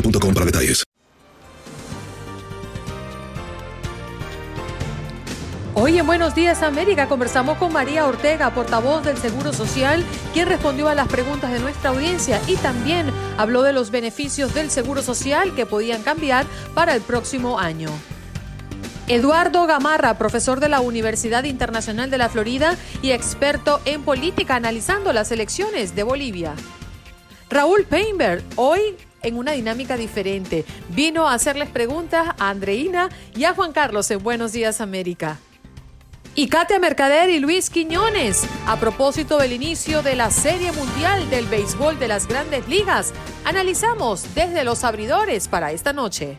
boostmobile.com 0.00 0.34
para 0.34 0.46
detalles. 0.46 0.84
Hoy 5.80 5.96
en 5.96 6.06
Buenos 6.06 6.34
Días 6.34 6.62
América 6.62 7.06
conversamos 7.06 7.56
con 7.56 7.72
María 7.72 8.06
Ortega, 8.06 8.52
portavoz 8.52 9.04
del 9.04 9.16
Seguro 9.16 9.52
Social, 9.52 10.04
quien 10.32 10.48
respondió 10.48 10.88
a 10.88 10.94
las 10.96 11.06
preguntas 11.06 11.52
de 11.52 11.60
nuestra 11.60 11.90
audiencia 11.90 12.40
y 12.48 12.56
también 12.56 13.12
habló 13.36 13.62
de 13.62 13.72
los 13.72 13.92
beneficios 13.92 14.54
del 14.54 14.72
Seguro 14.72 15.02
Social 15.02 15.54
que 15.54 15.66
podían 15.66 16.02
cambiar 16.02 16.46
para 16.74 16.96
el 16.96 17.00
próximo 17.00 17.60
año. 17.60 17.90
Eduardo 19.06 19.66
Gamarra, 19.66 20.18
profesor 20.18 20.58
de 20.58 20.68
la 20.68 20.80
Universidad 20.80 21.44
Internacional 21.44 22.10
de 22.10 22.18
la 22.18 22.28
Florida 22.28 22.76
y 23.00 23.12
experto 23.12 23.80
en 23.84 24.02
política 24.02 24.56
analizando 24.56 25.12
las 25.12 25.30
elecciones 25.30 25.94
de 25.94 26.02
Bolivia. 26.02 26.54
Raúl 27.48 27.84
Painberg, 27.84 28.42
hoy 28.56 28.96
en 29.22 29.36
una 29.36 29.52
dinámica 29.52 29.96
diferente, 29.96 30.64
vino 30.90 31.28
a 31.28 31.34
hacerles 31.34 31.68
preguntas 31.68 32.28
a 32.38 32.50
Andreina 32.50 33.08
y 33.34 33.44
a 33.44 33.54
Juan 33.54 33.72
Carlos 33.72 34.10
en 34.10 34.22
Buenos 34.22 34.52
Días 34.52 34.80
América. 34.80 35.38
Y 36.34 36.48
Katia 36.48 36.78
Mercader 36.78 37.30
y 37.30 37.40
Luis 37.40 37.68
Quiñones, 37.68 38.46
a 38.66 38.78
propósito 38.78 39.38
del 39.38 39.52
inicio 39.52 40.02
de 40.02 40.14
la 40.14 40.30
Serie 40.30 40.70
Mundial 40.70 41.28
del 41.30 41.46
Béisbol 41.46 41.98
de 41.98 42.06
las 42.06 42.28
Grandes 42.28 42.68
Ligas, 42.68 43.12
analizamos 43.44 44.34
desde 44.36 44.62
los 44.62 44.84
abridores 44.84 45.48
para 45.48 45.72
esta 45.72 45.92
noche. 45.92 46.38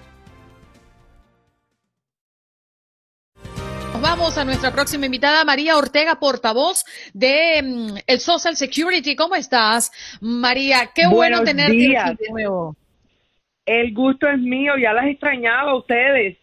Nos 4.00 4.10
vamos 4.12 4.38
a 4.38 4.46
nuestra 4.46 4.72
próxima 4.72 5.08
invitada, 5.08 5.44
María 5.44 5.76
Ortega, 5.76 6.22
portavoz 6.22 6.86
de 7.14 7.62
mm, 7.62 7.98
el 8.08 8.20
Social 8.22 8.56
Security. 8.56 9.14
¿Cómo 9.14 9.36
estás, 9.36 9.92
María? 10.22 10.90
Qué 10.96 11.06
bueno 11.06 11.44
tenerte 11.44 11.74
días. 11.74 12.06
aquí 12.12 12.24
de 12.24 12.30
nuevo. 12.32 12.78
El 13.66 13.94
gusto 13.94 14.30
es 14.30 14.40
mío, 14.40 14.78
ya 14.82 14.94
las 14.94 15.06
extrañaba 15.08 15.72
a 15.72 15.76
ustedes. 15.76 16.38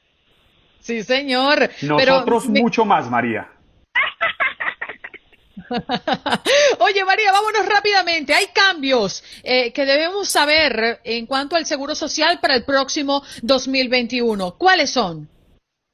Sí, 0.80 1.02
señor. 1.02 1.70
Nosotros 1.80 2.42
Pero 2.44 2.52
me- 2.52 2.60
mucho 2.60 2.84
más, 2.84 3.08
María. 3.08 3.48
Oye, 6.80 7.04
María, 7.06 7.32
vámonos 7.32 7.66
rápidamente. 7.66 8.34
Hay 8.34 8.48
cambios 8.48 9.24
eh, 9.42 9.72
que 9.72 9.86
debemos 9.86 10.28
saber 10.28 11.00
en 11.04 11.24
cuanto 11.24 11.56
al 11.56 11.64
Seguro 11.64 11.94
Social 11.94 12.38
para 12.38 12.54
el 12.54 12.66
próximo 12.66 13.22
2021. 13.40 14.58
¿Cuáles 14.58 14.90
son? 14.90 15.30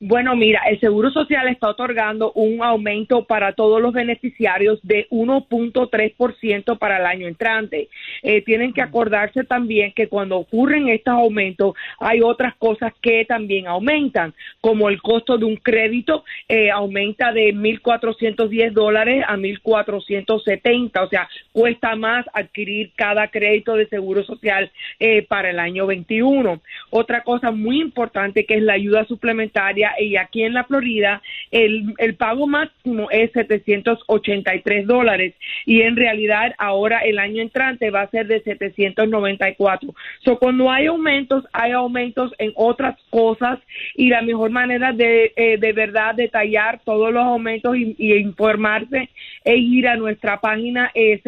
Bueno, 0.04 0.34
mira, 0.34 0.62
el 0.68 0.80
Seguro 0.80 1.12
Social 1.12 1.46
está 1.46 1.68
otorgando 1.68 2.32
un 2.32 2.60
aumento 2.60 3.22
para 3.24 3.52
todos 3.52 3.80
los 3.80 3.92
beneficiarios 3.92 4.80
de 4.82 5.06
1.3% 5.10 6.76
para 6.76 6.98
el 6.98 7.06
año 7.06 7.28
entrante. 7.28 7.88
Eh, 8.24 8.42
tienen 8.42 8.72
que 8.72 8.82
acordarse 8.82 9.44
también 9.44 9.92
que 9.92 10.08
cuando 10.08 10.38
ocurren 10.38 10.88
estos 10.88 11.14
aumentos 11.14 11.76
hay 12.00 12.20
otras 12.20 12.56
cosas 12.56 12.92
que 13.00 13.24
también 13.26 13.68
aumentan, 13.68 14.34
como 14.60 14.88
el 14.88 15.00
costo 15.00 15.38
de 15.38 15.44
un 15.44 15.54
crédito 15.54 16.24
eh, 16.48 16.72
aumenta 16.72 17.32
de 17.32 17.54
1.410 17.54 18.72
dólares 18.72 19.24
a 19.28 19.36
1.470, 19.36 21.00
o 21.00 21.08
sea, 21.10 21.28
cuesta 21.52 21.94
más 21.94 22.26
adquirir 22.34 22.90
cada 22.96 23.28
crédito 23.28 23.76
de 23.76 23.86
Seguro 23.86 24.24
Social 24.24 24.72
eh, 24.98 25.22
para 25.22 25.50
el 25.50 25.60
año 25.60 25.86
21. 25.86 26.60
Otra 26.90 27.22
cosa 27.22 27.52
muy 27.52 27.80
importante 27.80 28.46
que 28.46 28.56
es 28.56 28.62
la 28.64 28.72
ayuda 28.72 29.04
suplementaria 29.04 29.91
y 29.98 30.16
aquí 30.16 30.42
en 30.42 30.54
la 30.54 30.64
Florida 30.64 31.22
el, 31.50 31.94
el 31.98 32.14
pago 32.14 32.46
máximo 32.46 33.08
es 33.10 33.30
783 33.32 34.86
dólares 34.86 35.34
y 35.66 35.82
en 35.82 35.96
realidad 35.96 36.54
ahora 36.58 37.00
el 37.00 37.18
año 37.18 37.42
entrante 37.42 37.90
va 37.90 38.02
a 38.02 38.10
ser 38.10 38.26
de 38.26 38.40
794. 38.42 39.94
So, 40.24 40.38
cuando 40.38 40.70
hay 40.70 40.86
aumentos, 40.86 41.44
hay 41.52 41.72
aumentos 41.72 42.32
en 42.38 42.52
otras 42.54 42.98
cosas 43.10 43.58
y 43.94 44.08
la 44.08 44.22
mejor 44.22 44.50
manera 44.50 44.92
de, 44.92 45.32
eh, 45.36 45.58
de 45.58 45.72
verdad 45.72 46.14
detallar 46.14 46.80
todos 46.84 47.12
los 47.12 47.24
aumentos 47.24 47.76
y, 47.76 47.94
informarse 48.12 49.08
es 49.44 49.56
ir 49.58 49.88
a 49.88 49.96
nuestra 49.96 50.40
página 50.40 50.90
eh, 50.94 51.20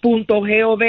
segurosocial.gov 0.00 0.82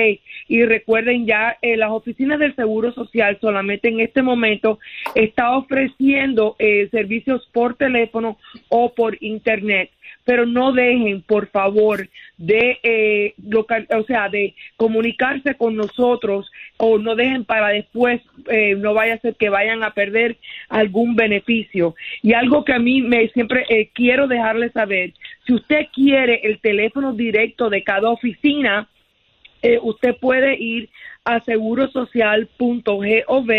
y 0.47 0.63
recuerden 0.63 1.25
ya 1.25 1.57
eh, 1.61 1.77
las 1.77 1.91
oficinas 1.91 2.39
del 2.39 2.55
Seguro 2.55 2.93
Social 2.93 3.37
solamente 3.41 3.89
en 3.89 3.99
este 3.99 4.21
momento 4.21 4.79
está 5.15 5.55
ofreciendo 5.57 6.55
eh, 6.59 6.87
servicios 6.91 7.47
por 7.53 7.75
teléfono 7.75 8.37
o 8.69 8.93
por 8.93 9.17
internet. 9.21 9.91
Pero 10.23 10.45
no 10.45 10.73
dejen 10.73 11.21
por 11.21 11.47
favor 11.47 12.09
de 12.37 12.79
eh, 12.83 13.33
local, 13.49 13.87
o 13.97 14.03
sea 14.03 14.29
de 14.29 14.55
comunicarse 14.75 15.55
con 15.55 15.75
nosotros 15.75 16.51
o 16.77 16.97
no 16.97 17.15
dejen 17.15 17.45
para 17.45 17.69
después 17.69 18.21
eh, 18.49 18.75
no 18.75 18.93
vaya 18.93 19.15
a 19.15 19.19
ser 19.19 19.35
que 19.35 19.49
vayan 19.49 19.83
a 19.83 19.91
perder 19.91 20.37
algún 20.69 21.15
beneficio. 21.15 21.95
Y 22.21 22.33
algo 22.33 22.65
que 22.65 22.73
a 22.73 22.79
mí 22.79 23.01
me 23.01 23.29
siempre 23.29 23.65
eh, 23.69 23.89
quiero 23.93 24.27
dejarles 24.27 24.73
saber 24.73 25.13
si 25.45 25.53
usted 25.53 25.87
quiere 25.93 26.41
el 26.43 26.59
teléfono 26.59 27.13
directo 27.13 27.69
de 27.69 27.83
cada 27.83 28.09
oficina 28.09 28.87
eh, 29.61 29.79
usted 29.81 30.15
puede 30.19 30.57
ir 30.57 30.89
a 31.25 31.41
segurosocial.gov, 31.41 33.51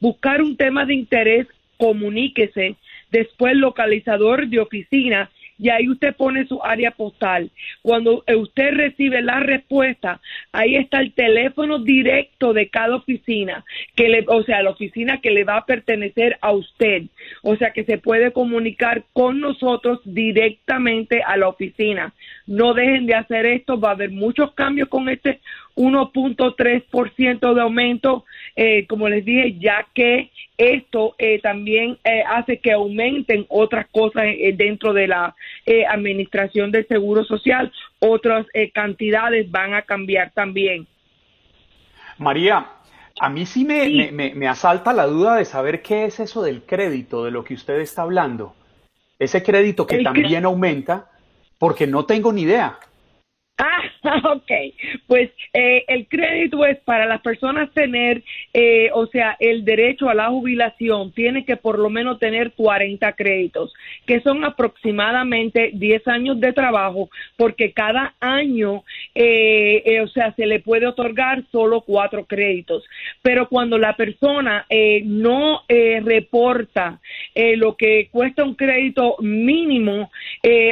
buscar 0.00 0.42
un 0.42 0.56
tema 0.56 0.86
de 0.86 0.94
interés, 0.94 1.46
comuníquese, 1.76 2.76
después 3.10 3.54
localizador 3.56 4.48
de 4.48 4.60
oficina 4.60 5.30
y 5.62 5.70
ahí 5.70 5.88
usted 5.88 6.16
pone 6.16 6.44
su 6.48 6.60
área 6.60 6.90
postal. 6.90 7.52
Cuando 7.82 8.24
usted 8.36 8.72
recibe 8.72 9.22
la 9.22 9.38
respuesta, 9.38 10.20
ahí 10.50 10.74
está 10.74 10.98
el 10.98 11.12
teléfono 11.12 11.78
directo 11.78 12.52
de 12.52 12.68
cada 12.68 12.96
oficina, 12.96 13.64
que 13.94 14.08
le, 14.08 14.24
o 14.26 14.42
sea, 14.42 14.60
la 14.64 14.70
oficina 14.70 15.20
que 15.20 15.30
le 15.30 15.44
va 15.44 15.58
a 15.58 15.64
pertenecer 15.64 16.36
a 16.40 16.50
usted. 16.50 17.04
O 17.44 17.54
sea, 17.54 17.70
que 17.70 17.84
se 17.84 17.98
puede 17.98 18.32
comunicar 18.32 19.04
con 19.12 19.38
nosotros 19.38 20.00
directamente 20.04 21.22
a 21.22 21.36
la 21.36 21.46
oficina. 21.46 22.12
No 22.48 22.74
dejen 22.74 23.06
de 23.06 23.14
hacer 23.14 23.46
esto, 23.46 23.78
va 23.78 23.90
a 23.90 23.92
haber 23.92 24.10
muchos 24.10 24.54
cambios 24.54 24.88
con 24.88 25.08
este 25.08 25.38
1.3% 25.76 27.54
de 27.54 27.60
aumento, 27.60 28.24
eh, 28.54 28.86
como 28.86 29.08
les 29.08 29.24
dije, 29.24 29.58
ya 29.58 29.86
que 29.94 30.30
esto 30.58 31.14
eh, 31.18 31.40
también 31.40 31.98
eh, 32.04 32.22
hace 32.26 32.58
que 32.58 32.72
aumenten 32.72 33.46
otras 33.48 33.86
cosas 33.88 34.24
dentro 34.54 34.92
de 34.92 35.08
la 35.08 35.34
administración 35.88 36.70
del 36.70 36.86
Seguro 36.86 37.24
Social, 37.24 37.72
otras 37.98 38.46
cantidades 38.74 39.50
van 39.50 39.74
a 39.74 39.82
cambiar 39.82 40.32
también. 40.32 40.86
María, 42.18 42.66
a 43.18 43.28
mí 43.28 43.46
sí 43.46 43.64
me, 43.64 44.12
me, 44.12 44.48
asalta 44.48 44.92
la 44.92 45.06
duda 45.06 45.36
de 45.36 45.44
saber 45.44 45.82
qué 45.82 46.04
es 46.04 46.20
eso 46.20 46.42
del 46.42 46.62
crédito, 46.62 47.24
de 47.24 47.30
lo 47.30 47.44
que 47.44 47.54
usted 47.54 47.80
está 47.80 48.02
hablando. 48.02 48.54
Ese 49.18 49.42
crédito 49.42 49.86
que 49.86 50.02
también 50.02 50.44
aumenta, 50.44 51.10
porque 51.58 51.86
no 51.86 52.04
tengo 52.04 52.32
ni 52.32 52.42
idea. 52.42 52.78
Ok. 54.24 54.50
Pues 55.06 55.30
eh, 55.52 55.84
el 55.88 56.08
crédito 56.08 56.64
es 56.66 56.78
para 56.80 57.06
las 57.06 57.20
personas 57.20 57.72
tener, 57.72 58.22
eh, 58.52 58.90
o 58.94 59.06
sea, 59.06 59.36
el 59.38 59.64
derecho 59.64 60.08
a 60.08 60.14
la 60.14 60.28
jubilación, 60.28 61.12
tiene 61.12 61.44
que 61.44 61.56
por 61.56 61.78
lo 61.78 61.90
menos 61.90 62.18
tener 62.18 62.52
40 62.52 63.12
créditos, 63.12 63.72
que 64.06 64.20
son 64.20 64.44
aproximadamente 64.44 65.70
10 65.74 66.08
años 66.08 66.40
de 66.40 66.52
trabajo, 66.52 67.10
porque 67.36 67.72
cada 67.72 68.14
año, 68.20 68.84
eh, 69.14 70.00
o 70.02 70.08
sea, 70.08 70.32
se 70.34 70.46
le 70.46 70.60
puede 70.60 70.86
otorgar 70.86 71.44
solo 71.50 71.82
cuatro 71.82 72.24
créditos. 72.24 72.84
Pero 73.22 73.48
cuando 73.48 73.78
la 73.78 73.96
persona 73.96 74.66
no 75.04 75.62
reporta 75.68 77.00
lo 77.34 77.76
que 77.76 78.08
cuesta 78.10 78.44
un 78.44 78.54
crédito 78.54 79.16
mínimo, 79.20 80.10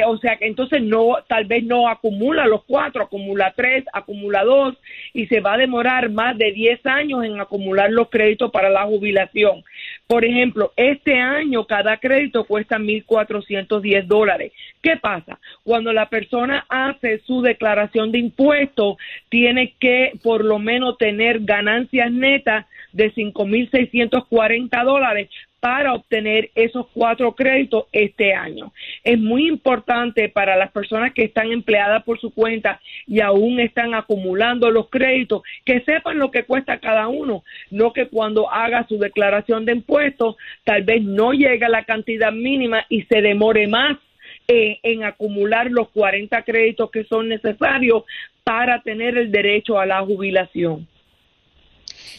o 0.07 0.17
sea, 0.17 0.37
que 0.37 0.47
entonces 0.47 0.81
no, 0.81 1.17
tal 1.27 1.45
vez 1.45 1.63
no 1.63 1.87
acumula 1.87 2.45
los 2.47 2.63
cuatro, 2.63 3.03
acumula 3.03 3.20
tres, 3.55 3.85
acumula 3.93 4.43
dos 4.43 4.75
y 5.13 5.27
se 5.27 5.39
va 5.39 5.53
a 5.53 5.57
demorar 5.57 6.09
más 6.09 6.37
de 6.37 6.51
diez 6.51 6.85
años 6.85 7.23
en 7.23 7.39
acumular 7.39 7.91
los 7.91 8.09
créditos 8.09 8.51
para 8.51 8.69
la 8.69 8.83
jubilación. 8.85 9.63
Por 10.07 10.25
ejemplo, 10.25 10.73
este 10.75 11.19
año 11.19 11.65
cada 11.65 11.97
crédito 11.97 12.43
cuesta 12.43 12.77
1.410 12.77 14.05
dólares. 14.05 14.51
¿Qué 14.81 14.97
pasa? 14.97 15.39
Cuando 15.63 15.93
la 15.93 16.09
persona 16.09 16.65
hace 16.69 17.19
su 17.19 17.41
declaración 17.41 18.11
de 18.11 18.19
impuestos, 18.19 18.97
tiene 19.29 19.73
que 19.79 20.13
por 20.23 20.43
lo 20.43 20.59
menos 20.59 20.97
tener 20.97 21.39
ganancias 21.41 22.11
netas 22.11 22.65
de 22.91 23.13
5.640 23.13 24.83
dólares 24.83 25.29
para 25.61 25.93
obtener 25.93 26.49
esos 26.55 26.87
cuatro 26.91 27.33
créditos 27.35 27.85
este 27.93 28.33
año. 28.33 28.73
Es 29.03 29.17
muy 29.17 29.47
importante 29.47 30.27
para 30.27 30.57
las 30.57 30.71
personas 30.71 31.13
que 31.13 31.23
están 31.23 31.51
empleadas 31.51 32.03
por 32.03 32.19
su 32.19 32.33
cuenta 32.33 32.81
y 33.05 33.21
aún 33.21 33.59
están 33.59 33.93
acumulando 33.93 34.71
los 34.71 34.89
créditos 34.89 35.43
que 35.63 35.81
sepan 35.81 36.17
lo 36.17 36.31
que 36.31 36.43
cuesta 36.43 36.79
cada 36.79 37.07
uno, 37.07 37.43
no 37.69 37.93
que 37.93 38.07
cuando 38.07 38.51
haga 38.51 38.87
su 38.89 38.97
declaración 38.97 39.63
de 39.65 39.73
impuestos 39.73 40.35
tal 40.63 40.83
vez 40.83 41.03
no 41.03 41.31
llegue 41.31 41.63
a 41.63 41.69
la 41.69 41.85
cantidad 41.85 42.31
mínima 42.31 42.83
y 42.89 43.03
se 43.03 43.21
demore 43.21 43.67
más 43.67 43.97
eh, 44.47 44.79
en 44.81 45.03
acumular 45.03 45.69
los 45.69 45.89
40 45.89 46.41
créditos 46.41 46.89
que 46.89 47.03
son 47.03 47.29
necesarios 47.29 48.03
para 48.43 48.81
tener 48.81 49.15
el 49.15 49.31
derecho 49.31 49.79
a 49.79 49.85
la 49.85 50.01
jubilación. 50.01 50.87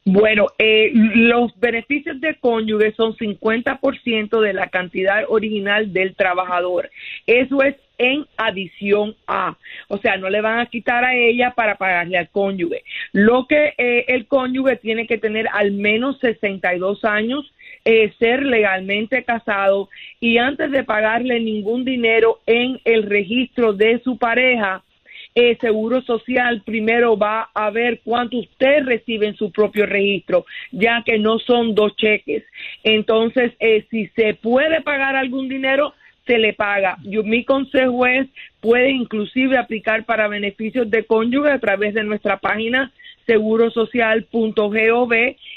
Bueno, 0.04 0.46
eh, 0.58 0.90
los 0.94 1.52
beneficios 1.60 2.20
de 2.22 2.36
cónyuge 2.36 2.92
son 2.92 3.14
50% 3.16 4.40
de 4.40 4.54
la 4.54 4.68
cantidad 4.68 5.24
original 5.28 5.92
del 5.92 6.14
trabajador. 6.16 6.90
Eso 7.26 7.62
es 7.62 7.76
en 7.98 8.24
adición 8.38 9.14
a, 9.26 9.58
o 9.88 9.98
sea, 9.98 10.16
no 10.16 10.30
le 10.30 10.40
van 10.40 10.60
a 10.60 10.66
quitar 10.66 11.04
a 11.04 11.14
ella 11.14 11.52
para 11.54 11.74
pagarle 11.74 12.16
al 12.16 12.30
cónyuge. 12.30 12.82
Lo 13.12 13.46
que 13.46 13.74
eh, 13.76 14.06
el 14.08 14.26
cónyuge 14.26 14.76
tiene 14.76 15.06
que 15.06 15.18
tener 15.18 15.46
al 15.52 15.72
menos 15.72 16.18
62 16.20 17.04
años 17.04 17.52
eh, 17.84 18.12
ser 18.18 18.42
legalmente 18.42 19.24
casado 19.24 19.88
y 20.20 20.38
antes 20.38 20.70
de 20.70 20.84
pagarle 20.84 21.40
ningún 21.40 21.84
dinero 21.84 22.40
en 22.46 22.80
el 22.84 23.04
registro 23.04 23.72
de 23.72 24.00
su 24.04 24.18
pareja, 24.18 24.82
el 25.34 25.58
Seguro 25.58 26.02
Social 26.02 26.62
primero 26.64 27.16
va 27.16 27.50
a 27.54 27.70
ver 27.70 28.00
cuánto 28.04 28.38
usted 28.38 28.84
recibe 28.84 29.28
en 29.28 29.36
su 29.36 29.52
propio 29.52 29.86
registro, 29.86 30.44
ya 30.72 31.02
que 31.04 31.18
no 31.18 31.38
son 31.38 31.74
dos 31.74 31.94
cheques. 31.96 32.44
Entonces, 32.82 33.52
eh, 33.60 33.86
si 33.90 34.08
se 34.08 34.34
puede 34.34 34.82
pagar 34.82 35.16
algún 35.16 35.48
dinero, 35.48 35.94
se 36.26 36.38
le 36.38 36.52
paga. 36.52 36.96
Yo, 37.04 37.22
mi 37.22 37.44
consejo 37.44 38.06
es, 38.06 38.28
puede 38.60 38.90
inclusive 38.90 39.56
aplicar 39.56 40.04
para 40.04 40.28
beneficios 40.28 40.90
de 40.90 41.04
cónyuge 41.04 41.50
a 41.50 41.58
través 41.58 41.94
de 41.94 42.04
nuestra 42.04 42.38
página 42.38 42.92
segurosocial.gov 43.30 45.12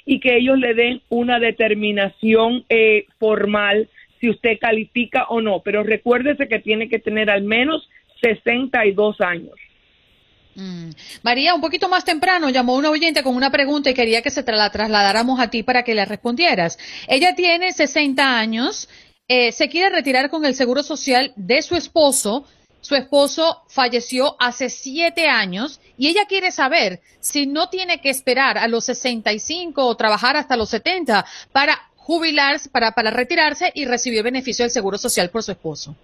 y 0.05 0.19
que 0.19 0.37
ellos 0.37 0.59
le 0.59 0.75
den 0.75 1.01
una 1.09 1.39
determinación 1.39 2.65
eh, 2.69 3.07
formal 3.17 3.89
si 4.21 4.29
usted 4.29 4.59
califica 4.61 5.23
o 5.29 5.41
no. 5.41 5.61
Pero 5.61 5.81
recuérdese 5.81 6.47
que 6.47 6.59
tiene 6.59 6.87
que 6.87 6.99
tener 6.99 7.31
al 7.31 7.41
menos 7.41 7.89
62 8.21 9.19
años. 9.21 9.55
Mm. 10.55 10.91
María, 11.23 11.55
un 11.55 11.61
poquito 11.61 11.89
más 11.89 12.05
temprano 12.05 12.51
llamó 12.51 12.75
una 12.75 12.91
oyente 12.91 13.23
con 13.23 13.35
una 13.35 13.49
pregunta 13.51 13.89
y 13.89 13.95
quería 13.95 14.21
que 14.21 14.29
se 14.29 14.43
la 14.43 14.69
trasladáramos 14.69 15.39
a 15.39 15.49
ti 15.49 15.63
para 15.63 15.81
que 15.81 15.95
le 15.95 16.05
respondieras. 16.05 16.77
Ella 17.07 17.33
tiene 17.33 17.73
60 17.73 18.37
años, 18.37 18.87
eh, 19.27 19.51
se 19.51 19.67
quiere 19.67 19.89
retirar 19.89 20.29
con 20.29 20.45
el 20.45 20.53
seguro 20.53 20.83
social 20.83 21.33
de 21.35 21.63
su 21.63 21.75
esposo, 21.75 22.45
su 22.83 22.95
esposo 22.95 23.63
falleció 23.69 24.35
hace 24.39 24.69
siete 24.69 25.29
años 25.29 25.79
y 25.97 26.09
ella 26.09 26.25
quiere 26.27 26.51
saber 26.51 26.99
si 27.21 27.47
no 27.47 27.69
tiene 27.69 28.01
que 28.01 28.09
esperar 28.09 28.57
a 28.57 28.67
los 28.67 28.83
65 28.83 29.85
o 29.85 29.95
trabajar 29.95 30.35
hasta 30.35 30.57
los 30.57 30.69
70 30.69 31.25
para 31.53 31.79
jubilarse, 31.95 32.69
para, 32.69 32.91
para 32.91 33.09
retirarse 33.09 33.71
y 33.73 33.85
recibir 33.85 34.21
beneficio 34.21 34.65
del 34.65 34.71
seguro 34.71 34.97
social 34.97 35.29
por 35.29 35.43
su 35.43 35.53
esposo. 35.53 35.95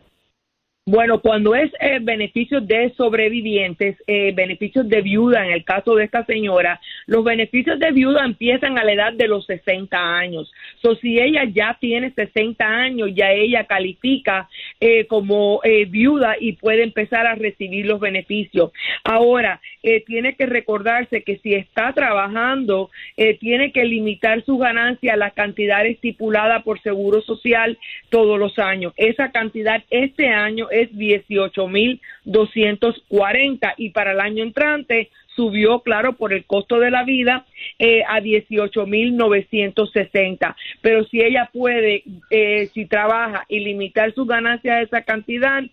Bueno, 0.91 1.21
cuando 1.21 1.53
es 1.53 1.71
eh, 1.79 1.99
beneficios 2.01 2.65
de 2.67 2.91
sobrevivientes, 2.97 3.95
eh, 4.07 4.33
beneficios 4.33 4.89
de 4.89 5.03
viuda, 5.03 5.45
en 5.45 5.51
el 5.51 5.63
caso 5.63 5.93
de 5.93 6.05
esta 6.05 6.25
señora, 6.25 6.81
los 7.05 7.23
beneficios 7.23 7.77
de 7.77 7.91
viuda 7.91 8.25
empiezan 8.25 8.79
a 8.79 8.83
la 8.83 8.93
edad 8.93 9.13
de 9.13 9.27
los 9.27 9.45
60 9.45 9.95
años. 9.95 10.51
So, 10.81 10.95
si 10.95 11.19
ella 11.19 11.43
ya 11.43 11.77
tiene 11.79 12.09
60 12.09 12.65
años, 12.65 13.11
ya 13.13 13.31
ella 13.31 13.65
califica 13.65 14.49
eh, 14.79 15.05
como 15.05 15.61
eh, 15.63 15.85
viuda 15.85 16.37
y 16.39 16.53
puede 16.53 16.81
empezar 16.81 17.27
a 17.27 17.35
recibir 17.35 17.85
los 17.85 17.99
beneficios. 17.99 18.71
Ahora, 19.03 19.61
eh, 19.81 20.03
tiene 20.05 20.35
que 20.35 20.45
recordarse 20.45 21.23
que 21.23 21.37
si 21.37 21.53
está 21.53 21.93
trabajando, 21.93 22.89
eh, 23.15 23.37
tiene 23.37 23.71
que 23.71 23.85
limitar 23.85 24.43
su 24.43 24.57
ganancia 24.57 25.13
a 25.13 25.17
la 25.17 25.31
cantidad 25.31 25.85
estipulada 25.85 26.63
por 26.63 26.81
Seguro 26.81 27.21
Social 27.21 27.77
todos 28.09 28.37
los 28.37 28.59
años. 28.59 28.93
Esa 28.97 29.31
cantidad 29.31 29.81
este 29.89 30.27
año 30.27 30.67
18.240 30.87 33.73
y 33.77 33.89
para 33.89 34.13
el 34.13 34.19
año 34.19 34.43
entrante 34.43 35.09
subió, 35.35 35.81
claro, 35.81 36.13
por 36.13 36.33
el 36.33 36.45
costo 36.45 36.79
de 36.79 36.89
la 36.91 37.03
vida 37.03 37.45
eh, 37.77 38.03
a 38.07 38.19
18.960. 38.19 40.55
Pero 40.81 41.03
si 41.05 41.21
ella 41.21 41.49
puede, 41.53 42.03
eh, 42.29 42.69
si 42.73 42.85
trabaja 42.85 43.45
y 43.47 43.59
limitar 43.59 44.13
su 44.13 44.25
ganancia 44.25 44.75
a 44.75 44.81
esa 44.81 45.03
cantidad, 45.03 45.63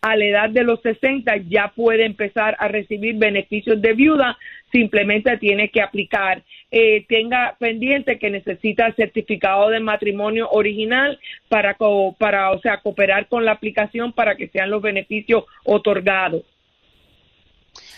a 0.00 0.16
la 0.16 0.24
edad 0.24 0.50
de 0.50 0.62
los 0.62 0.80
60 0.82 1.36
ya 1.48 1.72
puede 1.74 2.04
empezar 2.04 2.56
a 2.58 2.68
recibir 2.68 3.16
beneficios 3.16 3.80
de 3.80 3.92
viuda, 3.94 4.38
simplemente 4.70 5.36
tiene 5.38 5.70
que 5.70 5.82
aplicar. 5.82 6.42
Eh, 6.70 7.04
tenga 7.08 7.56
pendiente 7.58 8.18
que 8.18 8.30
necesita 8.30 8.86
el 8.86 8.94
certificado 8.94 9.70
de 9.70 9.80
matrimonio 9.80 10.48
original 10.50 11.18
para, 11.48 11.76
para, 12.18 12.50
o 12.50 12.60
sea, 12.60 12.78
cooperar 12.78 13.28
con 13.28 13.44
la 13.44 13.52
aplicación 13.52 14.12
para 14.12 14.36
que 14.36 14.48
sean 14.48 14.70
los 14.70 14.82
beneficios 14.82 15.44
otorgados. 15.64 16.42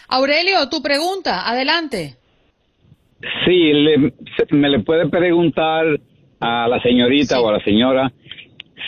Aurelio, 0.08 0.68
tu 0.70 0.82
pregunta, 0.82 1.48
adelante. 1.48 2.16
Sí, 3.44 3.72
me 4.50 4.70
le 4.70 4.78
puede 4.80 5.08
preguntar 5.08 5.86
a 6.40 6.68
la 6.68 6.80
señorita 6.80 7.40
o 7.40 7.48
a 7.48 7.52
la 7.52 7.64
señora 7.64 8.12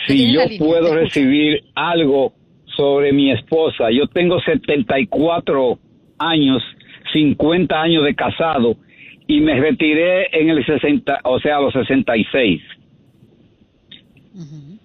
si 0.07 0.33
yo 0.33 0.41
puedo 0.57 0.95
recibir 0.95 1.63
algo 1.75 2.33
sobre 2.75 3.11
mi 3.13 3.31
esposa. 3.31 3.91
Yo 3.91 4.07
tengo 4.07 4.39
74 4.41 5.79
años, 6.19 6.63
50 7.13 7.81
años 7.81 8.03
de 8.03 8.15
casado 8.15 8.77
y 9.27 9.41
me 9.41 9.59
retiré 9.59 10.27
en 10.39 10.49
el 10.49 10.65
60, 10.65 11.21
o 11.23 11.39
sea, 11.39 11.57
a 11.57 11.61
los 11.61 11.73
66 11.73 12.61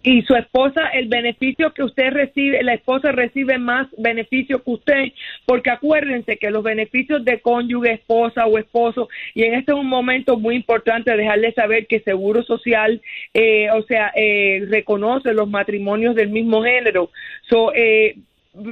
y 0.06 0.22
su 0.22 0.36
esposa, 0.36 0.86
el 0.94 1.08
beneficio 1.08 1.74
que 1.74 1.82
usted 1.82 2.12
recibe, 2.12 2.62
la 2.62 2.74
esposa 2.74 3.10
recibe 3.10 3.58
más 3.58 3.88
beneficio 3.98 4.62
que 4.62 4.70
usted, 4.70 5.12
porque 5.46 5.70
acuérdense 5.70 6.36
que 6.36 6.52
los 6.52 6.62
beneficios 6.62 7.24
de 7.24 7.40
cónyuge, 7.40 7.94
esposa 7.94 8.46
o 8.46 8.56
esposo, 8.56 9.08
y 9.34 9.42
en 9.42 9.54
este 9.54 9.72
es 9.72 9.78
un 9.78 9.88
momento 9.88 10.38
muy 10.38 10.54
importante 10.54 11.16
dejarle 11.16 11.52
saber 11.54 11.88
que 11.88 11.98
Seguro 11.98 12.44
Social, 12.44 13.02
eh, 13.34 13.68
o 13.72 13.82
sea, 13.82 14.12
eh, 14.14 14.64
reconoce 14.70 15.34
los 15.34 15.50
matrimonios 15.50 16.14
del 16.14 16.28
mismo 16.28 16.62
género. 16.62 17.10
So, 17.50 17.74
eh, 17.74 18.14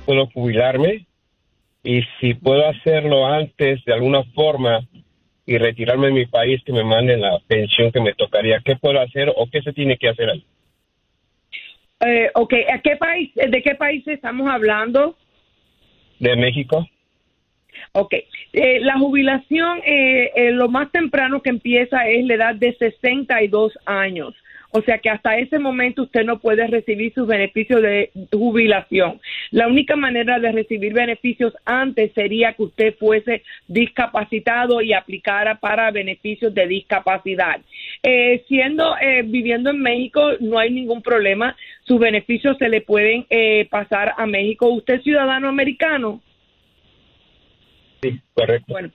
Puedo 0.05 0.27
jubilarme 0.27 1.07
y 1.83 2.01
si 2.19 2.33
puedo 2.33 2.67
hacerlo 2.67 3.25
antes 3.25 3.83
de 3.85 3.93
alguna 3.93 4.23
forma 4.35 4.85
y 5.45 5.57
retirarme 5.57 6.07
de 6.07 6.13
mi 6.13 6.25
país 6.27 6.61
que 6.65 6.71
me 6.71 6.83
manden 6.83 7.21
la 7.21 7.39
pensión 7.47 7.91
que 7.91 7.99
me 7.99 8.13
tocaría, 8.13 8.61
¿qué 8.63 8.75
puedo 8.75 9.01
hacer 9.01 9.33
o 9.35 9.47
qué 9.51 9.61
se 9.61 9.73
tiene 9.73 9.97
que 9.97 10.09
hacer 10.09 10.29
ahí? 10.29 10.45
Eh, 12.01 12.31
ok, 12.33 12.53
¿a 12.73 12.79
qué 12.79 12.95
país, 12.95 13.31
¿de 13.35 13.61
qué 13.61 13.75
país 13.75 14.07
estamos 14.07 14.49
hablando? 14.49 15.15
De 16.19 16.35
México. 16.35 16.87
Ok, 17.93 18.13
eh, 18.53 18.79
la 18.81 18.97
jubilación, 18.97 19.79
eh, 19.85 20.31
eh, 20.35 20.51
lo 20.51 20.69
más 20.69 20.91
temprano 20.91 21.41
que 21.41 21.49
empieza 21.49 22.07
es 22.07 22.25
la 22.25 22.35
edad 22.35 22.55
de 22.55 22.73
62 22.77 23.77
años. 23.85 24.33
O 24.71 24.81
sea 24.81 24.99
que 24.99 25.09
hasta 25.09 25.37
ese 25.37 25.59
momento 25.59 26.03
usted 26.03 26.23
no 26.23 26.39
puede 26.39 26.65
recibir 26.67 27.13
sus 27.13 27.27
beneficios 27.27 27.81
de 27.81 28.11
jubilación. 28.31 29.19
La 29.51 29.67
única 29.67 29.95
manera 29.97 30.39
de 30.39 30.51
recibir 30.51 30.93
beneficios 30.93 31.53
antes 31.65 32.13
sería 32.13 32.53
que 32.53 32.63
usted 32.63 32.95
fuese 32.97 33.43
discapacitado 33.67 34.81
y 34.81 34.93
aplicara 34.93 35.55
para 35.55 35.91
beneficios 35.91 36.53
de 36.53 36.67
discapacidad. 36.67 37.59
Eh, 38.01 38.43
siendo 38.47 38.95
eh, 38.97 39.23
viviendo 39.25 39.71
en 39.71 39.81
México 39.81 40.21
no 40.39 40.57
hay 40.57 40.71
ningún 40.71 41.01
problema. 41.01 41.55
Sus 41.83 41.99
beneficios 41.99 42.57
se 42.57 42.69
le 42.69 42.79
pueden 42.79 43.25
eh, 43.29 43.67
pasar 43.69 44.13
a 44.17 44.25
México. 44.25 44.69
¿Usted 44.69 44.95
es 44.95 45.03
ciudadano 45.03 45.49
americano? 45.49 46.21
Sí, 48.01 48.19
correcto. 48.33 48.73
Bueno, 48.73 48.91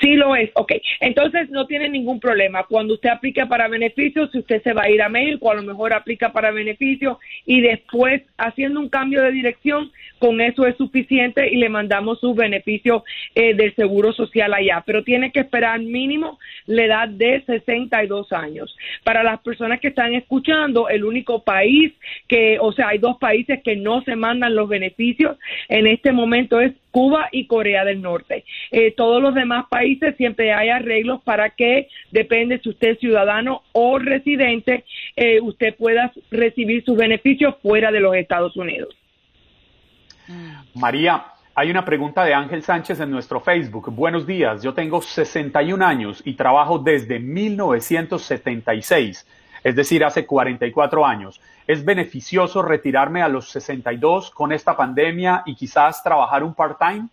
Sí 0.00 0.14
lo 0.14 0.34
es, 0.34 0.50
ok. 0.54 0.72
Entonces 1.00 1.50
no 1.50 1.66
tiene 1.66 1.88
ningún 1.88 2.20
problema. 2.20 2.64
Cuando 2.64 2.94
usted 2.94 3.10
aplica 3.10 3.46
para 3.46 3.68
beneficios, 3.68 4.30
si 4.32 4.38
usted 4.38 4.62
se 4.62 4.72
va 4.72 4.84
a 4.84 4.90
ir 4.90 5.02
a 5.02 5.08
México, 5.08 5.50
a 5.50 5.54
lo 5.54 5.62
mejor 5.62 5.92
aplica 5.92 6.32
para 6.32 6.50
beneficios 6.50 7.18
y 7.46 7.60
después 7.60 8.22
haciendo 8.36 8.80
un 8.80 8.88
cambio 8.88 9.22
de 9.22 9.32
dirección, 9.32 9.92
con 10.18 10.40
eso 10.40 10.66
es 10.66 10.76
suficiente 10.76 11.48
y 11.52 11.56
le 11.56 11.68
mandamos 11.68 12.20
sus 12.20 12.36
beneficios 12.36 13.02
eh, 13.34 13.54
del 13.54 13.74
Seguro 13.74 14.12
Social 14.12 14.54
allá. 14.54 14.82
Pero 14.86 15.02
tiene 15.02 15.32
que 15.32 15.40
esperar 15.40 15.80
mínimo 15.80 16.38
la 16.66 16.84
edad 16.84 17.08
de 17.08 17.42
62 17.44 18.32
años. 18.32 18.76
Para 19.04 19.22
las 19.22 19.40
personas 19.40 19.80
que 19.80 19.88
están 19.88 20.14
escuchando, 20.14 20.88
el 20.88 21.04
único 21.04 21.42
país 21.42 21.92
que, 22.28 22.58
o 22.60 22.72
sea, 22.72 22.88
hay 22.88 22.98
dos 22.98 23.18
países 23.18 23.62
que 23.62 23.76
no 23.76 24.02
se 24.02 24.16
mandan 24.16 24.54
los 24.54 24.68
beneficios 24.68 25.36
en 25.68 25.86
este 25.86 26.12
momento 26.12 26.60
es 26.60 26.72
Cuba 26.92 27.28
y 27.32 27.46
Corea 27.46 27.84
del 27.84 28.00
Norte. 28.00 28.44
Eh, 28.70 28.92
todos 28.92 29.20
los 29.20 29.34
demás 29.34 29.66
países 29.68 30.16
siempre 30.16 30.52
hay 30.52 30.68
arreglos 30.68 31.20
para 31.22 31.50
que, 31.50 31.88
depende 32.12 32.60
si 32.60 32.68
usted 32.68 32.90
es 32.90 33.00
ciudadano 33.00 33.62
o 33.72 33.98
residente, 33.98 34.84
eh, 35.16 35.40
usted 35.40 35.74
pueda 35.74 36.12
recibir 36.30 36.84
sus 36.84 36.96
beneficios 36.96 37.56
fuera 37.60 37.90
de 37.90 37.98
los 37.98 38.14
Estados 38.14 38.56
Unidos. 38.56 38.94
María, 40.74 41.24
hay 41.54 41.70
una 41.70 41.84
pregunta 41.84 42.24
de 42.24 42.32
Ángel 42.32 42.62
Sánchez 42.62 42.98
en 43.00 43.10
nuestro 43.10 43.38
Facebook. 43.40 43.90
Buenos 43.90 44.26
días, 44.26 44.62
yo 44.62 44.72
tengo 44.72 45.02
61 45.02 45.84
años 45.84 46.22
y 46.24 46.32
trabajo 46.34 46.78
desde 46.78 47.18
1976, 47.18 49.26
es 49.64 49.76
decir, 49.76 50.04
hace 50.04 50.26
44 50.26 51.06
años. 51.06 51.40
¿Es 51.66 51.84
beneficioso 51.84 52.62
retirarme 52.62 53.22
a 53.22 53.28
los 53.28 53.50
62 53.50 54.30
con 54.30 54.52
esta 54.52 54.76
pandemia 54.76 55.42
y 55.46 55.54
quizás 55.54 56.02
trabajar 56.02 56.42
un 56.42 56.54
part-time? 56.54 57.08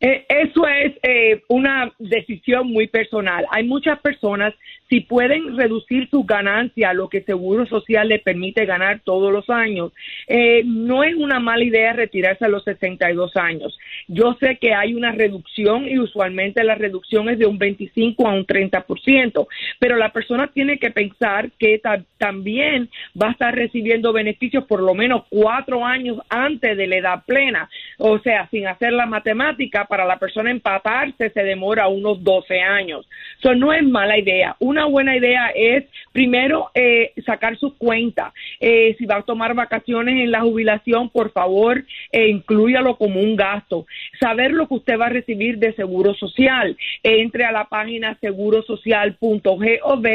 Eh, 0.00 0.24
eso 0.28 0.66
es 0.66 0.94
eh, 1.02 1.42
una 1.48 1.92
decisión 1.98 2.72
muy 2.72 2.88
personal. 2.88 3.46
Hay 3.50 3.64
muchas 3.64 4.00
personas, 4.00 4.54
si 4.90 5.00
pueden 5.00 5.56
reducir 5.56 6.10
su 6.10 6.24
ganancia, 6.24 6.92
lo 6.92 7.08
que 7.08 7.22
Seguro 7.22 7.64
Social 7.66 8.08
le 8.08 8.18
permite 8.18 8.66
ganar 8.66 9.00
todos 9.04 9.32
los 9.32 9.48
años, 9.48 9.92
eh, 10.26 10.62
no 10.66 11.04
es 11.04 11.14
una 11.14 11.38
mala 11.38 11.62
idea 11.62 11.92
retirarse 11.92 12.44
a 12.44 12.48
los 12.48 12.64
62 12.64 13.36
años. 13.36 13.78
Yo 14.08 14.36
sé 14.40 14.58
que 14.60 14.74
hay 14.74 14.94
una 14.94 15.12
reducción 15.12 15.86
y 15.88 15.98
usualmente 15.98 16.64
la 16.64 16.74
reducción 16.74 17.28
es 17.28 17.38
de 17.38 17.46
un 17.46 17.58
25 17.58 18.26
a 18.26 18.34
un 18.34 18.44
30%, 18.44 19.46
pero 19.78 19.96
la 19.96 20.10
persona 20.10 20.48
tiene 20.52 20.78
que 20.78 20.90
pensar 20.90 21.52
que 21.56 21.80
también 22.18 22.90
va 23.20 23.28
a 23.28 23.32
estar 23.32 23.54
recibiendo 23.54 24.12
beneficios 24.12 24.64
por 24.64 24.82
lo 24.82 24.94
menos 24.94 25.22
cuatro 25.28 25.86
años 25.86 26.18
antes 26.28 26.76
de 26.76 26.86
la 26.88 26.96
edad 26.96 27.24
plena. 27.24 27.70
O 27.98 28.18
sea, 28.18 28.48
sin 28.50 28.66
hacer 28.66 28.92
la 28.92 29.06
matemática, 29.06 29.84
para 29.84 30.04
la 30.04 30.18
persona 30.18 30.50
empatarse 30.50 31.30
se 31.30 31.42
demora 31.44 31.86
unos 31.86 32.24
12 32.24 32.60
años. 32.60 33.08
Eso 33.38 33.54
no 33.54 33.72
es 33.72 33.84
mala 33.84 34.18
idea. 34.18 34.56
Una 34.58 34.79
buena 34.86 35.16
idea 35.16 35.48
es, 35.54 35.84
primero, 36.12 36.70
eh, 36.74 37.12
sacar 37.24 37.56
su 37.58 37.76
cuenta. 37.76 38.32
Eh, 38.60 38.94
si 38.98 39.06
va 39.06 39.16
a 39.16 39.22
tomar 39.22 39.54
vacaciones 39.54 40.22
en 40.22 40.30
la 40.30 40.40
jubilación, 40.40 41.10
por 41.10 41.32
favor, 41.32 41.84
eh, 42.12 42.28
incluyalo 42.28 42.96
como 42.96 43.20
un 43.20 43.36
gasto. 43.36 43.86
Saber 44.18 44.52
lo 44.52 44.68
que 44.68 44.74
usted 44.74 44.98
va 44.98 45.06
a 45.06 45.10
recibir 45.10 45.58
de 45.58 45.72
seguro 45.74 46.14
social. 46.14 46.76
Entre 47.02 47.44
a 47.44 47.52
la 47.52 47.64
página 47.64 48.16
segurosocial.gov 48.20 50.06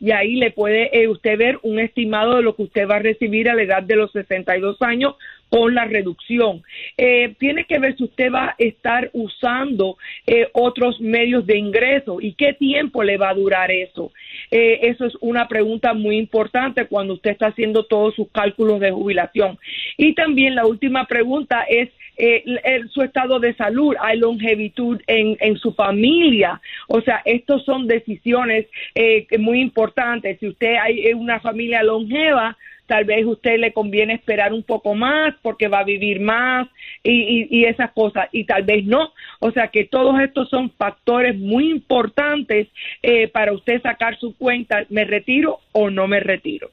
y 0.00 0.10
ahí 0.10 0.36
le 0.36 0.50
puede 0.50 1.08
usted 1.08 1.38
ver 1.38 1.58
un 1.62 1.78
estimado 1.78 2.36
de 2.36 2.42
lo 2.42 2.56
que 2.56 2.64
usted 2.64 2.88
va 2.88 2.96
a 2.96 3.00
recibir 3.00 3.48
a 3.48 3.54
la 3.54 3.62
edad 3.62 3.82
de 3.82 3.96
los 3.96 4.12
62 4.12 4.82
años 4.82 5.14
con 5.54 5.72
la 5.72 5.84
reducción. 5.84 6.64
Eh, 6.96 7.36
tiene 7.38 7.64
que 7.64 7.78
ver 7.78 7.96
si 7.96 8.02
usted 8.02 8.32
va 8.32 8.46
a 8.46 8.54
estar 8.58 9.08
usando 9.12 9.96
eh, 10.26 10.48
otros 10.52 11.00
medios 11.00 11.46
de 11.46 11.56
ingreso 11.56 12.20
y 12.20 12.32
qué 12.32 12.54
tiempo 12.54 13.04
le 13.04 13.18
va 13.18 13.28
a 13.28 13.34
durar 13.34 13.70
eso. 13.70 14.10
Eh, 14.50 14.80
eso 14.82 15.04
es 15.06 15.14
una 15.20 15.46
pregunta 15.46 15.94
muy 15.94 16.16
importante 16.16 16.86
cuando 16.86 17.14
usted 17.14 17.30
está 17.30 17.46
haciendo 17.46 17.84
todos 17.84 18.16
sus 18.16 18.28
cálculos 18.32 18.80
de 18.80 18.90
jubilación. 18.90 19.56
Y 19.96 20.16
también 20.16 20.56
la 20.56 20.66
última 20.66 21.06
pregunta 21.06 21.62
es 21.68 21.88
eh, 22.16 22.44
su 22.90 23.02
estado 23.02 23.40
de 23.40 23.54
salud, 23.54 23.94
hay 24.00 24.18
longevitud 24.18 25.00
en, 25.06 25.36
en 25.40 25.56
su 25.58 25.72
familia. 25.72 26.60
O 26.88 27.00
sea, 27.00 27.22
estos 27.24 27.64
son 27.64 27.86
decisiones 27.86 28.66
eh, 28.94 29.26
muy 29.38 29.60
importantes. 29.60 30.38
Si 30.40 30.48
usted 30.48 30.76
hay 30.76 31.12
una 31.12 31.40
familia 31.40 31.82
longeva, 31.82 32.56
tal 32.86 33.04
vez 33.04 33.24
usted 33.24 33.58
le 33.58 33.72
conviene 33.72 34.14
esperar 34.14 34.52
un 34.52 34.62
poco 34.62 34.94
más 34.94 35.34
porque 35.42 35.68
va 35.68 35.80
a 35.80 35.84
vivir 35.84 36.20
más 36.20 36.68
y, 37.02 37.46
y, 37.50 37.64
esas 37.64 37.92
cosas, 37.92 38.28
y 38.32 38.44
tal 38.44 38.62
vez 38.62 38.84
no. 38.84 39.12
O 39.40 39.50
sea 39.52 39.68
que 39.68 39.84
todos 39.84 40.20
estos 40.20 40.48
son 40.48 40.70
factores 40.70 41.38
muy 41.38 41.70
importantes 41.70 42.68
eh, 43.02 43.28
para 43.28 43.52
usted 43.52 43.80
sacar 43.82 44.18
su 44.18 44.36
cuenta, 44.36 44.84
¿me 44.90 45.04
retiro 45.04 45.60
o 45.72 45.90
no 45.90 46.06
me 46.06 46.20
retiro? 46.20 46.70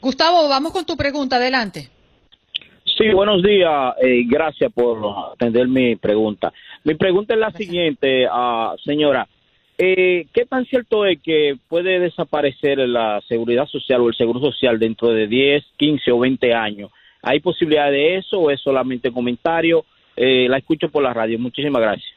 Gustavo, 0.00 0.48
vamos 0.48 0.72
con 0.72 0.84
tu 0.84 0.96
pregunta, 0.96 1.36
adelante. 1.36 1.88
Sí, 3.02 3.08
buenos 3.12 3.42
días. 3.42 3.96
Eh, 4.00 4.22
gracias 4.28 4.72
por 4.72 5.32
atender 5.32 5.66
mi 5.66 5.96
pregunta. 5.96 6.52
Mi 6.84 6.94
pregunta 6.94 7.34
es 7.34 7.40
la 7.40 7.50
siguiente, 7.50 8.28
uh, 8.28 8.78
señora. 8.78 9.26
Eh, 9.76 10.26
¿Qué 10.32 10.46
tan 10.46 10.64
cierto 10.66 11.04
es 11.04 11.20
que 11.20 11.56
puede 11.68 11.98
desaparecer 11.98 12.78
la 12.78 13.20
seguridad 13.26 13.66
social 13.66 14.02
o 14.02 14.08
el 14.08 14.14
seguro 14.14 14.38
social 14.38 14.78
dentro 14.78 15.08
de 15.08 15.26
10, 15.26 15.64
15 15.78 16.12
o 16.12 16.20
20 16.20 16.54
años? 16.54 16.92
¿Hay 17.22 17.40
posibilidad 17.40 17.90
de 17.90 18.18
eso 18.18 18.38
o 18.38 18.50
es 18.52 18.60
solamente 18.60 19.10
comentario? 19.10 19.84
Eh, 20.14 20.46
la 20.48 20.58
escucho 20.58 20.88
por 20.88 21.02
la 21.02 21.12
radio. 21.12 21.40
Muchísimas 21.40 21.82
gracias. 21.82 22.11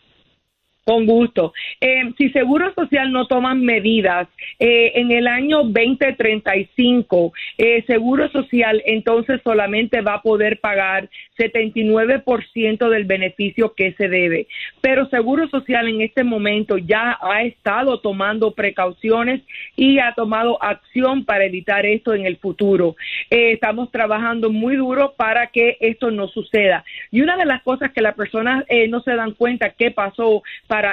Con 0.86 1.08
gusto. 1.08 1.51
Eh, 1.82 2.13
si 2.15 2.30
Seguro 2.30 2.72
Social 2.75 3.12
no 3.12 3.25
toma 3.25 3.56
medidas 3.56 4.27
eh, 4.60 4.92
en 4.94 5.10
el 5.12 5.25
año 5.25 5.63
2035, 5.63 7.34
eh, 7.58 7.84
Seguro 7.88 8.30
Social 8.30 8.84
entonces 8.86 9.42
solamente 9.44 10.01
va 10.01 10.15
a 10.15 10.22
poder 10.22 10.60
pagar 10.60 11.10
79% 11.39 12.89
del 12.89 13.06
beneficio 13.06 13.74
que 13.74 13.94
se 13.94 14.10
debe. 14.10 14.46
Pero 14.82 15.10
Seguro 15.10 15.50
Social 15.50 15.88
en 15.88 16.01
este 16.01 16.24
momento 16.24 16.77
ya 16.77 17.18
ha 17.20 17.42
estado 17.42 18.00
tomando 18.00 18.51
precauciones 18.51 19.42
y 19.75 19.98
ha 19.98 20.13
tomado 20.13 20.62
acción 20.62 21.25
para 21.25 21.46
evitar 21.46 21.88
esto 21.88 22.13
en 22.13 22.27
el 22.27 22.38
futuro. 22.38 22.96
estamos 23.32 23.89
trabajando 23.89 24.51
muy 24.51 24.75
duro 24.75 25.15
para 25.18 25.48
que 25.48 25.77
esto 25.80 26.12
no 26.12 26.27
suceda. 26.27 26.86
Y 27.10 27.22
una 27.22 27.38
de 27.38 27.46
las 27.46 27.63
cosas 27.63 27.92
que 27.92 28.01
las 28.01 28.13
personas 28.13 28.65
no 28.89 29.01
se 29.01 29.15
dan 29.15 29.32
cuenta 29.32 29.72
que 29.72 29.89
pasó 29.89 30.44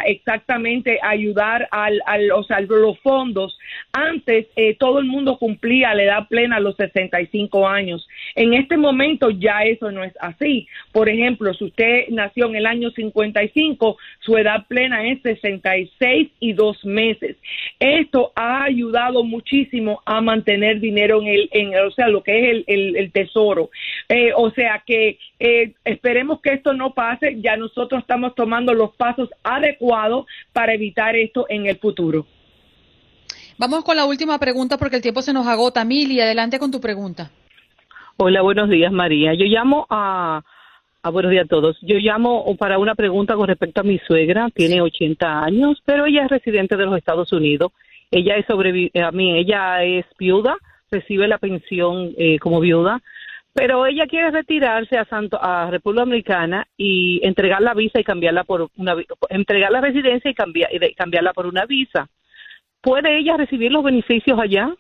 exactamente 0.07 0.99
ayudar 1.03 1.69
al, 1.71 2.01
al 2.07 2.31
los 2.69 2.99
fondos. 3.01 3.59
Antes 3.93 4.47
eh, 4.57 4.77
todo 4.79 4.99
el 4.99 5.07
mundo 5.07 5.39
cumplía 5.39 5.95
la 5.95 6.03
edad 6.03 6.29
plena 6.29 6.57
a 6.57 6.61
los 6.61 6.77
65 6.77 7.69
años. 7.69 8.09
En 8.35 8.55
este 8.55 8.77
momento 8.77 9.31
ya 9.31 9.63
eso 9.65 9.91
no 9.91 10.05
es 10.05 10.15
así. 10.21 10.67
Por 10.93 11.09
ejemplo, 11.09 11.53
si 11.55 11.65
usted 11.65 12.09
nació 12.09 12.47
en 12.47 12.57
el 12.57 12.67
año 12.67 12.91
55, 12.91 13.97
su 14.21 14.37
edad 14.37 14.67
plena 14.67 15.09
es 15.09 15.21
66 15.23 16.31
y 16.41 16.53
dos 16.53 16.85
meses. 16.85 17.37
Esto 17.79 18.33
ha 18.35 18.65
ayudado 18.65 19.25
muchísimo 19.25 20.03
a 20.05 20.21
mantener 20.21 20.81
dinero 20.81 21.21
en 21.21 21.29
el, 21.29 21.49
en, 21.53 21.77
o 21.77 21.91
sea, 21.91 22.09
lo 22.09 22.23
que 22.23 22.51
es 22.51 22.65
el, 22.67 22.97
el, 22.97 23.13
tesoro. 23.13 23.71
Eh, 24.09 24.33
o 24.35 24.51
sea 24.51 24.83
que 24.87 25.19
eh, 25.39 25.73
esperemos 25.85 26.41
que 26.41 26.53
esto 26.53 26.73
no 26.73 26.95
pase. 26.95 27.41
Ya 27.41 27.57
nosotros 27.57 28.01
estamos 28.01 28.35
tomando 28.35 28.73
los 28.75 28.95
pasos 28.97 29.29
adecuados 29.43 29.72
para 30.53 30.75
evitar 30.75 31.17
esto 31.17 31.47
en 31.49 31.67
el 31.67 31.77
futuro. 31.77 32.27
Vamos 33.59 33.85
con 33.85 33.97
la 33.97 34.07
última 34.07 34.39
pregunta 34.39 34.79
porque 34.79 34.97
el 34.97 35.03
tiempo 35.03 35.23
se 35.23 35.33
nos 35.33 35.47
agota. 35.47 35.85
Mili, 35.85 36.21
adelante 36.21 36.59
con 36.59 36.71
tu 36.71 36.81
pregunta. 36.81 37.31
Hola, 38.17 38.43
buenos 38.43 38.69
días, 38.69 38.93
María. 38.93 39.35
Yo 39.35 39.45
llamo 39.47 39.87
a, 39.89 40.43
a 41.03 41.11
buenos 41.11 41.31
días 41.31 41.45
a 41.45 41.49
todos. 41.49 41.77
Yo 41.83 41.97
llamo 41.99 42.57
para 42.57 42.79
una 42.79 42.95
pregunta 42.95 43.35
con 43.35 43.49
respecto 43.49 43.81
a 43.81 43.85
mi 43.85 43.99
suegra. 43.99 44.49
Tiene 44.55 44.81
80 44.81 45.45
años, 45.45 45.83
pero 45.85 46.07
ella 46.07 46.25
es 46.25 46.31
residente 46.31 46.77
de 46.77 46.87
los 46.87 46.97
Estados 46.97 47.33
Unidos. 47.33 47.73
Ella 48.11 48.37
es 48.37 48.47
a 48.51 49.11
mí, 49.11 49.39
ella 49.39 49.83
es 49.85 50.05
viuda, 50.19 50.57
recibe 50.91 51.27
la 51.27 51.39
pensión 51.39 52.13
eh, 52.19 52.39
como 52.39 52.61
viuda, 52.61 53.01
pero 53.53 53.87
ella 53.87 54.07
quiere 54.07 54.31
retirarse 54.31 54.97
a 54.97 55.05
Santo 55.05 55.39
a 55.43 55.71
República 55.71 56.05
Dominicana 56.05 56.67
y 56.77 57.21
entregar 57.23 57.61
la 57.61 57.75
visa 57.75 58.01
y 58.01 58.05
cambiarla 58.05 58.45
por 58.45 58.71
una 58.77 58.97
entregar 59.29 59.71
la 59.71 59.81
residencia 59.81 60.31
y, 60.31 60.35
cambiar, 60.35 60.71
y 60.73 60.95
cambiarla 60.95 61.33
por 61.33 61.47
una 61.47 61.67
visa. 61.67 62.09
¿Puede 62.81 63.19
ella 63.19 63.37
recibir 63.37 63.71
los 63.71 63.85
beneficios 63.85 64.39
allá? 64.39 64.75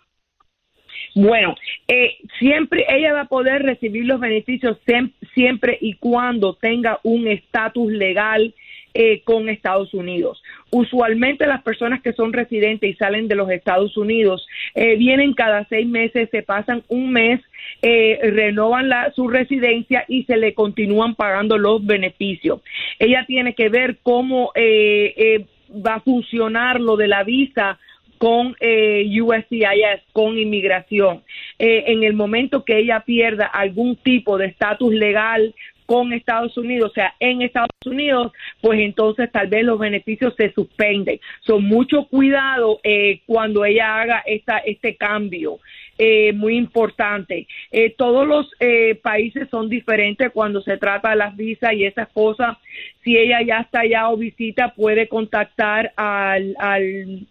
Bueno, 1.14 1.54
eh, 1.86 2.16
siempre 2.38 2.86
ella 2.88 3.12
va 3.12 3.20
a 3.22 3.28
poder 3.28 3.62
recibir 3.62 4.06
los 4.06 4.18
beneficios 4.18 4.78
siempre 5.34 5.76
y 5.80 5.94
cuando 5.94 6.54
tenga 6.54 6.98
un 7.02 7.28
estatus 7.28 7.92
legal 7.92 8.54
eh, 8.94 9.22
con 9.24 9.48
Estados 9.48 9.94
Unidos. 9.94 10.42
Usualmente 10.70 11.46
las 11.46 11.62
personas 11.62 12.02
que 12.02 12.12
son 12.12 12.30
residentes 12.34 12.90
y 12.90 12.94
salen 12.94 13.26
de 13.26 13.36
los 13.36 13.48
Estados 13.50 13.96
Unidos 13.96 14.46
eh, 14.74 14.96
vienen 14.96 15.32
cada 15.32 15.66
seis 15.70 15.86
meses, 15.86 16.28
se 16.30 16.42
pasan 16.42 16.82
un 16.88 17.10
mes, 17.10 17.40
eh, 17.80 18.18
renovan 18.22 18.90
la, 18.90 19.10
su 19.12 19.28
residencia 19.28 20.04
y 20.08 20.24
se 20.24 20.36
le 20.36 20.52
continúan 20.52 21.14
pagando 21.14 21.56
los 21.56 21.86
beneficios. 21.86 22.60
Ella 22.98 23.24
tiene 23.26 23.54
que 23.54 23.70
ver 23.70 23.96
cómo 24.02 24.52
va 24.54 25.94
a 25.94 26.00
funcionar 26.00 26.78
lo 26.78 26.98
de 26.98 27.08
la 27.08 27.24
visa 27.24 27.78
con 28.18 28.48
USCIS, 28.48 30.02
con 30.12 30.38
inmigración. 30.38 31.22
en 31.58 32.02
el 32.02 32.12
momento 32.12 32.64
que 32.64 32.78
ella 32.78 33.00
pierda 33.06 33.46
algún 33.46 33.96
tipo 33.96 34.36
de 34.36 34.46
estatus 34.46 34.92
legal 34.92 35.54
con 35.86 36.12
Estados 36.12 36.56
Unidos, 36.56 36.90
o 36.90 36.94
sea, 36.94 37.14
en 37.20 37.42
Estados 37.42 37.70
Unidos, 37.84 38.32
pues 38.60 38.80
entonces 38.80 39.30
tal 39.30 39.48
vez 39.48 39.64
los 39.64 39.78
beneficios 39.78 40.34
se 40.36 40.52
suspenden. 40.52 41.20
Son 41.40 41.64
mucho 41.64 42.04
cuidado 42.06 42.80
eh, 42.82 43.20
cuando 43.26 43.64
ella 43.64 44.00
haga 44.00 44.22
esta, 44.26 44.58
este 44.58 44.96
cambio. 44.96 45.58
Eh, 45.98 46.32
muy 46.32 46.56
importante. 46.56 47.46
Eh, 47.70 47.94
todos 47.96 48.26
los 48.26 48.50
países 49.02 49.48
son 49.50 49.68
diferentes 49.68 50.32
cuando 50.32 50.62
se 50.62 50.78
trata 50.78 51.10
de 51.10 51.16
las 51.16 51.36
visas 51.36 51.74
y 51.74 51.84
esas 51.84 52.08
cosas. 52.08 52.56
Si 53.04 53.16
ella 53.16 53.42
ya 53.42 53.58
está 53.58 53.80
allá 53.80 54.08
o 54.08 54.16
visita, 54.16 54.72
puede 54.74 55.06
contactar 55.06 55.92
al, 55.96 56.56
al 56.58 57.26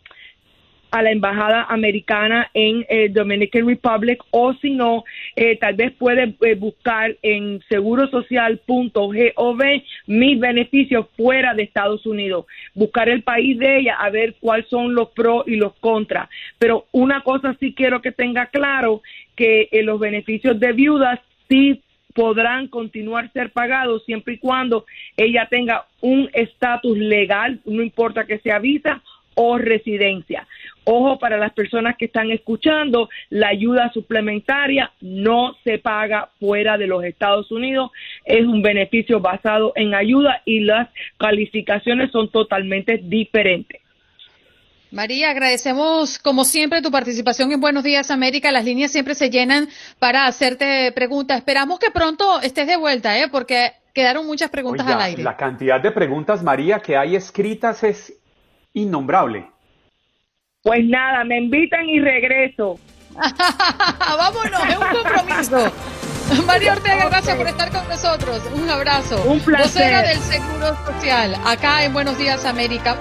a 0.91 1.01
la 1.01 1.11
embajada 1.11 1.63
americana 1.69 2.49
en 2.53 2.85
eh, 2.89 3.09
Dominican 3.09 3.65
Republic 3.65 4.21
o 4.31 4.53
si 4.55 4.71
no, 4.71 5.03
eh, 5.35 5.57
tal 5.57 5.75
vez 5.75 5.93
puede 5.93 6.35
eh, 6.41 6.55
buscar 6.55 7.15
en 7.21 7.61
segurosocial.gov 7.69 9.61
mis 10.07 10.39
beneficios 10.39 11.07
fuera 11.15 11.53
de 11.53 11.63
Estados 11.63 12.05
Unidos, 12.05 12.45
buscar 12.73 13.07
el 13.09 13.23
país 13.23 13.57
de 13.57 13.79
ella 13.79 13.95
a 13.95 14.09
ver 14.09 14.35
cuáles 14.39 14.67
son 14.67 14.93
los 14.93 15.09
pros 15.09 15.47
y 15.47 15.55
los 15.55 15.73
contras. 15.75 16.29
Pero 16.59 16.87
una 16.91 17.21
cosa 17.21 17.55
sí 17.59 17.73
quiero 17.73 18.01
que 18.01 18.11
tenga 18.11 18.47
claro, 18.47 19.01
que 19.35 19.69
los 19.83 19.99
beneficios 19.99 20.59
de 20.59 20.73
viudas 20.73 21.19
sí 21.49 21.81
podrán 22.13 22.67
continuar 22.67 23.31
ser 23.31 23.51
pagados 23.51 24.03
siempre 24.05 24.33
y 24.33 24.37
cuando 24.37 24.85
ella 25.15 25.47
tenga 25.49 25.85
un 26.01 26.29
estatus 26.33 26.97
legal, 26.97 27.61
no 27.65 27.81
importa 27.81 28.25
que 28.25 28.39
sea 28.39 28.59
visa 28.59 29.01
o 29.35 29.57
residencia. 29.57 30.47
Ojo 30.83 31.19
para 31.19 31.37
las 31.37 31.53
personas 31.53 31.95
que 31.97 32.05
están 32.05 32.31
escuchando, 32.31 33.07
la 33.29 33.49
ayuda 33.49 33.91
suplementaria 33.93 34.91
no 34.99 35.55
se 35.63 35.77
paga 35.77 36.29
fuera 36.39 36.77
de 36.77 36.87
los 36.87 37.03
Estados 37.03 37.51
Unidos, 37.51 37.91
es 38.25 38.45
un 38.45 38.63
beneficio 38.63 39.19
basado 39.19 39.73
en 39.75 39.93
ayuda 39.93 40.41
y 40.43 40.61
las 40.61 40.89
calificaciones 41.17 42.11
son 42.11 42.29
totalmente 42.29 42.97
diferentes. 42.97 43.79
María, 44.91 45.29
agradecemos 45.29 46.19
como 46.19 46.43
siempre 46.43 46.81
tu 46.81 46.91
participación 46.91 47.51
en 47.53 47.61
Buenos 47.61 47.83
Días 47.83 48.11
América. 48.11 48.51
Las 48.51 48.65
líneas 48.65 48.91
siempre 48.91 49.15
se 49.15 49.29
llenan 49.29 49.69
para 49.99 50.25
hacerte 50.25 50.91
preguntas. 50.91 51.37
Esperamos 51.37 51.79
que 51.79 51.91
pronto 51.91 52.41
estés 52.41 52.67
de 52.67 52.75
vuelta, 52.75 53.17
¿eh? 53.17 53.29
porque 53.31 53.71
quedaron 53.93 54.25
muchas 54.25 54.49
preguntas 54.49 54.85
al 54.85 54.99
aire. 54.99 55.23
La 55.23 55.37
cantidad 55.37 55.79
de 55.79 55.91
preguntas, 55.91 56.43
María, 56.43 56.79
que 56.79 56.97
hay 56.97 57.15
escritas 57.15 57.85
es 57.85 58.19
innombrable. 58.73 59.47
Pues 60.63 60.85
nada, 60.85 61.23
me 61.23 61.39
invitan 61.39 61.89
y 61.89 61.99
regreso. 61.99 62.79
Vámonos, 63.17 64.61
es 64.69 64.77
un 64.77 65.01
compromiso. 65.03 65.73
María 66.45 66.73
Ortega, 66.73 67.09
gracias 67.09 67.35
por 67.35 67.47
estar 67.47 67.71
con 67.71 67.87
nosotros. 67.89 68.41
Un 68.53 68.69
abrazo. 68.69 69.23
Un 69.25 69.39
placer. 69.39 70.05
del 70.05 70.19
Seguro 70.19 70.77
Social, 70.85 71.35
acá 71.45 71.83
en 71.83 71.93
Buenos 71.93 72.17
Días 72.19 72.45
América. 72.45 72.95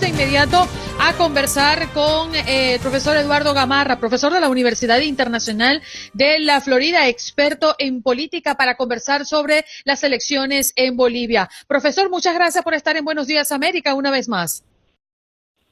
De 0.00 0.08
inmediato 0.08 0.66
a 1.00 1.12
conversar 1.12 1.88
con 1.92 2.34
eh, 2.34 2.74
el 2.74 2.80
profesor 2.80 3.16
Eduardo 3.16 3.54
Gamarra, 3.54 4.00
profesor 4.00 4.32
de 4.32 4.40
la 4.40 4.48
Universidad 4.48 4.98
Internacional 4.98 5.80
de 6.12 6.40
la 6.40 6.60
Florida, 6.60 7.06
experto 7.08 7.76
en 7.78 8.02
política, 8.02 8.56
para 8.56 8.76
conversar 8.76 9.24
sobre 9.24 9.64
las 9.84 10.02
elecciones 10.02 10.72
en 10.74 10.96
Bolivia. 10.96 11.48
Profesor, 11.68 12.10
muchas 12.10 12.34
gracias 12.34 12.64
por 12.64 12.74
estar 12.74 12.96
en 12.96 13.04
Buenos 13.04 13.28
Días 13.28 13.52
América 13.52 13.94
una 13.94 14.10
vez 14.10 14.28
más. 14.28 14.64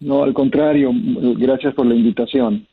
No, 0.03 0.25
al 0.25 0.35
contrario, 0.35 0.91
gracias 0.93 1.75
por 1.75 1.87
la 1.87 1.95
invitación. 1.95 2.67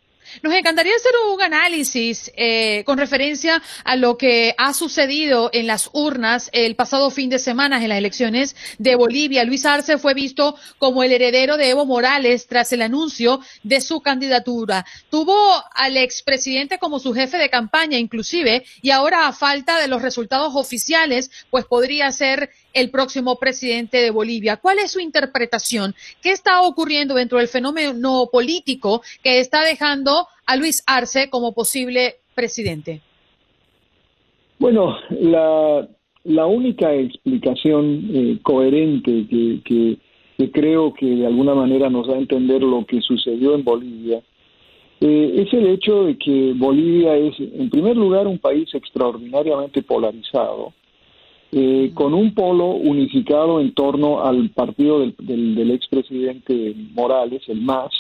Nos 0.43 0.53
encantaría 0.53 0.95
hacer 0.95 1.11
un 1.33 1.41
análisis 1.41 2.31
eh, 2.35 2.83
con 2.85 2.97
referencia 2.97 3.61
a 3.83 3.95
lo 3.95 4.17
que 4.17 4.53
ha 4.57 4.73
sucedido 4.73 5.49
en 5.53 5.65
las 5.65 5.89
urnas 5.93 6.49
el 6.53 6.75
pasado 6.75 7.09
fin 7.09 7.29
de 7.29 7.39
semana 7.39 7.81
en 7.81 7.89
las 7.89 7.97
elecciones 7.97 8.55
de 8.77 8.95
Bolivia. 8.95 9.43
Luis 9.43 9.65
Arce 9.65 9.97
fue 9.97 10.13
visto 10.13 10.55
como 10.77 11.03
el 11.03 11.11
heredero 11.11 11.57
de 11.57 11.69
Evo 11.69 11.85
Morales 11.85 12.47
tras 12.47 12.71
el 12.73 12.83
anuncio 12.83 13.39
de 13.63 13.81
su 13.81 14.01
candidatura. 14.01 14.85
Tuvo 15.09 15.35
al 15.73 15.97
expresidente 15.97 16.77
como 16.77 16.99
su 16.99 17.13
jefe 17.13 17.37
de 17.37 17.49
campaña 17.49 17.97
inclusive 17.97 18.63
y 18.81 18.91
ahora 18.91 19.27
a 19.27 19.33
falta 19.33 19.79
de 19.79 19.87
los 19.87 20.01
resultados 20.01 20.53
oficiales 20.55 21.31
pues 21.49 21.65
podría 21.65 22.11
ser 22.11 22.51
el 22.73 22.91
próximo 22.91 23.38
presidente 23.38 23.97
de 23.97 24.12
Bolivia. 24.12 24.58
¿Cuál 24.58 24.79
es 24.79 24.91
su 24.91 24.99
interpretación? 24.99 25.93
¿Qué 26.21 26.32
está 26.32 26.62
ocurriendo 26.62 27.15
dentro 27.15 27.39
del 27.39 27.47
fenómeno 27.47 28.29
político 28.32 29.01
que 29.23 29.39
está 29.39 29.63
dejando 29.63 30.27
a 30.45 30.55
Luis 30.55 30.84
Arce 30.88 31.29
como 31.29 31.53
posible 31.53 32.15
presidente? 32.36 33.01
Bueno, 34.60 34.97
la, 35.10 36.45
única 36.45 36.93
explicación 36.93 38.10
eh, 38.13 38.39
coherente 38.43 39.25
que, 39.29 39.62
que, 39.63 40.51
creo 40.51 40.93
que 40.93 41.05
de 41.05 41.25
alguna 41.25 41.53
manera 41.53 41.89
nos 41.89 42.08
da 42.08 42.15
a 42.15 42.19
entender 42.19 42.62
lo 42.62 42.86
que 42.86 43.01
sucedió 43.01 43.55
en 43.55 43.63
Bolivia 43.63 44.21
eh, 45.01 45.45
es 45.45 45.53
el 45.53 45.67
hecho 45.67 46.05
de 46.05 46.17
que 46.17 46.53
Bolivia 46.55 47.15
es, 47.15 47.39
en 47.39 47.69
primer 47.69 47.95
lugar, 47.95 48.27
un 48.27 48.38
país 48.38 48.73
extraordinariamente 48.73 49.82
polarizado 49.82 50.73
eh, 51.51 51.91
con 51.95 52.13
un 52.13 52.35
polo 52.35 52.67
unificado 52.67 53.59
en 53.59 53.73
torno 53.73 54.21
al 54.21 54.49
partido 54.49 54.99
del, 54.99 55.15
del, 55.17 55.71
expresidente 55.71 56.75
Morales, 56.93 57.41
el 57.47 57.62
MAS, 57.62 57.91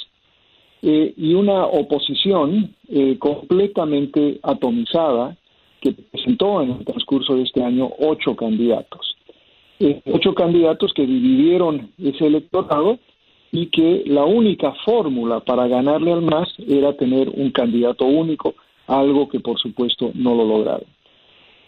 eh, 0.83 1.13
y 1.17 1.33
una 1.33 1.65
oposición 1.65 2.75
eh, 2.87 3.17
completamente 3.17 4.39
atomizada 4.43 5.35
que 5.81 5.93
presentó 5.93 6.61
en 6.61 6.71
el 6.71 6.85
transcurso 6.85 7.35
de 7.35 7.43
este 7.43 7.63
año 7.63 7.89
ocho 7.99 8.35
candidatos. 8.35 9.15
ocho 10.05 10.35
candidatos 10.35 10.93
que 10.93 11.07
dividieron 11.07 11.89
ese 11.97 12.27
electorado 12.27 12.99
y 13.51 13.67
que 13.67 14.03
la 14.05 14.25
única 14.25 14.73
fórmula 14.85 15.39
para 15.39 15.67
ganarle 15.67 16.11
al 16.11 16.21
MAS 16.21 16.49
era 16.67 16.93
tener 16.93 17.29
un 17.29 17.49
candidato 17.49 18.05
único, 18.05 18.53
algo 18.85 19.27
que 19.27 19.39
por 19.39 19.59
supuesto 19.59 20.11
no 20.13 20.35
lo 20.35 20.45
lograron. 20.45 20.98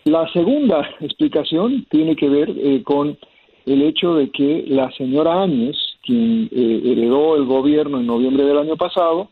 La 0.06 0.28
segunda 0.34 0.90
explicación 1.00 1.86
tiene 1.90 2.16
que 2.16 2.28
ver 2.28 2.50
eh, 2.50 2.82
con 2.84 3.18
el 3.66 3.82
hecho 3.84 4.16
de 4.16 4.32
que 4.32 4.66
la 4.68 4.92
señora 4.94 5.44
Áñez, 5.44 5.76
quien 6.04 6.50
eh, 6.52 6.82
heredó 6.86 7.36
el 7.36 7.46
gobierno 7.46 8.00
en 8.00 8.08
noviembre 8.08 8.46
del 8.46 8.58
año 8.58 8.78
pasado, 8.78 9.30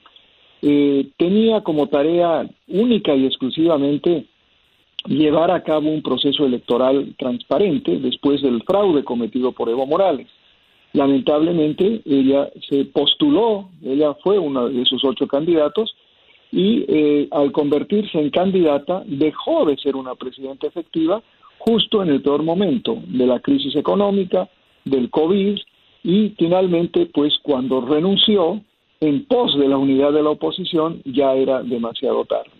eh, 0.61 1.07
tenía 1.17 1.61
como 1.61 1.87
tarea 1.87 2.47
única 2.67 3.15
y 3.15 3.25
exclusivamente 3.25 4.25
llevar 5.07 5.49
a 5.51 5.63
cabo 5.63 5.89
un 5.89 6.03
proceso 6.03 6.45
electoral 6.45 7.15
transparente 7.17 7.97
después 7.97 8.41
del 8.41 8.61
fraude 8.63 9.03
cometido 9.03 9.53
por 9.53 9.69
Evo 9.69 9.87
Morales. 9.87 10.27
Lamentablemente, 10.93 12.01
ella 12.05 12.49
se 12.67 12.85
postuló, 12.85 13.69
ella 13.83 14.13
fue 14.15 14.37
uno 14.37 14.69
de 14.69 14.81
esos 14.81 15.03
ocho 15.03 15.27
candidatos, 15.27 15.95
y 16.51 16.85
eh, 16.87 17.27
al 17.31 17.51
convertirse 17.51 18.17
en 18.19 18.29
candidata 18.29 19.03
dejó 19.05 19.65
de 19.65 19.77
ser 19.77 19.95
una 19.95 20.15
presidenta 20.15 20.67
efectiva 20.67 21.21
justo 21.59 22.01
en 22.01 22.09
el 22.09 22.21
peor 22.21 22.43
momento 22.43 22.97
de 23.05 23.27
la 23.27 23.39
crisis 23.39 23.75
económica, 23.75 24.49
del 24.85 25.09
COVID 25.09 25.57
y 26.03 26.29
finalmente 26.37 27.05
pues 27.07 27.37
cuando 27.43 27.81
renunció 27.81 28.61
en 29.01 29.25
pos 29.25 29.57
de 29.57 29.67
la 29.67 29.77
unidad 29.77 30.11
de 30.13 30.23
la 30.23 30.29
oposición 30.29 31.01
ya 31.05 31.33
era 31.33 31.61
demasiado 31.61 32.25
tarde. 32.25 32.51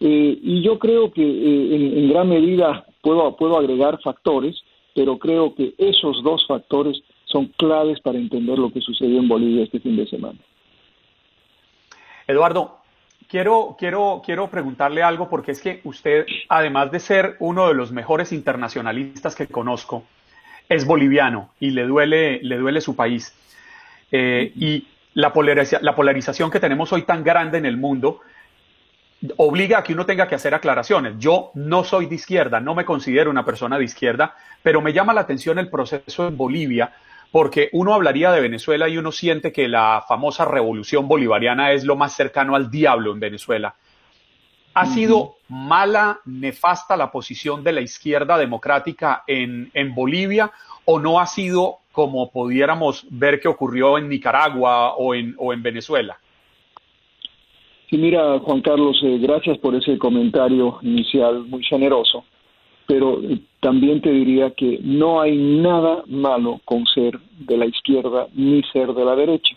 Eh, 0.00 0.38
y 0.42 0.62
yo 0.62 0.78
creo 0.78 1.10
que 1.10 1.22
eh, 1.22 1.74
en, 1.74 1.98
en, 1.98 2.08
gran 2.10 2.28
medida 2.28 2.84
puedo, 3.00 3.34
puedo 3.36 3.58
agregar 3.58 3.98
factores, 4.02 4.62
pero 4.94 5.18
creo 5.18 5.54
que 5.54 5.74
esos 5.78 6.22
dos 6.22 6.46
factores 6.46 7.00
son 7.24 7.46
claves 7.56 8.00
para 8.00 8.18
entender 8.18 8.58
lo 8.58 8.70
que 8.70 8.80
sucedió 8.80 9.18
en 9.18 9.28
Bolivia 9.28 9.64
este 9.64 9.80
fin 9.80 9.96
de 9.96 10.06
semana. 10.06 10.38
Eduardo, 12.26 12.75
Quiero, 13.28 13.76
quiero, 13.78 14.22
quiero 14.24 14.48
preguntarle 14.48 15.02
algo 15.02 15.28
porque 15.28 15.52
es 15.52 15.60
que 15.60 15.80
usted, 15.84 16.26
además 16.48 16.92
de 16.92 17.00
ser 17.00 17.36
uno 17.40 17.66
de 17.68 17.74
los 17.74 17.90
mejores 17.90 18.32
internacionalistas 18.32 19.34
que 19.34 19.48
conozco, 19.48 20.04
es 20.68 20.84
boliviano 20.84 21.50
y 21.58 21.70
le 21.70 21.84
duele, 21.84 22.40
le 22.42 22.56
duele 22.56 22.80
su 22.80 22.94
país. 22.94 23.34
Eh, 24.12 24.52
y 24.54 24.86
la, 25.14 25.32
la 25.80 25.94
polarización 25.94 26.50
que 26.50 26.60
tenemos 26.60 26.92
hoy 26.92 27.02
tan 27.02 27.24
grande 27.24 27.58
en 27.58 27.66
el 27.66 27.76
mundo 27.76 28.20
obliga 29.38 29.78
a 29.78 29.82
que 29.82 29.92
uno 29.92 30.06
tenga 30.06 30.28
que 30.28 30.34
hacer 30.34 30.54
aclaraciones. 30.54 31.14
Yo 31.18 31.50
no 31.54 31.84
soy 31.84 32.06
de 32.06 32.14
izquierda, 32.14 32.60
no 32.60 32.74
me 32.74 32.84
considero 32.84 33.30
una 33.30 33.44
persona 33.44 33.78
de 33.78 33.84
izquierda, 33.84 34.36
pero 34.62 34.80
me 34.80 34.92
llama 34.92 35.14
la 35.14 35.22
atención 35.22 35.58
el 35.58 35.68
proceso 35.68 36.28
en 36.28 36.36
Bolivia 36.36 36.92
porque 37.30 37.68
uno 37.72 37.94
hablaría 37.94 38.30
de 38.32 38.40
Venezuela 38.40 38.88
y 38.88 38.98
uno 38.98 39.12
siente 39.12 39.52
que 39.52 39.68
la 39.68 40.04
famosa 40.06 40.44
revolución 40.44 41.08
bolivariana 41.08 41.72
es 41.72 41.84
lo 41.84 41.96
más 41.96 42.14
cercano 42.14 42.54
al 42.54 42.70
diablo 42.70 43.12
en 43.12 43.20
Venezuela. 43.20 43.74
¿Ha 44.74 44.86
sido 44.86 45.36
mala, 45.48 46.20
nefasta 46.26 46.96
la 46.96 47.10
posición 47.10 47.64
de 47.64 47.72
la 47.72 47.80
izquierda 47.80 48.36
democrática 48.36 49.24
en, 49.26 49.70
Bolivia 49.94 50.52
o 50.84 50.98
no 51.00 51.18
ha 51.18 51.26
sido 51.26 51.76
como 51.92 52.30
pudiéramos 52.30 53.06
ver 53.10 53.40
que 53.40 53.48
ocurrió 53.48 53.96
en 53.96 54.08
Nicaragua 54.08 54.94
o 54.96 55.14
en, 55.14 55.34
o 55.38 55.54
en 55.54 55.62
Venezuela? 55.62 56.18
Sí, 57.88 57.96
mira, 57.96 58.38
Juan 58.40 58.60
Carlos, 58.60 59.00
eh, 59.02 59.16
gracias 59.18 59.56
por 59.58 59.74
ese 59.74 59.96
comentario 59.96 60.78
inicial 60.82 61.44
muy 61.44 61.64
generoso 61.64 62.24
pero 62.86 63.20
eh, 63.22 63.38
también 63.60 64.00
te 64.00 64.12
diría 64.12 64.50
que 64.50 64.78
no 64.82 65.20
hay 65.20 65.36
nada 65.36 66.02
malo 66.06 66.60
con 66.64 66.86
ser 66.86 67.18
de 67.38 67.56
la 67.56 67.66
izquierda 67.66 68.28
ni 68.34 68.62
ser 68.72 68.92
de 68.92 69.04
la 69.04 69.16
derecha, 69.16 69.56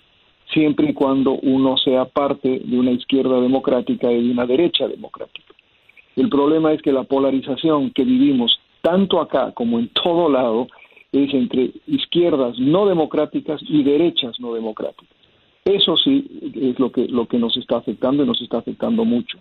siempre 0.53 0.89
y 0.89 0.93
cuando 0.93 1.33
uno 1.33 1.77
sea 1.77 2.05
parte 2.05 2.61
de 2.63 2.79
una 2.79 2.91
izquierda 2.91 3.39
democrática 3.39 4.11
y 4.11 4.27
de 4.27 4.31
una 4.31 4.45
derecha 4.45 4.87
democrática. 4.87 5.53
El 6.15 6.29
problema 6.29 6.73
es 6.73 6.81
que 6.81 6.91
la 6.91 7.03
polarización 7.03 7.91
que 7.91 8.03
vivimos 8.03 8.59
tanto 8.81 9.21
acá 9.21 9.51
como 9.51 9.79
en 9.79 9.89
todo 9.89 10.29
lado 10.29 10.67
es 11.11 11.33
entre 11.33 11.71
izquierdas 11.87 12.57
no 12.59 12.85
democráticas 12.85 13.61
y 13.67 13.83
derechas 13.83 14.39
no 14.39 14.53
democráticas. 14.53 15.17
Eso 15.65 15.97
sí 15.97 16.25
es 16.55 16.79
lo 16.79 16.91
que, 16.91 17.07
lo 17.07 17.27
que 17.27 17.37
nos 17.37 17.55
está 17.57 17.77
afectando 17.77 18.23
y 18.23 18.27
nos 18.27 18.41
está 18.41 18.57
afectando 18.57 19.05
mucho. 19.05 19.37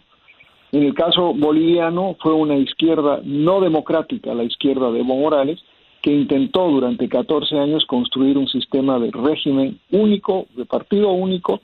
En 0.73 0.83
el 0.83 0.95
caso 0.95 1.33
boliviano 1.35 2.17
fue 2.21 2.33
una 2.33 2.57
izquierda 2.57 3.21
no 3.25 3.61
democrática, 3.61 4.35
la 4.35 4.45
izquierda 4.45 4.91
de 4.91 5.01
Evo 5.01 5.17
Morales, 5.17 5.61
que 6.03 6.13
intentó 6.13 6.69
durante 6.69 7.09
14 7.09 7.59
años 7.59 7.85
construir 7.87 8.37
un 8.37 8.49
sistema 8.49 8.99
de 8.99 9.11
régimen 9.11 9.79
único, 9.91 10.47
de 10.55 10.65
partido 10.67 11.11
único, 11.11 11.61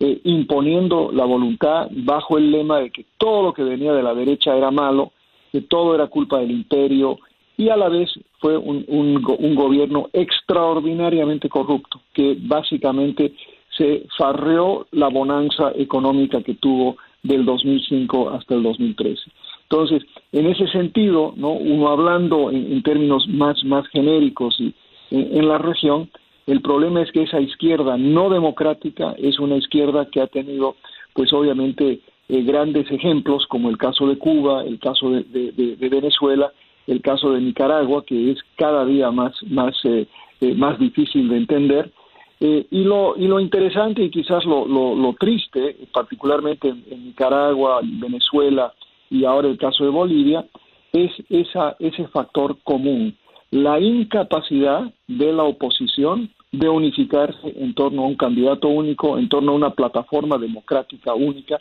eh, 0.00 0.20
imponiendo 0.24 1.10
la 1.12 1.24
voluntad 1.24 1.88
bajo 1.90 2.38
el 2.38 2.50
lema 2.50 2.78
de 2.78 2.90
que 2.90 3.04
todo 3.18 3.42
lo 3.42 3.52
que 3.52 3.62
venía 3.62 3.92
de 3.92 4.02
la 4.02 4.14
derecha 4.14 4.56
era 4.56 4.70
malo, 4.70 5.12
que 5.52 5.60
todo 5.60 5.94
era 5.94 6.06
culpa 6.06 6.38
del 6.38 6.50
imperio, 6.50 7.18
y 7.56 7.68
a 7.68 7.76
la 7.76 7.88
vez 7.88 8.08
fue 8.40 8.56
un, 8.56 8.84
un 8.88 9.54
gobierno 9.54 10.08
extraordinariamente 10.12 11.48
corrupto, 11.48 12.00
que 12.12 12.36
básicamente 12.40 13.34
se 13.76 14.06
farreó 14.16 14.86
la 14.92 15.08
bonanza 15.08 15.72
económica 15.74 16.42
que 16.42 16.54
tuvo 16.54 16.96
del 17.28 17.44
2005 17.44 18.30
hasta 18.30 18.54
el 18.54 18.62
2013. 18.62 19.30
Entonces, 19.70 20.02
en 20.32 20.46
ese 20.46 20.66
sentido, 20.68 21.34
¿no? 21.36 21.52
uno 21.52 21.88
hablando 21.88 22.50
en, 22.50 22.82
términos 22.82 23.28
más, 23.28 23.62
más 23.64 23.86
genéricos 23.88 24.58
y 24.58 24.74
en, 25.10 25.46
la 25.46 25.58
región, 25.58 26.10
el 26.46 26.62
problema 26.62 27.02
es 27.02 27.12
que 27.12 27.22
esa 27.22 27.40
izquierda 27.40 27.98
no 27.98 28.30
democrática 28.30 29.14
es 29.18 29.38
una 29.38 29.56
izquierda 29.56 30.06
que 30.06 30.22
ha 30.22 30.26
tenido, 30.26 30.76
pues 31.12 31.32
obviamente, 31.34 32.00
eh, 32.28 32.42
grandes 32.42 32.90
ejemplos, 32.90 33.46
como 33.46 33.68
el 33.68 33.76
caso 33.76 34.06
de 34.06 34.16
Cuba, 34.16 34.64
el 34.64 34.78
caso 34.78 35.10
de, 35.10 35.76
Venezuela, 35.78 36.50
el 36.86 37.02
caso 37.02 37.32
de 37.32 37.40
Nicaragua, 37.42 38.04
que 38.06 38.30
es 38.32 38.38
cada 38.56 38.86
día 38.86 39.10
más, 39.10 39.34
más, 39.48 39.74
eh, 39.84 40.06
eh, 40.40 40.54
más 40.54 40.78
difícil 40.78 41.28
de 41.28 41.36
entender, 41.36 41.90
eh, 42.40 42.66
y, 42.70 42.84
lo, 42.84 43.16
y 43.16 43.26
lo 43.26 43.40
interesante 43.40 44.02
y 44.02 44.10
quizás 44.10 44.44
lo, 44.44 44.66
lo, 44.66 45.12
triste, 45.18 45.76
particularmente 45.92 46.68
en, 46.68 47.06
Nicaragua, 47.06 47.80
Venezuela 47.82 48.72
y 49.10 49.24
ahora 49.24 49.48
el 49.48 49.58
caso 49.58 49.84
de 49.84 49.90
Bolivia, 49.90 50.44
es 50.92 51.10
esa, 51.28 51.76
ese 51.78 52.06
factor 52.08 52.56
común. 52.62 53.16
la 53.50 53.80
incapacidad 53.80 54.92
de 55.06 55.32
la 55.32 55.44
oposición 55.44 56.30
de 56.52 56.68
unificarse 56.68 57.54
en 57.56 57.74
torno 57.74 58.02
a 58.02 58.06
un 58.06 58.16
candidato 58.16 58.68
único, 58.68 59.18
en 59.18 59.28
torno 59.28 59.52
a 59.52 59.56
una 59.56 59.70
plataforma 59.70 60.38
democrática 60.38 61.14
única, 61.14 61.60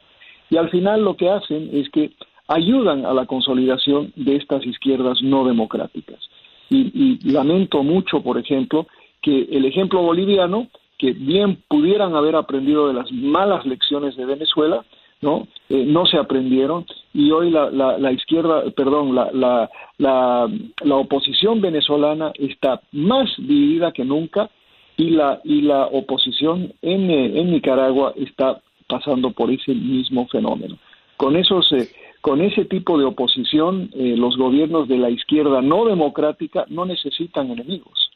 y 0.50 0.58
al 0.58 0.70
final 0.70 1.04
lo 1.04 1.18
que 1.18 1.30
hacen 1.30 1.70
es 1.74 1.90
que 1.90 2.12
ayudan 2.48 3.06
a 3.06 3.14
la 3.14 3.26
consolidación 3.26 4.14
de 4.16 4.38
estas 4.38 4.66
izquierdas 4.66 5.22
no 5.22 5.46
democráticas. 5.46 6.20
Y, 6.70 7.20
lamento 7.32 7.82
mucho, 7.84 8.22
por 8.22 8.38
ejemplo, 8.38 8.88
que 9.22 9.48
el 9.52 9.66
ejemplo 9.66 10.02
boliviano, 10.02 10.68
que 10.98 11.12
bien 11.12 11.64
pudieran 11.68 12.16
haber 12.16 12.36
aprendido 12.36 12.88
de 12.88 12.94
las 12.94 13.12
malas 13.12 13.66
lecciones 13.66 14.16
de 14.16 14.26
Venezuela, 14.26 14.86
no 15.22 15.48
eh, 15.70 15.84
no 15.86 16.06
se 16.06 16.18
aprendieron 16.18 16.86
y 17.14 17.32
hoy 17.32 17.50
la, 17.50 17.70
la, 17.72 18.12
izquierda 18.12 18.64
perdón 18.76 19.16
la, 19.16 19.32
la, 19.34 19.70
la, 19.98 20.96
oposición 20.96 21.62
venezolana 21.62 22.32
está 22.38 22.82
más 22.92 23.30
dividida 23.38 23.92
que 23.92 24.06
nunca 24.06 24.50
y 24.96 25.10
la 25.12 25.42
y 25.44 25.62
la 25.62 25.88
oposición 25.88 26.74
en, 26.82 27.10
eh, 27.10 27.40
en 27.40 27.52
Nicaragua 27.52 28.14
está 28.16 28.62
pasando 28.88 29.32
por 29.32 29.52
ese 29.52 29.74
mismo 29.74 30.28
fenómeno. 30.28 30.78
Con 31.18 31.36
esos 31.36 31.72
eh, 31.74 31.90
con 32.22 32.42
ese 32.42 32.66
tipo 32.66 32.98
de 32.98 33.06
oposición 33.06 33.90
los 33.94 34.38
gobiernos 34.38 34.88
de 34.88 34.98
la 34.98 35.10
izquierda 35.10 35.62
no 35.62 35.86
democrática 35.86 36.66
no 36.68 36.86
necesitan 36.86 37.52
enemigos 37.52 38.07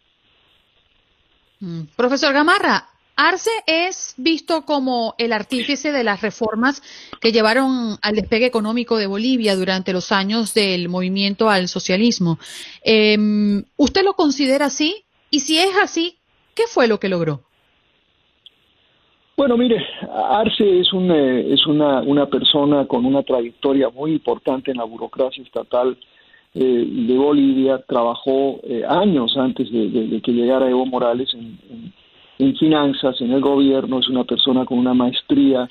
mm. 1.61 1.81
profesor 1.95 2.33
Gamarra 2.33 2.91
Arce 3.15 3.51
es 3.67 4.15
visto 4.17 4.63
como 4.63 5.13
el 5.17 5.31
artífice 5.31 5.91
de 5.91 6.03
las 6.03 6.21
reformas 6.21 6.81
que 7.19 7.31
llevaron 7.31 7.97
al 8.01 8.15
despegue 8.15 8.47
económico 8.47 8.97
de 8.97 9.05
Bolivia 9.05 9.55
durante 9.55 9.93
los 9.93 10.11
años 10.11 10.53
del 10.55 10.89
movimiento 10.89 11.49
al 11.49 11.67
socialismo. 11.67 12.39
Em, 12.83 13.63
¿Usted 13.77 14.03
lo 14.03 14.13
considera 14.13 14.65
así? 14.65 15.03
Y 15.29 15.41
si 15.41 15.59
es 15.59 15.77
así, 15.77 16.17
¿qué 16.55 16.63
fue 16.67 16.87
lo 16.87 16.99
que 16.99 17.09
logró? 17.09 17.41
Bueno, 19.37 19.57
mire, 19.57 19.85
Arce 20.11 20.79
es, 20.79 20.87
eh, 20.93 21.53
es 21.53 21.65
una, 21.67 22.25
persona 22.27 22.85
con 22.87 23.05
una 23.05 23.23
trayectoria 23.23 23.89
muy 23.89 24.13
importante 24.13 24.71
en 24.71 24.77
la 24.77 24.83
burocracia 24.83 25.43
estatal 25.43 25.97
eh, 26.53 26.85
de 26.87 27.17
Bolivia. 27.17 27.83
Trabajó 27.87 28.59
eh, 28.63 28.83
años 28.87 29.35
antes 29.37 29.71
de, 29.71 30.21
que 30.23 30.31
llegara 30.31 30.69
Evo 30.69 30.85
Morales 30.85 31.33
en 32.39 32.55
finanzas, 32.57 33.21
en 33.21 33.31
el 33.31 33.41
gobierno, 33.41 33.99
es 33.99 34.09
una 34.09 34.23
persona 34.23 34.65
con 34.65 34.79
una 34.79 34.93
maestría 34.93 35.69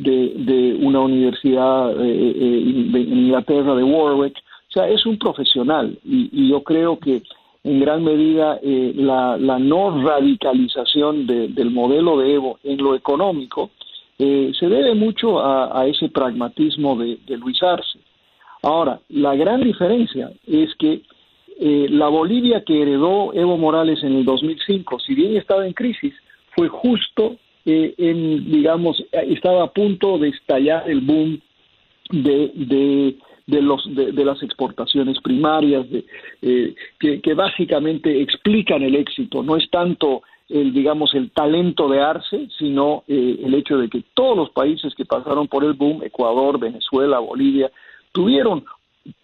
de, 0.00 0.78
una 0.80 1.00
universidad 1.00 1.92
eh, 2.00 2.32
eh, 2.36 2.62
en 2.94 3.18
Inglaterra, 3.18 3.74
de 3.74 3.82
Warwick, 3.82 4.36
o 4.38 4.72
sea, 4.72 4.88
es 4.88 5.04
un 5.06 5.18
profesional 5.18 5.98
y, 6.04 6.48
yo 6.48 6.62
creo 6.62 6.98
que 6.98 7.22
en 7.64 7.80
gran 7.80 8.02
medida 8.02 8.58
eh, 8.62 8.92
la, 8.96 9.36
la, 9.36 9.58
no 9.58 10.02
radicalización 10.02 11.26
del 11.26 11.70
modelo 11.70 12.18
de 12.18 12.34
Evo 12.34 12.58
en 12.64 12.78
lo 12.78 12.94
económico 12.94 13.70
se 14.18 14.68
debe 14.68 14.94
mucho 14.94 15.42
a, 15.42 15.86
ese 15.86 16.10
pragmatismo 16.10 16.94
de, 16.94 17.18
Luis 17.38 17.62
Arce. 17.62 17.99
Ahora, 18.62 19.00
la 19.08 19.34
gran 19.34 19.62
diferencia 19.62 20.30
es 20.46 20.74
que 20.76 21.02
eh, 21.62 21.88
la 21.90 22.08
Bolivia 22.08 22.62
que 22.64 22.80
heredó 22.80 23.34
Evo 23.34 23.56
Morales 23.56 24.02
en 24.02 24.16
el 24.16 24.24
2005, 24.24 24.98
si 25.00 25.14
bien 25.14 25.36
estaba 25.36 25.66
en 25.66 25.72
crisis, 25.72 26.14
fue 26.56 26.68
justo 26.68 27.36
eh, 27.64 27.94
en, 27.98 28.50
digamos, 28.50 29.04
estaba 29.12 29.64
a 29.64 29.70
punto 29.70 30.18
de 30.18 30.28
estallar 30.28 30.88
el 30.90 31.00
boom 31.02 31.40
de, 32.10 32.50
de, 32.54 33.16
de 33.46 33.62
los, 33.62 33.82
de, 33.94 34.24
las 34.24 34.42
exportaciones 34.42 35.20
primarias, 35.20 35.88
de, 35.90 36.04
eh, 36.42 36.74
que, 36.98 37.20
que, 37.20 37.34
básicamente 37.34 38.22
explican 38.22 38.82
el 38.82 38.94
éxito. 38.94 39.42
No 39.42 39.56
es 39.56 39.68
tanto 39.70 40.22
el, 40.48 40.72
digamos, 40.72 41.14
el 41.14 41.30
talento 41.30 41.88
de 41.88 42.00
Arce, 42.00 42.48
sino 42.58 43.04
el 43.06 43.54
hecho 43.54 43.76
de 43.76 43.88
que 43.88 44.02
todos 44.14 44.36
los 44.36 44.50
países 44.50 44.94
que 44.94 45.04
pasaron 45.04 45.46
por 45.46 45.62
el 45.64 45.74
boom, 45.74 46.02
Ecuador, 46.02 46.58
Venezuela, 46.58 47.18
Bolivia, 47.18 47.70
tuvieron 48.12 48.64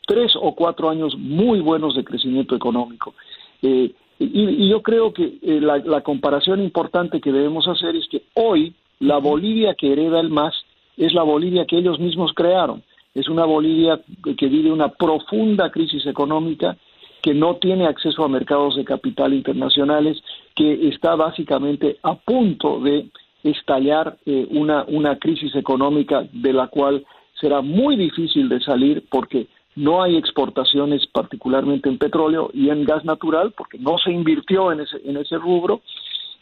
tres 0.07 0.33
o 0.41 0.55
cuatro 0.55 0.89
años 0.89 1.17
muy 1.19 1.61
buenos 1.61 1.95
de 1.95 2.05
crecimiento 2.05 2.55
económico. 2.55 3.15
Eh, 3.63 3.93
y, 4.19 4.69
yo 4.69 4.83
creo 4.83 5.13
que 5.13 5.39
eh, 5.43 5.61
la, 5.61 6.01
comparación 6.01 6.63
importante 6.63 7.21
que 7.21 7.33
debemos 7.33 7.69
hacer 7.69 7.97
es 7.97 8.09
que 8.09 8.23
hoy 8.35 8.75
la 9.01 9.19
Bolivia 9.19 9.75
que 9.75 9.93
hereda 9.93 10.21
el 10.21 10.31
MAS 10.31 10.55
es 10.97 11.13
la 11.13 11.23
Bolivia 11.23 11.67
que 11.67 11.79
ellos 11.79 11.99
mismos 11.99 12.33
crearon. 12.35 12.83
Es 13.15 13.29
una 13.29 13.45
Bolivia 13.45 14.01
que 14.37 14.47
vive 14.47 14.73
una 14.73 14.89
profunda 14.89 15.71
crisis 15.71 16.07
económica, 16.07 16.77
que 17.23 17.35
no 17.35 17.57
tiene 17.57 17.87
acceso 17.87 18.25
a 18.25 18.29
mercados 18.29 18.77
de 18.77 18.85
capital 18.85 19.35
internacionales, 19.35 20.23
que 20.55 20.89
está 20.89 21.15
básicamente 21.15 21.99
a 22.03 22.15
punto 22.15 22.81
de 22.81 23.09
estallar 23.43 24.17
eh, 24.25 24.47
una, 24.51 24.85
una 24.89 25.19
crisis 25.19 25.55
económica 25.55 26.27
de 26.33 26.53
la 26.53 26.69
cual 26.69 27.05
será 27.41 27.61
muy 27.61 27.97
difícil 27.97 28.49
de 28.49 28.61
salir 28.61 29.05
porque 29.11 29.47
no 29.75 30.03
hay 30.03 30.17
exportaciones 30.17 31.07
particularmente 31.07 31.89
en 31.89 31.99
petróleo 31.99 32.51
y 32.55 32.71
en 32.71 32.85
gas 32.85 33.05
natural 33.05 33.53
porque 33.57 33.79
no 33.79 33.99
se 33.99 34.11
invirtió 34.11 34.73
en 34.73 34.81
ese, 34.81 34.97
en 35.05 35.19
ese 35.19 35.37
rubro 35.37 35.83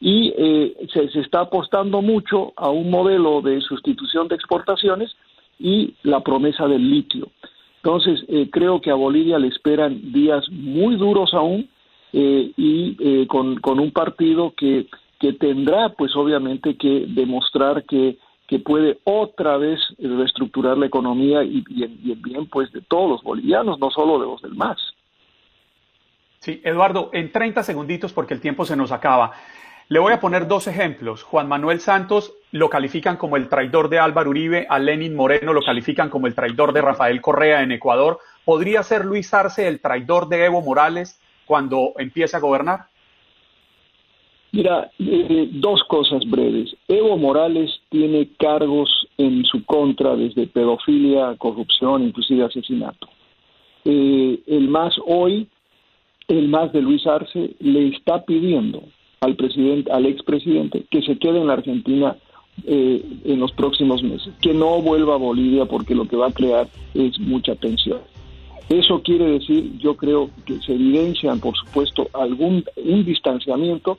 y 0.01 0.33
eh, 0.37 0.77
se, 0.93 1.05
está 1.21 1.41
apostando 1.41 2.01
mucho 2.01 2.53
a 2.57 2.71
un 2.71 2.91
modelo 2.91 3.43
de 3.43 3.61
sustitución 3.61 4.29
de 4.29 4.37
exportaciones 4.37 5.17
y 5.59 5.95
la 6.03 6.21
promesa 6.21 6.67
del 6.69 6.91
litio. 6.91 7.29
Entonces, 7.77 8.25
eh, 8.29 8.49
creo 8.51 8.81
que 8.81 8.91
a 8.91 8.95
Bolivia 8.95 9.39
le 9.39 9.49
esperan 9.49 10.13
días 10.13 10.49
muy 10.51 10.97
duros 10.97 11.35
aún 11.35 11.69
eh, 12.13 12.53
y 12.57 13.27
con, 13.27 13.57
con 13.57 13.81
un 13.81 13.91
partido 13.91 14.55
que, 14.57 14.87
que 15.19 15.33
tendrá, 15.33 15.91
pues 15.91 16.15
obviamente, 16.17 16.77
que 16.77 17.07
demostrar 17.09 17.85
que 17.85 18.19
que 18.47 18.59
puede 18.59 18.99
otra 19.05 19.57
vez 19.57 19.81
reestructurar 19.99 20.77
la 20.77 20.87
economía 20.87 21.43
y, 21.43 21.63
bien 21.63 22.21
bien 22.23 22.47
pues 22.47 22.71
de 22.73 22.83
todos 22.83 23.09
los 23.09 23.23
bolivianos, 23.23 23.79
no 23.79 23.91
solo 23.91 24.19
de 24.19 24.27
los 24.27 24.43
del 24.43 24.55
MAS. 24.55 24.79
Sí, 26.41 26.61
Eduardo, 26.63 27.09
en 27.15 27.33
30 27.33 27.63
segunditos 27.63 28.13
porque 28.13 28.35
el 28.35 28.41
tiempo 28.41 28.67
se 28.67 28.77
nos 28.77 28.93
acaba. 28.93 29.33
Le 29.89 29.99
voy 29.99 30.13
a 30.13 30.21
poner 30.21 30.47
dos 30.47 30.67
ejemplos. 30.67 31.23
Juan 31.23 31.49
Manuel 31.49 31.81
Santos 31.81 32.35
lo 32.53 32.71
califican 32.71 33.17
como 33.17 33.37
el 33.37 33.49
traidor 33.49 33.89
de 33.89 33.99
Álvaro 33.99 34.31
Uribe, 34.31 34.67
a 34.69 34.79
Lenin 34.79 35.15
Moreno 35.15 35.53
lo 35.53 35.63
califican 35.63 36.09
como 36.09 36.27
el 36.27 36.35
traidor 36.35 36.73
de 36.73 36.83
Rafael 36.83 37.21
Correa 37.21 37.63
en 37.63 37.73
Ecuador. 37.73 38.19
¿Podría 38.45 38.83
ser 38.83 39.05
Luis 39.05 39.33
Arce 39.33 39.69
el 39.69 39.81
traidor 39.81 40.29
de 40.29 40.45
Evo 40.45 40.63
Morales 40.63 41.19
cuando 41.47 41.93
empiece 41.99 42.37
a 42.37 42.41
gobernar? 42.41 42.87
Mira, 44.55 44.89
eh, 45.01 45.49
dos 45.51 45.83
cosas 45.89 46.25
breves. 46.31 46.77
Evo 46.87 47.17
Morales 47.17 47.73
tiene 47.89 48.29
cargos 48.39 48.89
en 49.19 49.45
su 49.45 49.65
contra 49.65 50.15
desde 50.15 50.47
pedofilia, 50.47 51.35
corrupción, 51.39 52.05
inclusive 52.05 52.45
asesinato. 52.45 53.09
Eh, 53.85 54.39
el 54.47 54.69
más 54.69 54.95
hoy, 55.05 55.49
el 56.29 56.47
más 56.47 56.73
de 56.73 56.83
Luis 56.83 57.05
Arce, 57.05 57.57
le 57.59 57.89
está 57.89 58.25
pidiendo 58.25 58.85
al 59.23 59.35
presidente, 59.35 59.91
al 59.91 60.07
expresidente, 60.07 60.85
que 60.89 61.03
se 61.03 61.19
quede 61.19 61.41
en 61.41 61.49
la 61.49 61.55
Argentina 61.55 62.17
eh, 62.65 63.05
en 63.25 63.41
los 63.41 63.51
próximos 63.51 64.05
meses, 64.05 64.33
que 64.41 64.55
no 64.55 64.81
vuelva 64.81 65.15
a 65.15 65.19
Bolivia 65.19 65.65
porque 65.65 65.97
lo 65.97 66.07
que 66.07 66.15
va 66.15 66.29
a 66.29 66.33
crear 66.33 66.69
es 66.95 67.19
mucha 67.19 67.57
tensión. 67.57 67.99
Eso 68.69 69.03
quiere 69.03 69.25
decir, 69.33 69.77
yo 69.79 69.97
creo 69.97 70.31
que 70.47 70.61
se 70.61 70.75
evidencian, 70.75 71.41
por 71.41 71.57
supuesto, 71.57 72.09
algún 72.13 72.65
un 72.77 73.05
distanciamiento 73.05 73.99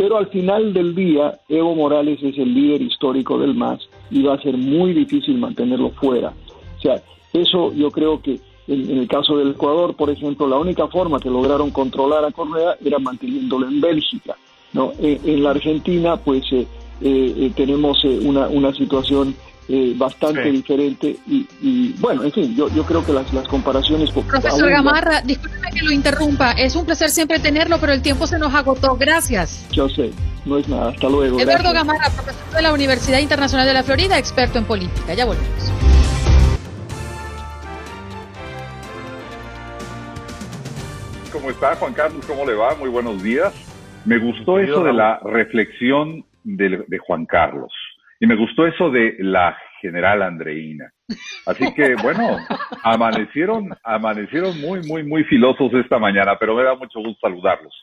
pero 0.00 0.16
al 0.16 0.28
final 0.28 0.72
del 0.72 0.94
día, 0.94 1.38
Evo 1.46 1.74
Morales 1.74 2.22
es 2.22 2.38
el 2.38 2.54
líder 2.54 2.80
histórico 2.80 3.38
del 3.38 3.54
MAS 3.54 3.86
y 4.10 4.22
va 4.22 4.32
a 4.32 4.40
ser 4.40 4.56
muy 4.56 4.94
difícil 4.94 5.36
mantenerlo 5.36 5.90
fuera. 5.90 6.32
O 6.78 6.80
sea, 6.80 7.02
eso 7.34 7.70
yo 7.74 7.90
creo 7.90 8.22
que 8.22 8.40
en, 8.66 8.96
el 8.96 9.06
caso 9.06 9.36
del 9.36 9.50
Ecuador, 9.50 9.94
por 9.94 10.08
ejemplo, 10.08 10.48
la 10.48 10.56
única 10.56 10.88
forma 10.88 11.20
que 11.20 11.28
lograron 11.28 11.70
controlar 11.70 12.24
a 12.24 12.32
Correa 12.32 12.76
era 12.82 12.98
manteniéndolo 12.98 13.68
en 13.68 13.78
Bélgica. 13.82 14.38
¿no? 14.72 14.92
En, 14.98 15.42
la 15.42 15.50
Argentina, 15.50 16.16
pues 16.16 16.50
eh, 16.50 16.66
eh, 17.02 17.52
tenemos 17.54 18.02
eh, 18.02 18.20
una, 18.22 18.48
una 18.48 18.72
situación 18.72 19.34
eh, 19.72 19.94
bastante 19.96 20.50
diferente 20.50 21.16
y, 21.28 21.94
bueno, 22.00 22.24
en 22.24 22.32
fin, 22.32 22.56
yo, 22.56 22.68
yo 22.70 22.82
creo 22.84 23.06
que 23.06 23.12
las, 23.12 23.32
las 23.32 23.46
comparaciones... 23.46 24.10
Profesor 24.10 24.68
Gamarra, 24.68 25.20
discúlpeme 25.22 25.70
que 25.70 25.82
lo 25.82 25.92
interrumpa, 25.92 26.50
es 26.52 26.74
un 26.74 26.84
placer 26.84 27.08
siempre 27.08 27.38
tenerlo, 27.38 27.78
pero 27.78 27.92
el 27.92 28.02
tiempo 28.02 28.26
se 28.26 28.36
nos 28.36 28.52
agotó, 28.52 28.96
gracias. 28.96 29.68
Yo 29.70 29.88
sé, 29.88 30.10
no 30.44 30.58
es 30.58 30.68
nada, 30.68 30.90
hasta 30.90 31.08
luego. 31.08 31.38
Eduardo 31.38 31.72
Gamarra, 31.72 32.10
profesor 32.10 32.56
de 32.56 32.62
la 32.62 32.72
Universidad 32.72 33.20
Internacional 33.20 33.64
de 33.64 33.74
la 33.74 33.84
Florida, 33.84 34.18
experto 34.18 34.58
en 34.58 34.64
política, 34.64 35.14
ya 35.14 35.24
volvemos. 35.24 35.72
¿Cómo 41.32 41.48
está 41.48 41.76
Juan 41.76 41.92
Carlos? 41.92 42.26
¿Cómo 42.26 42.44
le 42.44 42.54
va? 42.54 42.74
Muy 42.74 42.88
buenos 42.88 43.22
días. 43.22 43.54
Me 44.04 44.18
gustó 44.18 44.58
eso 44.58 44.82
de 44.82 44.92
la 44.92 45.20
reflexión 45.20 46.24
de, 46.42 46.84
de 46.88 46.98
Juan 46.98 47.24
Carlos. 47.24 47.72
Y 48.20 48.26
me 48.26 48.36
gustó 48.36 48.66
eso 48.66 48.90
de 48.90 49.16
la 49.18 49.56
general 49.80 50.22
Andreina. 50.22 50.92
Así 51.46 51.72
que 51.74 51.94
bueno, 52.02 52.36
amanecieron, 52.82 53.70
amanecieron 53.82 54.60
muy, 54.60 54.82
muy, 54.86 55.02
muy 55.02 55.24
filosos 55.24 55.72
esta 55.74 55.98
mañana, 55.98 56.36
pero 56.38 56.54
me 56.54 56.62
da 56.62 56.74
mucho 56.74 57.00
gusto 57.00 57.18
saludarlos. 57.20 57.74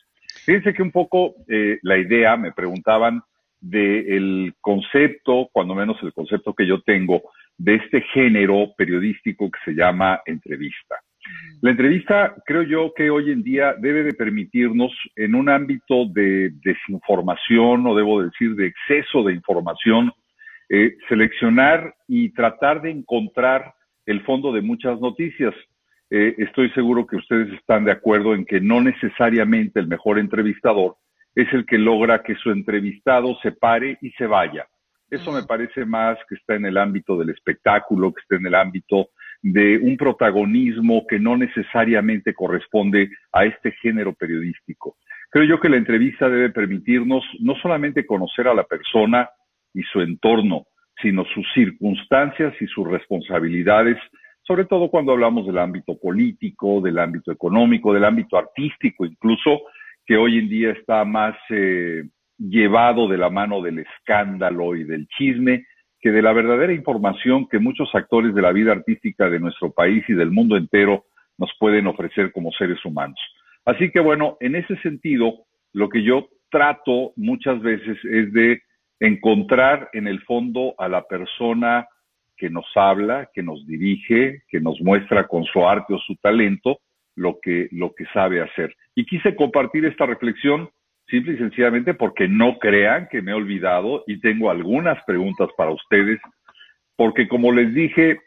Fíjense 0.46 0.74
que 0.74 0.84
un 0.84 0.92
poco 0.92 1.34
eh, 1.48 1.80
la 1.82 1.98
idea, 1.98 2.38
me 2.38 2.52
preguntaban 2.52 3.22
del 3.60 4.54
concepto, 4.62 5.50
cuando 5.52 5.74
menos 5.74 5.98
el 6.04 6.14
concepto 6.14 6.54
que 6.54 6.68
yo 6.68 6.82
tengo, 6.82 7.24
de 7.58 7.76
este 7.76 8.02
género 8.14 8.74
periodístico 8.78 9.50
que 9.50 9.60
se 9.66 9.72
llama 9.72 10.22
entrevista. 10.26 10.96
La 11.62 11.72
entrevista 11.72 12.36
creo 12.46 12.62
yo 12.62 12.94
que 12.96 13.10
hoy 13.10 13.32
en 13.32 13.44
día 13.44 13.74
debe 13.78 14.04
de 14.04 14.14
permitirnos 14.14 14.92
en 15.16 15.36
un 15.36 15.50
ámbito 15.50 16.06
de 16.14 16.52
desinformación 16.64 17.86
o 17.88 17.96
debo 17.96 18.22
decir 18.22 18.56
de 18.56 18.68
exceso 18.68 19.24
de 19.24 19.34
información, 19.34 20.14
eh, 20.70 20.98
seleccionar 21.08 21.96
y 22.08 22.30
tratar 22.34 22.82
de 22.82 22.92
encontrar 22.92 23.74
el 24.06 24.24
fondo 24.24 24.52
de 24.52 24.62
muchas 24.62 25.00
noticias. 25.00 25.54
Eh, 26.10 26.36
estoy 26.38 26.70
seguro 26.72 27.06
que 27.06 27.18
ustedes 27.18 27.52
están 27.54 27.86
de 27.86 27.92
acuerdo 27.92 28.34
en 28.34 28.46
que 28.46 28.62
no 28.62 28.82
necesariamente 28.82 29.80
el 29.80 29.88
mejor 29.88 30.20
entrevistador 30.20 30.96
es 31.38 31.54
el 31.54 31.68
que 31.68 31.78
logra 31.78 32.24
que 32.24 32.34
su 32.36 32.50
entrevistado 32.50 33.38
se 33.44 33.52
pare 33.52 34.00
y 34.02 34.10
se 34.12 34.26
vaya. 34.26 34.66
Eso 35.08 35.32
me 35.32 35.44
parece 35.44 35.86
más 35.86 36.18
que 36.28 36.34
está 36.34 36.56
en 36.56 36.66
el 36.66 36.78
ámbito 36.78 37.16
del 37.16 37.30
espectáculo, 37.30 38.12
que 38.12 38.22
está 38.22 38.38
en 38.38 38.48
el 38.48 38.56
ámbito 38.56 39.10
de 39.44 39.78
un 39.78 39.96
protagonismo 39.98 41.06
que 41.08 41.20
no 41.20 41.38
necesariamente 41.38 42.34
corresponde 42.34 43.12
a 43.32 43.46
este 43.46 43.72
género 43.74 44.14
periodístico. 44.14 44.98
Creo 45.30 45.46
yo 45.46 45.60
que 45.60 45.70
la 45.70 45.78
entrevista 45.78 46.28
debe 46.28 46.50
permitirnos 46.50 47.24
no 47.40 47.54
solamente 47.62 48.06
conocer 48.06 48.48
a 48.48 48.56
la 48.56 48.64
persona 48.64 49.30
y 49.74 49.84
su 49.84 50.02
entorno, 50.02 50.66
sino 51.02 51.26
sus 51.34 51.46
circunstancias 51.54 52.54
y 52.60 52.68
sus 52.68 52.88
responsabilidades, 52.88 53.98
sobre 54.44 54.66
todo 54.66 54.90
cuando 54.90 55.12
hablamos 55.12 55.46
del 55.46 55.58
ámbito 55.58 55.98
político, 56.00 56.82
del 56.82 57.00
ámbito 57.00 57.32
económico, 57.32 57.94
del 57.94 58.06
ámbito 58.06 58.38
artístico 58.38 59.06
incluso, 59.06 59.62
que 60.06 60.18
hoy 60.18 60.40
en 60.40 60.50
día 60.50 60.72
está 60.72 61.04
más 61.04 61.36
eh, 61.50 62.04
llevado 62.38 63.08
de 63.08 63.18
la 63.18 63.30
mano 63.30 63.62
del 63.62 63.80
escándalo 63.80 64.76
y 64.76 64.86
del 64.86 65.08
chisme 65.08 65.66
que 66.00 66.12
de 66.12 66.22
la 66.22 66.32
verdadera 66.32 66.74
información 66.74 67.48
que 67.48 67.60
muchos 67.60 67.94
actores 67.94 68.34
de 68.34 68.42
la 68.42 68.52
vida 68.52 68.72
artística 68.72 69.30
de 69.30 69.40
nuestro 69.40 69.72
país 69.72 70.04
y 70.08 70.14
del 70.14 70.32
mundo 70.32 70.56
entero 70.56 71.06
nos 71.38 71.52
pueden 71.60 71.88
ofrecer 71.88 72.32
como 72.32 72.52
seres 72.52 72.84
humanos. 72.86 73.20
Así 73.66 73.92
que 73.92 74.00
bueno, 74.00 74.38
en 74.40 74.56
ese 74.56 74.78
sentido, 74.78 75.46
lo 75.74 75.90
que 75.90 76.04
yo 76.04 76.30
trato 76.50 77.14
muchas 77.16 77.62
veces 77.62 77.98
es 78.06 78.32
de 78.32 78.62
encontrar 79.00 79.90
en 79.94 80.08
el 80.08 80.22
fondo 80.24 80.76
a 80.78 80.88
la 80.88 81.04
persona 81.04 81.88
que 82.36 82.50
nos 82.50 82.66
habla, 82.76 83.30
que 83.34 83.44
nos 83.44 83.66
dirige, 83.66 84.44
que 84.48 84.60
nos 84.60 84.80
muestra 84.82 85.28
con 85.28 85.44
su 85.46 85.68
arte 85.68 85.94
o 85.94 86.00
su 86.00 86.16
talento 86.18 86.80
lo 87.16 87.40
que, 87.42 87.68
lo 87.72 87.94
que 87.94 88.06
sabe 88.14 88.42
hacer. 88.42 88.76
Y 88.96 89.06
quise 89.06 89.36
compartir 89.36 89.86
esta 89.86 90.06
reflexión 90.06 90.70
simple 91.08 91.34
y 91.34 91.38
sencillamente 91.38 91.94
porque 91.94 92.28
no 92.28 92.60
crean 92.60 93.08
que 93.10 93.22
me 93.22 93.32
he 93.32 93.34
olvidado 93.34 94.04
y 94.08 94.20
tengo 94.20 94.52
algunas 94.52 95.04
preguntas 95.06 95.50
para 95.58 95.72
ustedes, 95.72 96.20
porque 96.96 97.28
como 97.28 97.52
les 97.52 97.74
dije, 97.74 98.20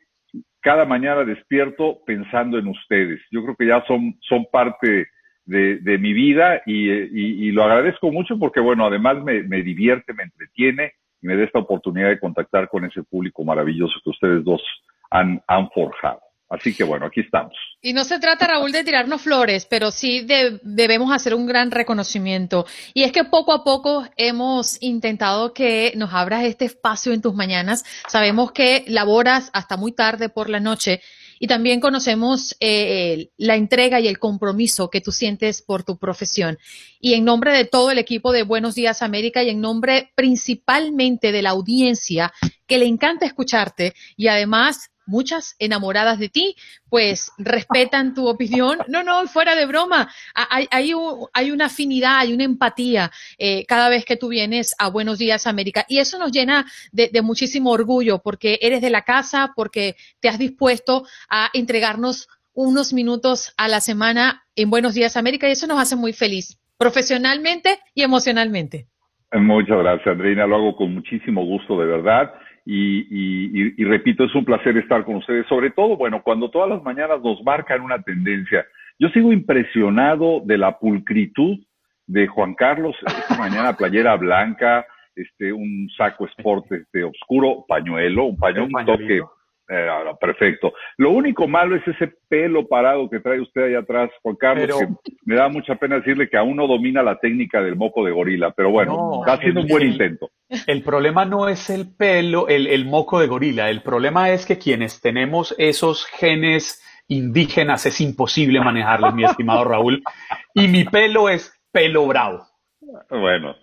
cada 0.60 0.84
mañana 0.84 1.24
despierto 1.24 2.00
pensando 2.04 2.58
en 2.58 2.68
ustedes. 2.68 3.20
Yo 3.30 3.42
creo 3.42 3.56
que 3.56 3.66
ya 3.66 3.84
son, 3.86 4.18
son 4.22 4.46
parte 4.50 5.08
de, 5.50 5.98
mi 5.98 6.12
vida 6.12 6.62
y, 6.64 7.50
lo 7.50 7.64
agradezco 7.64 8.12
mucho 8.12 8.38
porque, 8.38 8.60
bueno, 8.60 8.86
además 8.86 9.22
me, 9.22 9.42
me 9.42 9.62
divierte, 9.62 10.14
me 10.14 10.24
entretiene 10.24 10.92
y 11.20 11.26
me 11.26 11.36
da 11.36 11.44
esta 11.44 11.58
oportunidad 11.58 12.08
de 12.08 12.20
contactar 12.20 12.68
con 12.68 12.84
ese 12.84 13.02
público 13.02 13.44
maravilloso 13.44 13.94
que 14.02 14.10
ustedes 14.10 14.44
dos 14.44 14.62
han, 15.10 15.42
han 15.48 15.68
forjado. 15.70 16.20
Así 16.48 16.74
que 16.74 16.82
bueno, 16.82 17.06
aquí 17.06 17.20
estamos. 17.20 17.54
Y 17.80 17.92
no 17.92 18.02
se 18.02 18.18
trata, 18.18 18.48
Raúl, 18.48 18.72
de 18.72 18.82
tirarnos 18.82 19.22
flores, 19.22 19.66
pero 19.66 19.92
sí 19.92 20.26
debemos 20.62 21.12
hacer 21.12 21.32
un 21.32 21.46
gran 21.46 21.70
reconocimiento. 21.70 22.66
Y 22.92 23.04
es 23.04 23.12
que 23.12 23.22
poco 23.22 23.52
a 23.52 23.62
poco 23.62 24.04
hemos 24.16 24.82
intentado 24.82 25.54
que 25.54 25.92
nos 25.96 26.12
abras 26.12 26.44
este 26.44 26.64
espacio 26.64 27.12
en 27.12 27.22
tus 27.22 27.34
mañanas. 27.34 27.84
Sabemos 28.08 28.50
que 28.50 28.84
laboras 28.88 29.50
hasta 29.52 29.76
muy 29.76 29.92
tarde 29.92 30.28
por 30.28 30.50
la 30.50 30.58
noche 30.58 31.00
y 31.42 31.46
también 31.46 31.80
conocemos 31.80 32.54
eh, 32.60 33.30
la 33.38 33.56
entrega 33.56 33.98
y 33.98 34.06
el 34.06 34.18
compromiso 34.18 34.90
que 34.90 35.00
tú 35.00 35.10
sientes 35.10 35.62
por 35.62 35.82
tu 35.82 35.98
profesión. 35.98 36.58
Y 37.00 37.14
en 37.14 37.24
nombre 37.24 37.54
de 37.54 37.64
todo 37.64 37.90
el 37.90 37.98
equipo 37.98 38.30
de 38.30 38.42
Buenos 38.42 38.74
Días 38.74 39.00
América 39.00 39.42
y 39.42 39.48
en 39.48 39.62
nombre 39.62 40.12
principalmente 40.14 41.32
de 41.32 41.40
la 41.40 41.50
audiencia 41.50 42.30
que 42.66 42.78
le 42.78 42.84
encanta 42.84 43.24
escucharte 43.24 43.94
y 44.18 44.28
además 44.28 44.89
muchas 45.06 45.56
enamoradas 45.58 46.18
de 46.18 46.28
ti, 46.28 46.56
pues 46.88 47.32
respetan 47.38 48.14
tu 48.14 48.28
opinión. 48.28 48.78
No, 48.88 49.02
no, 49.02 49.26
fuera 49.26 49.54
de 49.54 49.66
broma. 49.66 50.10
Hay, 50.34 50.66
hay, 50.70 50.92
hay 51.32 51.50
una 51.50 51.66
afinidad, 51.66 52.18
hay 52.18 52.32
una 52.32 52.44
empatía 52.44 53.10
eh, 53.38 53.64
cada 53.66 53.88
vez 53.88 54.04
que 54.04 54.16
tú 54.16 54.28
vienes 54.28 54.74
a 54.78 54.88
Buenos 54.88 55.18
Días 55.18 55.46
América. 55.46 55.84
Y 55.88 55.98
eso 55.98 56.18
nos 56.18 56.32
llena 56.32 56.66
de, 56.92 57.08
de 57.12 57.22
muchísimo 57.22 57.70
orgullo 57.70 58.20
porque 58.20 58.58
eres 58.62 58.80
de 58.80 58.90
la 58.90 59.02
casa, 59.02 59.52
porque 59.56 59.96
te 60.20 60.28
has 60.28 60.38
dispuesto 60.38 61.04
a 61.28 61.50
entregarnos 61.52 62.28
unos 62.54 62.92
minutos 62.92 63.54
a 63.56 63.68
la 63.68 63.80
semana 63.80 64.44
en 64.56 64.70
Buenos 64.70 64.94
Días 64.94 65.16
América 65.16 65.48
y 65.48 65.52
eso 65.52 65.66
nos 65.66 65.80
hace 65.80 65.96
muy 65.96 66.12
feliz, 66.12 66.58
profesionalmente 66.78 67.78
y 67.94 68.02
emocionalmente. 68.02 68.86
Muchas 69.32 69.78
gracias, 69.78 70.06
Andreina. 70.08 70.46
Lo 70.46 70.56
hago 70.56 70.76
con 70.76 70.92
muchísimo 70.92 71.44
gusto, 71.44 71.78
de 71.78 71.86
verdad. 71.86 72.32
Y, 72.72 73.84
repito, 73.84 74.24
es 74.24 74.34
un 74.34 74.44
placer 74.44 74.76
estar 74.76 75.04
con 75.04 75.16
ustedes, 75.16 75.44
sobre 75.48 75.70
todo, 75.70 75.96
bueno, 75.96 76.22
cuando 76.22 76.50
todas 76.50 76.68
las 76.68 76.82
mañanas 76.84 77.20
nos 77.20 77.42
marcan 77.42 77.80
una 77.80 78.00
tendencia. 78.00 78.64
Yo 78.98 79.08
sigo 79.08 79.32
impresionado 79.32 80.40
de 80.44 80.56
la 80.56 80.78
pulcritud 80.78 81.58
de 82.06 82.28
Juan 82.28 82.54
Carlos, 82.54 82.94
esta 83.04 83.36
mañana 83.36 83.76
playera 83.76 84.16
blanca, 84.16 84.86
este, 85.16 85.52
un 85.52 85.88
saco 85.96 86.26
sport 86.26 86.70
este, 86.70 87.02
oscuro, 87.02 87.64
pañuelo, 87.66 88.26
un 88.26 88.36
pañuelo, 88.36 88.68
un 88.72 88.86
toque 88.86 89.20
eh, 89.70 89.88
perfecto. 90.20 90.72
Lo 90.96 91.10
único 91.10 91.46
malo 91.46 91.76
es 91.76 91.86
ese 91.86 92.12
pelo 92.28 92.66
parado 92.66 93.08
que 93.08 93.20
trae 93.20 93.40
usted 93.40 93.62
ahí 93.62 93.74
atrás, 93.74 94.10
Juan 94.22 94.36
Carlos, 94.36 94.80
que 95.04 95.12
me 95.24 95.36
da 95.36 95.48
mucha 95.48 95.76
pena 95.76 95.96
decirle 95.96 96.28
que 96.28 96.36
aún 96.36 96.56
no 96.56 96.66
domina 96.66 97.02
la 97.02 97.18
técnica 97.18 97.62
del 97.62 97.76
moco 97.76 98.04
de 98.04 98.10
gorila, 98.10 98.50
pero 98.50 98.70
bueno, 98.70 99.20
está 99.20 99.34
haciendo 99.34 99.60
un 99.60 99.68
buen 99.68 99.86
intento. 99.86 100.30
El 100.66 100.82
problema 100.82 101.24
no 101.24 101.48
es 101.48 101.70
el 101.70 101.94
pelo, 101.94 102.48
el, 102.48 102.66
el 102.66 102.84
moco 102.84 103.20
de 103.20 103.28
gorila, 103.28 103.70
el 103.70 103.82
problema 103.82 104.30
es 104.30 104.44
que 104.44 104.58
quienes 104.58 105.00
tenemos 105.00 105.54
esos 105.56 106.04
genes 106.06 106.82
indígenas 107.06 107.86
es 107.86 108.00
imposible 108.00 108.60
manejarlos, 108.60 109.14
mi 109.14 109.24
estimado 109.24 109.64
Raúl, 109.64 110.02
y 110.54 110.68
mi 110.68 110.84
pelo 110.84 111.28
es 111.28 111.52
pelo 111.70 112.06
bravo. 112.06 112.46
Bueno, 113.08 113.54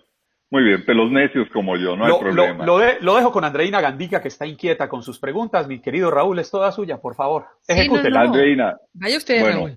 muy 0.50 0.64
bien, 0.64 0.84
pelos 0.84 1.10
necios 1.10 1.48
como 1.52 1.76
yo, 1.76 1.94
no 1.94 2.06
hay 2.06 2.12
problema. 2.18 2.64
Lo, 2.64 3.16
dejo 3.16 3.32
con 3.32 3.44
Andreina 3.44 3.80
Gandica, 3.80 4.22
que 4.22 4.28
está 4.28 4.46
inquieta 4.46 4.88
con 4.88 5.02
sus 5.02 5.18
preguntas. 5.18 5.68
Mi 5.68 5.80
querido 5.80 6.10
Raúl, 6.10 6.38
es 6.38 6.50
toda 6.50 6.72
suya, 6.72 6.98
por 6.98 7.14
favor. 7.14 7.46
Ejecútela. 7.66 8.22
Andreina. 8.22 8.76
Vaya 8.94 9.18
usted, 9.18 9.40
bueno, 9.40 9.76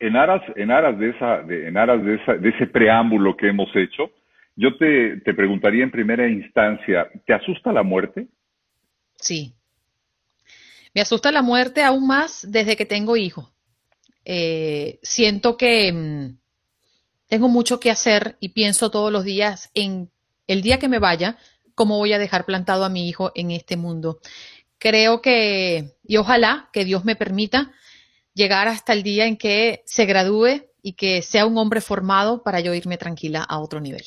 En 0.00 0.16
aras, 0.16 0.42
en 0.56 0.70
aras, 0.72 0.98
de, 0.98 1.10
esa, 1.10 1.42
de, 1.42 1.68
en 1.68 1.76
aras 1.76 2.04
de, 2.04 2.16
esa, 2.16 2.34
de 2.34 2.48
ese 2.48 2.66
preámbulo 2.66 3.36
que 3.36 3.48
hemos 3.48 3.68
hecho, 3.76 4.10
yo 4.56 4.76
te, 4.76 5.20
te 5.20 5.32
preguntaría 5.32 5.84
en 5.84 5.92
primera 5.92 6.28
instancia, 6.28 7.08
¿te 7.24 7.32
asusta 7.32 7.72
la 7.72 7.84
muerte? 7.84 8.26
Sí. 9.14 9.54
Me 10.92 11.00
asusta 11.00 11.30
la 11.30 11.42
muerte 11.42 11.84
aún 11.84 12.08
más 12.08 12.50
desde 12.50 12.76
que 12.76 12.84
tengo 12.84 13.16
hijos. 13.16 13.52
Eh, 14.24 14.98
siento 15.02 15.56
que 15.56 15.92
mm, 15.92 16.39
tengo 17.30 17.48
mucho 17.48 17.78
que 17.78 17.90
hacer 17.90 18.36
y 18.40 18.50
pienso 18.50 18.90
todos 18.90 19.12
los 19.12 19.24
días 19.24 19.70
en 19.74 20.10
el 20.48 20.62
día 20.62 20.78
que 20.78 20.88
me 20.88 20.98
vaya, 20.98 21.36
cómo 21.76 21.96
voy 21.96 22.12
a 22.12 22.18
dejar 22.18 22.44
plantado 22.44 22.84
a 22.84 22.90
mi 22.90 23.08
hijo 23.08 23.30
en 23.36 23.52
este 23.52 23.76
mundo. 23.76 24.18
Creo 24.78 25.22
que, 25.22 25.92
y 26.02 26.16
ojalá 26.16 26.68
que 26.72 26.84
Dios 26.84 27.04
me 27.04 27.14
permita 27.14 27.70
llegar 28.34 28.66
hasta 28.66 28.92
el 28.92 29.04
día 29.04 29.26
en 29.26 29.36
que 29.36 29.82
se 29.84 30.06
gradúe 30.06 30.64
y 30.82 30.94
que 30.94 31.22
sea 31.22 31.46
un 31.46 31.56
hombre 31.56 31.80
formado 31.80 32.42
para 32.42 32.58
yo 32.58 32.74
irme 32.74 32.98
tranquila 32.98 33.46
a 33.48 33.60
otro 33.60 33.80
nivel. 33.80 34.02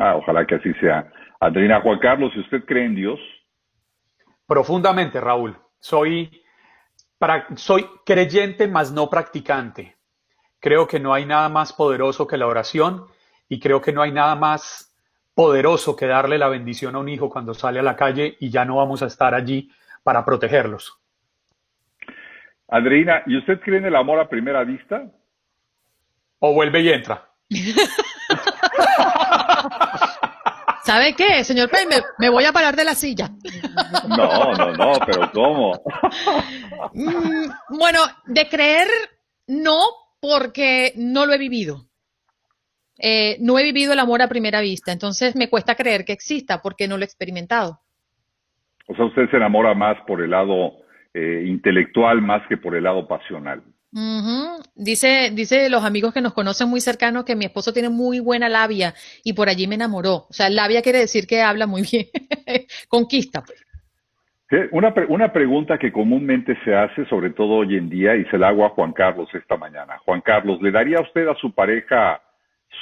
Ah, 0.00 0.16
ojalá 0.16 0.44
que 0.44 0.56
así 0.56 0.72
sea. 0.80 1.12
Adriana 1.38 1.80
Juan 1.80 2.00
Carlos, 2.00 2.32
si 2.34 2.40
usted 2.40 2.64
cree 2.64 2.86
en 2.86 2.96
Dios. 2.96 3.20
Profundamente, 4.48 5.20
Raúl. 5.20 5.56
Soy, 5.78 6.28
soy 7.54 7.86
creyente, 8.04 8.66
mas 8.66 8.90
no 8.90 9.08
practicante. 9.08 9.96
Creo 10.62 10.86
que 10.86 11.00
no 11.00 11.12
hay 11.12 11.26
nada 11.26 11.48
más 11.48 11.72
poderoso 11.72 12.28
que 12.28 12.36
la 12.36 12.46
oración 12.46 13.06
y 13.48 13.58
creo 13.58 13.80
que 13.80 13.92
no 13.92 14.00
hay 14.00 14.12
nada 14.12 14.36
más 14.36 14.94
poderoso 15.34 15.96
que 15.96 16.06
darle 16.06 16.38
la 16.38 16.46
bendición 16.46 16.94
a 16.94 17.00
un 17.00 17.08
hijo 17.08 17.28
cuando 17.28 17.52
sale 17.52 17.80
a 17.80 17.82
la 17.82 17.96
calle 17.96 18.36
y 18.38 18.48
ya 18.48 18.64
no 18.64 18.76
vamos 18.76 19.02
a 19.02 19.06
estar 19.06 19.34
allí 19.34 19.72
para 20.04 20.24
protegerlos. 20.24 20.96
Andreina, 22.68 23.24
¿y 23.26 23.38
usted 23.38 23.58
cree 23.58 23.78
en 23.78 23.86
el 23.86 23.96
amor 23.96 24.20
a 24.20 24.28
primera 24.28 24.62
vista? 24.62 25.02
O 26.38 26.54
vuelve 26.54 26.80
y 26.80 26.90
entra. 26.90 27.28
¿Sabe 30.84 31.16
qué, 31.16 31.42
señor 31.42 31.70
Pei? 31.70 31.86
Me, 32.18 32.28
voy 32.28 32.44
a 32.44 32.52
parar 32.52 32.76
de 32.76 32.84
la 32.84 32.94
silla. 32.94 33.30
No, 34.06 34.54
no, 34.54 34.72
no, 34.74 34.92
pero 35.04 35.28
¿cómo? 35.32 35.82
Mm, 36.94 37.48
bueno, 37.78 38.00
de 38.26 38.48
creer, 38.48 38.88
no, 39.46 40.01
porque 40.22 40.92
no 40.94 41.26
lo 41.26 41.34
he 41.34 41.38
vivido. 41.38 41.88
Eh, 42.96 43.36
no 43.40 43.58
he 43.58 43.64
vivido 43.64 43.92
el 43.92 43.98
amor 43.98 44.22
a 44.22 44.28
primera 44.28 44.60
vista, 44.60 44.92
entonces 44.92 45.34
me 45.34 45.50
cuesta 45.50 45.74
creer 45.74 46.04
que 46.04 46.12
exista 46.12 46.62
porque 46.62 46.86
no 46.86 46.96
lo 46.96 47.02
he 47.02 47.06
experimentado. 47.06 47.80
O 48.86 48.94
sea, 48.94 49.06
usted 49.06 49.28
se 49.30 49.36
enamora 49.36 49.74
más 49.74 49.96
por 50.06 50.22
el 50.22 50.30
lado 50.30 50.74
eh, 51.12 51.44
intelectual 51.48 52.22
más 52.22 52.46
que 52.48 52.56
por 52.56 52.76
el 52.76 52.84
lado 52.84 53.08
pasional. 53.08 53.64
Dice, 54.74 55.30
dice 55.34 55.68
los 55.68 55.84
amigos 55.84 56.14
que 56.14 56.22
nos 56.22 56.32
conocen 56.32 56.68
muy 56.68 56.80
cercanos 56.80 57.24
que 57.24 57.36
mi 57.36 57.44
esposo 57.44 57.72
tiene 57.72 57.90
muy 57.90 58.20
buena 58.20 58.48
labia 58.48 58.94
y 59.24 59.32
por 59.32 59.48
allí 59.48 59.66
me 59.66 59.74
enamoró. 59.74 60.26
O 60.30 60.32
sea, 60.32 60.48
labia 60.48 60.82
quiere 60.82 61.00
decir 61.00 61.26
que 61.26 61.42
habla 61.42 61.66
muy 61.66 61.82
bien. 61.90 62.06
Conquista, 62.88 63.42
pues. 63.42 63.61
Una, 64.70 64.92
una 65.08 65.32
pregunta 65.32 65.78
que 65.78 65.90
comúnmente 65.90 66.58
se 66.64 66.74
hace, 66.74 67.06
sobre 67.06 67.30
todo 67.30 67.54
hoy 67.54 67.76
en 67.76 67.88
día, 67.88 68.14
y 68.16 68.24
se 68.26 68.36
la 68.36 68.48
hago 68.48 68.66
a 68.66 68.70
Juan 68.70 68.92
Carlos 68.92 69.28
esta 69.32 69.56
mañana. 69.56 69.98
Juan 70.04 70.20
Carlos, 70.20 70.60
¿le 70.60 70.70
daría 70.70 70.98
a 70.98 71.02
usted 71.02 71.26
a 71.26 71.34
su 71.36 71.54
pareja 71.54 72.20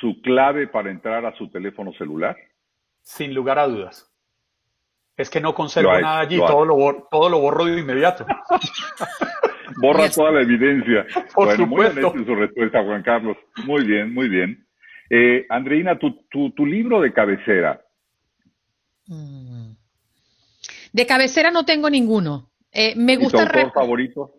su 0.01 0.21
clave 0.21 0.67
para 0.67 0.91
entrar 0.91 1.25
a 1.25 1.37
su 1.37 1.49
teléfono 1.49 1.93
celular? 1.93 2.37
Sin 3.03 3.35
lugar 3.35 3.59
a 3.59 3.69
dudas. 3.69 4.11
Es 5.17 5.31
que 5.31 5.41
no 5.41 5.55
conservo 5.55 5.93
nada 6.01 6.21
allí, 6.21 6.39
todo, 6.39 6.65
lo 6.65 6.75
borro, 6.75 7.07
todo 7.11 7.29
lo 7.29 7.39
borro 7.39 7.67
de 7.67 7.79
inmediato. 7.79 8.27
Borra 9.81 10.11
toda 10.15 10.33
la 10.33 10.43
evidencia. 10.43 11.07
Por 11.35 11.47
bueno, 11.47 11.65
supuesto. 11.65 12.15
muy 12.15 12.25
su 12.25 12.35
respuesta, 12.35 12.83
Juan 12.83 13.03
Carlos. 13.03 13.37
Muy 13.65 13.85
bien, 13.87 14.13
muy 14.13 14.29
bien. 14.29 14.67
Eh, 15.09 15.47
Andreina, 15.49 15.99
tu, 15.99 16.23
tu, 16.31 16.51
tu, 16.51 16.65
libro 16.65 17.01
de 17.01 17.13
cabecera. 17.13 17.81
Mm. 19.07 19.73
De 20.93 21.07
cabecera 21.07 21.51
no 21.51 21.65
tengo 21.65 21.91
ninguno. 21.91 22.51
Eh, 22.73 22.95
me 22.97 23.17
gusta. 23.17 23.47
¿Tu 23.47 23.59
autor 23.59 23.73
favorito? 23.73 24.35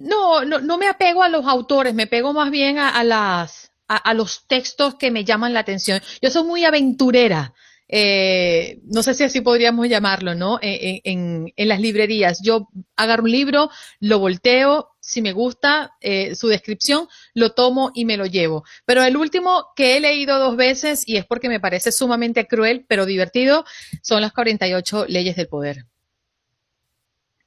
No, 0.00 0.44
no, 0.44 0.60
no 0.60 0.76
me 0.76 0.86
apego 0.86 1.22
a 1.22 1.28
los 1.28 1.46
autores, 1.46 1.94
me 1.94 2.06
pego 2.06 2.34
más 2.34 2.50
bien 2.50 2.78
a, 2.78 2.90
a 2.90 3.04
las 3.04 3.72
a, 3.88 3.96
a, 3.96 4.12
los 4.12 4.46
textos 4.46 4.96
que 4.96 5.10
me 5.10 5.24
llaman 5.24 5.54
la 5.54 5.60
atención. 5.60 6.00
Yo 6.20 6.30
soy 6.30 6.44
muy 6.44 6.64
aventurera 6.64 7.54
eh, 7.88 8.80
no 8.84 9.02
sé 9.02 9.14
si 9.14 9.24
así 9.24 9.40
podríamos 9.40 9.88
llamarlo, 9.88 10.34
¿no? 10.34 10.58
En, 10.60 11.00
en, 11.04 11.52
en, 11.56 11.68
las 11.68 11.80
librerías. 11.80 12.40
Yo 12.42 12.68
agarro 12.96 13.24
un 13.24 13.30
libro, 13.30 13.70
lo 14.00 14.18
volteo, 14.18 14.95
si 15.06 15.22
me 15.22 15.32
gusta 15.32 15.92
eh, 16.00 16.34
su 16.34 16.48
descripción, 16.48 17.06
lo 17.32 17.52
tomo 17.52 17.92
y 17.94 18.04
me 18.04 18.16
lo 18.16 18.26
llevo. 18.26 18.64
Pero 18.84 19.04
el 19.04 19.16
último 19.16 19.66
que 19.76 19.96
he 19.96 20.00
leído 20.00 20.40
dos 20.40 20.56
veces, 20.56 21.08
y 21.08 21.16
es 21.16 21.24
porque 21.24 21.48
me 21.48 21.60
parece 21.60 21.92
sumamente 21.92 22.48
cruel, 22.48 22.84
pero 22.88 23.06
divertido, 23.06 23.64
son 24.02 24.20
las 24.20 24.32
48 24.32 25.06
leyes 25.08 25.36
del 25.36 25.46
poder. 25.46 25.76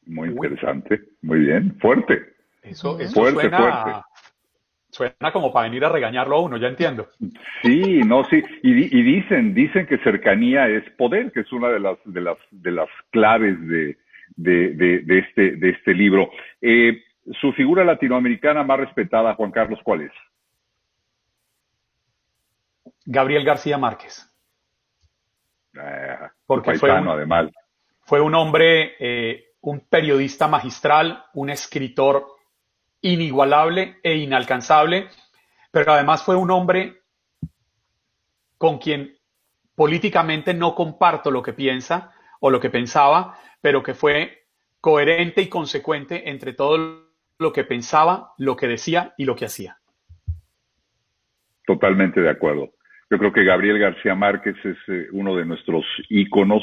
Muy 0.05 0.29
interesante, 0.29 1.01
muy 1.21 1.39
bien, 1.39 1.77
fuerte. 1.81 2.33
Eso, 2.63 2.97
eso 2.97 3.13
fuerte, 3.13 3.41
suena, 3.41 3.57
fuerte. 3.57 3.91
Suena 4.89 5.33
como 5.33 5.51
para 5.51 5.67
venir 5.67 5.83
a 5.83 5.89
regañarlo 5.89 6.37
a 6.37 6.41
uno, 6.41 6.55
ya 6.55 6.67
entiendo. 6.67 7.09
Sí, 7.61 7.99
no, 8.05 8.23
sí, 8.23 8.41
y, 8.63 8.97
y, 8.97 9.03
dicen, 9.03 9.53
dicen 9.53 9.85
que 9.85 9.97
cercanía 9.97 10.69
es 10.69 10.89
poder, 10.91 11.33
que 11.33 11.41
es 11.41 11.51
una 11.51 11.67
de 11.67 11.79
las 11.81 11.97
de 12.05 12.21
las 12.21 12.37
de 12.51 12.71
las 12.71 12.89
claves 13.11 13.59
de, 13.67 13.97
de, 14.37 14.69
de, 14.75 14.99
de 14.99 15.19
este 15.19 15.57
de 15.57 15.69
este 15.71 15.93
libro. 15.93 16.31
Eh, 16.61 17.03
su 17.39 17.53
figura 17.53 17.83
latinoamericana 17.83 18.63
más 18.63 18.79
respetada, 18.79 19.35
Juan 19.35 19.51
Carlos, 19.51 19.79
¿cuál 19.83 20.01
es? 20.01 20.11
Gabriel 23.05 23.43
García 23.43 23.77
Márquez. 23.77 24.25
Ah, 25.77 26.31
Porque 26.45 26.71
paisano, 26.71 26.93
fue 26.93 27.01
un, 27.01 27.07
además. 27.09 27.51
Fue 28.01 28.21
un 28.21 28.35
hombre, 28.35 28.95
eh, 28.99 29.53
un 29.61 29.81
periodista 29.81 30.47
magistral, 30.47 31.25
un 31.33 31.49
escritor 31.49 32.25
inigualable 33.01 33.99
e 34.03 34.17
inalcanzable, 34.17 35.09
pero 35.71 35.93
además 35.93 36.23
fue 36.23 36.35
un 36.35 36.51
hombre 36.51 37.01
con 38.57 38.77
quien 38.77 39.17
políticamente 39.75 40.53
no 40.53 40.75
comparto 40.75 41.31
lo 41.31 41.41
que 41.41 41.53
piensa 41.53 42.11
o 42.41 42.49
lo 42.49 42.59
que 42.59 42.69
pensaba, 42.69 43.39
pero 43.61 43.81
que 43.83 43.93
fue 43.93 44.47
coherente 44.81 45.41
y 45.41 45.47
consecuente 45.47 46.29
entre 46.29 46.53
todo 46.53 47.08
lo 47.39 47.53
que 47.53 47.63
pensaba, 47.63 48.33
lo 48.37 48.55
que 48.55 48.67
decía 48.67 49.13
y 49.17 49.25
lo 49.25 49.35
que 49.35 49.45
hacía. 49.45 49.77
Totalmente 51.65 52.19
de 52.21 52.29
acuerdo. 52.29 52.71
Yo 53.09 53.17
creo 53.17 53.31
que 53.31 53.43
Gabriel 53.43 53.79
García 53.79 54.13
Márquez 54.13 54.55
es 54.63 54.77
eh, 54.87 55.07
uno 55.13 55.35
de 55.35 55.45
nuestros 55.45 55.85
íconos. 56.09 56.61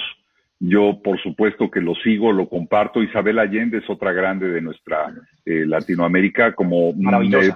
Yo, 0.61 1.01
por 1.03 1.21
supuesto, 1.21 1.71
que 1.71 1.81
lo 1.81 1.95
sigo, 1.97 2.31
lo 2.31 2.49
comparto. 2.49 3.03
Isabel 3.03 3.39
Allende 3.39 3.79
es 3.79 3.91
otra 3.91 4.13
grande 4.13 4.49
de 4.49 4.61
nuestra 4.61 5.13
eh, 5.45 5.65
Latinoamérica, 5.67 6.55
como 6.55 6.93
de, 6.93 7.55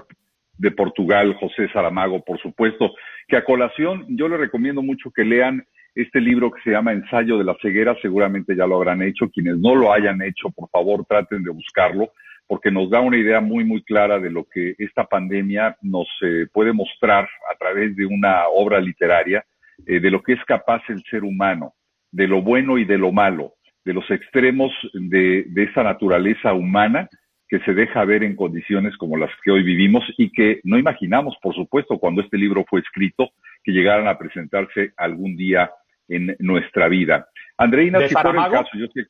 de, 0.59 0.71
Portugal, 0.71 1.35
José 1.35 1.69
Saramago, 1.73 2.25
por 2.25 2.41
supuesto. 2.41 2.93
Que 3.29 3.37
a 3.37 3.45
colación, 3.45 4.07
yo 4.09 4.29
le 4.29 4.37
recomiendo 4.37 4.83
mucho 4.83 5.11
que 5.11 5.25
lean 5.25 5.65
este 5.95 6.21
libro 6.21 6.51
que 6.51 6.63
se 6.63 6.71
llama 6.71 6.93
Ensayo 6.93 7.39
de 7.39 7.45
la 7.45 7.57
ceguera. 7.61 7.97
Seguramente 8.03 8.57
ya 8.57 8.67
lo 8.67 8.77
habrán 8.77 9.03
hecho. 9.03 9.31
Quienes 9.31 9.59
no 9.59 9.75
lo 9.75 9.93
hayan 9.93 10.21
hecho, 10.23 10.51
por 10.51 10.69
favor, 10.71 11.05
traten 11.07 11.43
de 11.43 11.51
buscarlo 11.51 12.13
porque 12.51 12.73
nos 12.73 12.91
da 12.91 12.99
una 12.99 13.17
idea 13.17 13.41
muy, 13.41 13.63
muy 13.63 13.81
clara 13.85 14.19
de 14.19 14.29
lo 14.29 14.45
que 14.45 14.75
esta 14.79 15.05
pandemia 15.05 15.77
nos 15.83 16.09
eh, 16.21 16.49
puede 16.53 16.73
mostrar 16.73 17.29
a 17.49 17.57
través 17.57 17.95
de 17.95 18.05
una 18.05 18.49
obra 18.49 18.81
literaria, 18.81 19.45
eh, 19.87 20.01
de 20.01 20.11
lo 20.11 20.21
que 20.21 20.33
es 20.33 20.45
capaz 20.47 20.83
el 20.89 21.01
ser 21.05 21.23
humano, 21.23 21.75
de 22.11 22.27
lo 22.27 22.43
bueno 22.43 22.77
y 22.77 22.85
de 22.85 22.99
lo 22.99 23.13
malo, 23.13 23.55
de 23.85 23.93
los 23.93 24.11
extremos 24.11 24.73
de, 24.95 25.45
de 25.47 25.63
esa 25.63 25.85
naturaleza 25.85 26.53
humana 26.53 27.09
que 27.49 27.61
se 27.61 27.73
deja 27.73 28.05
ver 28.05 28.25
en 28.25 28.35
condiciones 28.35 28.97
como 28.97 29.17
las 29.17 29.31
que 29.45 29.53
hoy 29.53 29.63
vivimos 29.63 30.03
y 30.19 30.33
que 30.33 30.61
no 30.65 30.77
imaginamos, 30.77 31.37
por 31.41 31.55
supuesto, 31.55 32.01
cuando 32.01 32.21
este 32.21 32.37
libro 32.37 32.65
fue 32.69 32.81
escrito, 32.81 33.31
que 33.63 33.71
llegaran 33.71 34.09
a 34.09 34.19
presentarse 34.19 34.93
algún 34.97 35.37
día 35.37 35.71
en 36.09 36.35
nuestra 36.41 36.89
vida. 36.89 37.29
Andreina, 37.57 38.01
si 38.09 38.13
fuera 38.13 38.47
el 38.47 38.51
caso, 38.51 38.71
yo 38.77 38.89
sé 38.89 39.07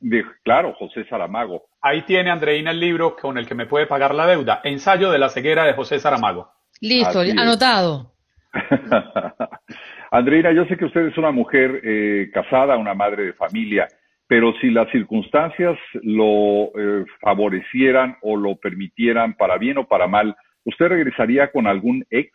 de, 0.00 0.24
claro, 0.42 0.74
José 0.74 1.04
Saramago. 1.04 1.66
Ahí 1.80 2.02
tiene 2.02 2.30
Andreina 2.30 2.70
el 2.70 2.80
libro 2.80 3.16
con 3.16 3.38
el 3.38 3.46
que 3.46 3.54
me 3.54 3.66
puede 3.66 3.86
pagar 3.86 4.14
la 4.14 4.26
deuda. 4.26 4.60
Ensayo 4.64 5.10
de 5.10 5.18
la 5.18 5.28
ceguera 5.28 5.64
de 5.64 5.74
José 5.74 5.98
Saramago. 5.98 6.50
Listo, 6.80 7.20
anotado. 7.20 8.12
Andreina, 10.10 10.52
yo 10.52 10.64
sé 10.66 10.76
que 10.76 10.84
usted 10.84 11.08
es 11.08 11.18
una 11.18 11.32
mujer 11.32 11.80
eh, 11.82 12.30
casada, 12.32 12.76
una 12.76 12.94
madre 12.94 13.26
de 13.26 13.32
familia, 13.32 13.88
pero 14.26 14.52
si 14.60 14.70
las 14.70 14.90
circunstancias 14.90 15.76
lo 16.02 16.66
eh, 16.78 17.04
favorecieran 17.20 18.16
o 18.22 18.36
lo 18.36 18.56
permitieran 18.56 19.34
para 19.34 19.58
bien 19.58 19.78
o 19.78 19.86
para 19.86 20.06
mal, 20.06 20.36
¿usted 20.64 20.86
regresaría 20.86 21.50
con 21.50 21.66
algún 21.66 22.06
ex? 22.10 22.30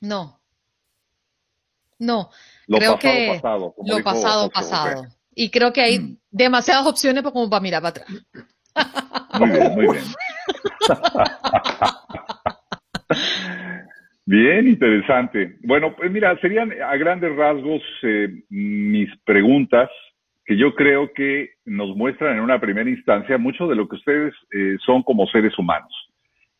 No. 0.00 0.38
No. 1.98 2.30
Lo 2.66 2.78
Creo 2.78 2.94
pasado, 2.94 3.14
que 3.14 3.30
pasado. 3.34 3.74
lo 3.84 4.02
pasado, 4.02 4.50
pasado. 4.50 5.15
Y 5.36 5.50
creo 5.50 5.72
que 5.72 5.82
hay 5.82 5.98
mm. 6.00 6.16
demasiadas 6.30 6.86
opciones 6.86 7.22
como 7.22 7.48
para 7.48 7.60
mirar 7.60 7.82
para 7.82 7.90
atrás. 7.90 8.08
Muy 9.38 9.50
bien, 9.50 9.74
muy 9.74 9.86
bien. 9.92 10.04
Bien, 14.28 14.66
interesante. 14.66 15.56
Bueno, 15.60 15.94
pues 15.94 16.10
mira, 16.10 16.36
serían 16.40 16.72
a 16.82 16.96
grandes 16.96 17.34
rasgos 17.36 17.80
eh, 18.02 18.42
mis 18.48 19.08
preguntas 19.24 19.88
que 20.44 20.56
yo 20.56 20.74
creo 20.74 21.12
que 21.12 21.50
nos 21.64 21.96
muestran 21.96 22.36
en 22.36 22.42
una 22.42 22.60
primera 22.60 22.90
instancia 22.90 23.38
mucho 23.38 23.68
de 23.68 23.76
lo 23.76 23.88
que 23.88 23.94
ustedes 23.94 24.34
eh, 24.52 24.78
son 24.84 25.04
como 25.04 25.28
seres 25.28 25.56
humanos. 25.56 25.92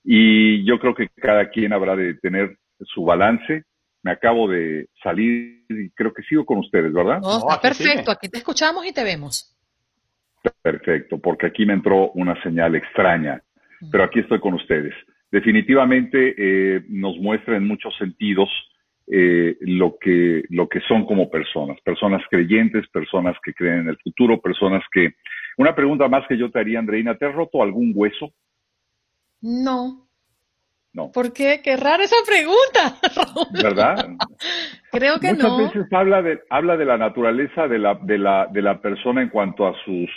Y 0.05 0.65
yo 0.65 0.79
creo 0.79 0.95
que 0.95 1.09
cada 1.17 1.51
quien 1.51 1.73
habrá 1.73 1.97
de 1.97 2.15
tener 2.15 2.57
su 2.81 3.05
balance, 3.05 3.65
me 4.07 4.13
acabo 4.13 4.49
de 4.49 4.89
salir 5.03 5.65
y 5.69 5.91
creo 5.91 6.15
que 6.15 6.23
sigo 6.23 6.45
con 6.45 6.59
ustedes, 6.59 6.93
¿verdad? 6.93 7.19
No, 7.21 7.39
está 7.39 7.61
perfecto, 7.61 8.13
aquí 8.13 8.29
te 8.29 8.39
escuchamos 8.39 8.87
y 8.87 8.93
te 8.93 9.03
vemos. 9.03 9.53
Perfecto, 10.63 11.19
porque 11.19 11.47
aquí 11.47 11.67
me 11.67 11.73
entró 11.73 12.13
una 12.13 12.41
señal 12.45 12.77
extraña, 12.77 13.43
pero 13.91 14.05
aquí 14.05 14.21
estoy 14.21 14.39
con 14.39 14.55
ustedes. 14.55 14.95
Definitivamente 15.33 16.37
eh, 16.39 16.85
nos 16.89 17.19
muestra 17.19 17.57
en 17.57 17.67
muchos 17.67 17.97
sentidos 17.99 18.49
eh, 19.09 19.57
lo, 19.63 19.99
que, 20.01 20.45
lo 20.51 20.69
que 20.69 20.81
son 20.83 21.05
como 21.05 21.29
personas, 21.29 21.77
personas 21.81 22.23
creyentes, 22.31 22.87
personas 22.93 23.35
que 23.43 23.55
creen 23.55 23.81
en 23.81 23.89
el 23.89 23.99
futuro, 23.99 24.41
personas 24.41 24.85
que... 24.93 25.15
Una 25.59 25.75
pregunta 25.75 26.07
más 26.07 26.29
que 26.29 26.39
yo 26.39 26.49
te 26.53 26.61
haría, 26.61 26.79
Andreina, 26.79 27.17
¿te 27.17 27.27
has 27.27 27.35
roto 27.35 27.61
algún 27.61 27.91
hueso? 27.93 28.33
No. 29.41 30.06
No. 30.97 31.13
¿Por 31.13 31.33
qué? 31.33 31.61
Qué 31.63 31.77
rara 31.77 32.03
esa 32.05 32.17
pregunta. 32.27 32.83
¿Verdad? 33.63 34.09
Creo 34.91 35.21
que 35.21 35.33
Muchas 35.35 35.49
no. 35.51 35.59
veces 35.59 35.93
habla 35.93 36.23
de, 36.23 36.41
habla 36.51 36.77
de 36.77 36.85
la 36.87 36.97
naturaleza 36.97 37.69
de 37.69 37.79
la, 37.79 37.95
de 38.03 38.19
la, 38.19 38.49
de 38.51 38.63
la 38.63 38.81
persona 38.81 39.21
en 39.23 39.29
cuanto 39.29 39.67
a 39.67 39.75
sus 39.85 40.11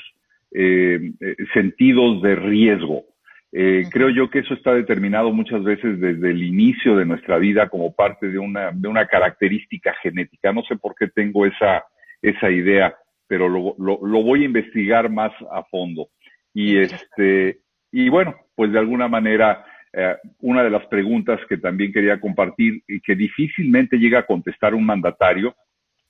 eh, 0.52 1.12
eh, 1.20 1.36
sentidos 1.54 2.22
de 2.22 2.36
riesgo. 2.36 3.04
Eh, 3.52 3.84
uh 3.84 3.88
-huh. 3.88 3.90
Creo 3.92 4.10
yo 4.10 4.30
que 4.30 4.40
eso 4.40 4.54
está 4.54 4.74
determinado 4.74 5.32
muchas 5.34 5.64
veces 5.64 6.00
desde 6.00 6.32
el 6.32 6.42
inicio 6.44 6.96
de 6.96 7.06
nuestra 7.06 7.38
vida 7.38 7.68
como 7.68 7.94
parte 7.94 8.30
de 8.30 8.40
una, 8.40 8.72
de 8.72 8.88
una 8.88 9.06
característica 9.08 9.94
genética. 10.02 10.54
No 10.54 10.64
sé 10.64 10.76
por 10.78 10.96
qué 10.96 11.08
tengo 11.08 11.46
esa, 11.46 11.84
esa 12.22 12.50
idea. 12.50 12.96
pero 13.30 13.48
lo, 13.48 13.76
lo, 13.78 14.00
lo 14.02 14.24
voy 14.24 14.42
a 14.42 14.46
investigar 14.46 15.10
más 15.10 15.32
a 15.52 15.64
fondo. 15.70 16.08
Y 16.54 16.78
este, 16.78 17.60
y 17.92 18.10
bueno, 18.10 18.34
pues 18.56 18.72
de 18.72 18.80
alguna 18.80 19.08
manera, 19.08 19.64
eh, 19.94 20.16
una 20.40 20.64
de 20.64 20.70
las 20.70 20.86
preguntas 20.88 21.40
que 21.48 21.58
también 21.58 21.92
quería 21.92 22.20
compartir 22.20 22.84
y 22.88 23.00
que 23.02 23.16
difícilmente 23.16 23.98
llega 23.98 24.20
a 24.20 24.26
contestar 24.26 24.74
un 24.76 24.86
mandatario, 24.86 25.56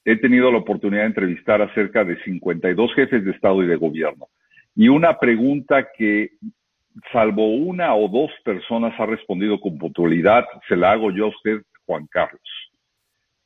he 0.06 0.16
tenido 0.18 0.52
la 0.52 0.58
oportunidad 0.60 1.02
de 1.04 1.08
entrevistar 1.08 1.62
a 1.62 1.74
cerca 1.74 2.04
de 2.04 2.22
52 2.24 2.94
jefes 2.96 3.24
de 3.24 3.32
Estado 3.32 3.64
y 3.64 3.68
de 3.68 3.76
gobierno. 3.76 4.28
Y 4.76 4.88
una 4.88 5.18
pregunta 5.20 5.88
que, 5.98 6.32
salvo 7.12 7.48
una 7.56 7.96
o 7.96 8.08
dos 8.08 8.32
personas, 8.44 8.98
ha 9.00 9.06
respondido 9.06 9.60
con 9.60 9.78
puntualidad, 9.78 10.46
se 10.68 10.76
la 10.76 10.92
hago 10.92 11.12
yo 11.12 11.26
a 11.26 11.30
usted, 11.30 11.62
Juan 11.86 12.08
Carlos. 12.08 12.42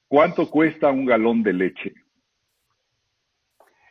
¿Cuánto 0.07 0.49
cuesta 0.49 0.91
un 0.91 1.05
galón 1.05 1.43
de 1.43 1.53
leche? 1.53 1.93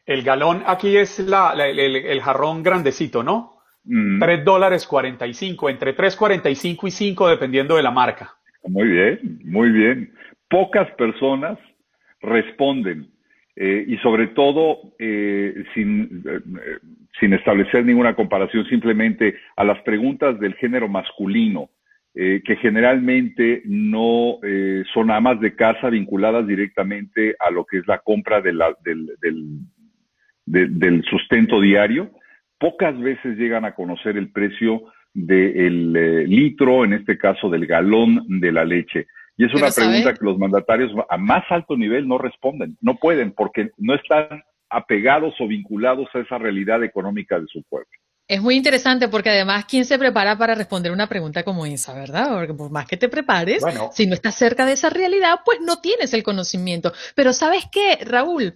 El 0.05 0.23
galón 0.23 0.63
aquí 0.67 0.97
es 0.97 1.19
la, 1.21 1.55
la- 1.55 1.69
el, 1.69 1.97
el 1.97 2.21
jarrón 2.21 2.63
grandecito, 2.63 3.23
¿no? 3.23 3.52
Mm, 3.85 4.21
3 4.21 4.45
dólares 4.45 4.87
45, 4.87 5.69
entre 5.71 5.97
3.45 5.97 6.87
y 6.87 6.91
5 6.91 7.29
dependiendo 7.29 7.77
de 7.77 7.83
la 7.83 7.91
marca. 7.91 8.35
Muy 8.65 8.89
bien, 8.89 9.41
muy 9.45 9.71
bien. 9.71 10.13
Pocas 10.49 10.89
personas 10.93 11.59
responden 12.21 13.09
eh, 13.57 13.85
y 13.89 13.97
sobre 13.99 14.29
todo 14.29 14.79
eh, 14.99 15.65
sin, 15.75 16.23
eh, 16.27 16.41
sin 17.19 17.33
establecer 17.35 17.85
ninguna 17.85 18.15
comparación, 18.15 18.65
simplemente 18.67 19.37
a 19.57 19.65
las 19.65 19.81
preguntas 19.83 20.39
del 20.39 20.55
género 20.55 20.89
masculino, 20.89 21.69
eh, 22.15 22.43
que 22.45 22.57
generalmente 22.57 23.63
no 23.65 24.39
son 24.93 25.11
amas 25.11 25.41
de 25.41 25.57
casa 25.57 25.89
vinculadas 25.89 26.47
directamente 26.47 27.35
a 27.41 27.51
lo 27.51 27.65
que 27.65 27.79
es 27.79 27.87
la 27.87 27.99
compra 27.99 28.41
de 28.41 28.53
la- 28.53 28.77
del, 28.85 29.07
del, 29.21 29.45
de- 30.47 30.69
del 30.69 31.03
sustento 31.05 31.61
diario, 31.61 32.11
pocas 32.63 32.97
veces 33.01 33.37
llegan 33.37 33.65
a 33.65 33.75
conocer 33.75 34.17
el 34.17 34.31
precio 34.31 34.85
del 35.13 35.97
eh, 35.97 36.25
litro, 36.29 36.85
en 36.85 36.93
este 36.93 37.19
caso 37.19 37.51
del 37.51 37.67
galón 37.67 38.25
de 38.41 38.53
la 38.53 38.65
leche. 38.65 39.09
Y 39.37 39.47
es 39.47 39.53
una 39.53 39.73
¿sabe? 39.73 39.89
pregunta 39.89 40.15
que 40.15 40.25
los 40.25 40.39
mandatarios 40.39 40.93
a 41.11 41.17
más 41.17 41.43
alto 41.51 41.77
nivel 41.77 42.07
no 42.07 42.19
responden, 42.19 42.79
no 42.81 42.99
pueden, 42.99 43.33
porque 43.33 43.71
no 43.79 43.97
están 43.97 44.45
apegados 44.71 45.35
o 45.41 45.49
vinculados 45.49 46.07
a 46.15 46.21
esa 46.21 46.39
realidad 46.39 46.85
económica 46.85 47.41
de 47.41 47.47
su 47.49 47.65
pueblo. 47.65 47.91
Es 48.29 48.41
muy 48.41 48.55
interesante 48.55 49.09
porque 49.09 49.31
además, 49.31 49.65
¿quién 49.65 49.85
se 49.85 49.99
prepara 49.99 50.39
para 50.39 50.55
responder 50.55 50.93
una 50.93 51.09
pregunta 51.09 51.43
como 51.43 51.67
esa, 51.67 51.93
verdad? 51.95 52.29
Porque 52.33 52.55
por 52.55 52.71
más 52.71 52.87
que 52.87 52.97
te 52.97 53.09
prepares, 53.09 53.61
Bueno. 53.61 53.91
si 53.93 54.07
no 54.07 54.15
estás 54.15 54.37
cerca 54.37 54.65
de 54.67 54.75
esa 54.75 54.89
realidad, 54.89 55.41
pues 55.45 55.59
no 55.61 55.81
tienes 55.81 56.15
el 56.15 56.23
conocimiento. 56.23 56.93
Pero 57.17 57.33
¿sabes 57.33 57.65
qué, 57.73 57.99
Raúl? 58.05 58.55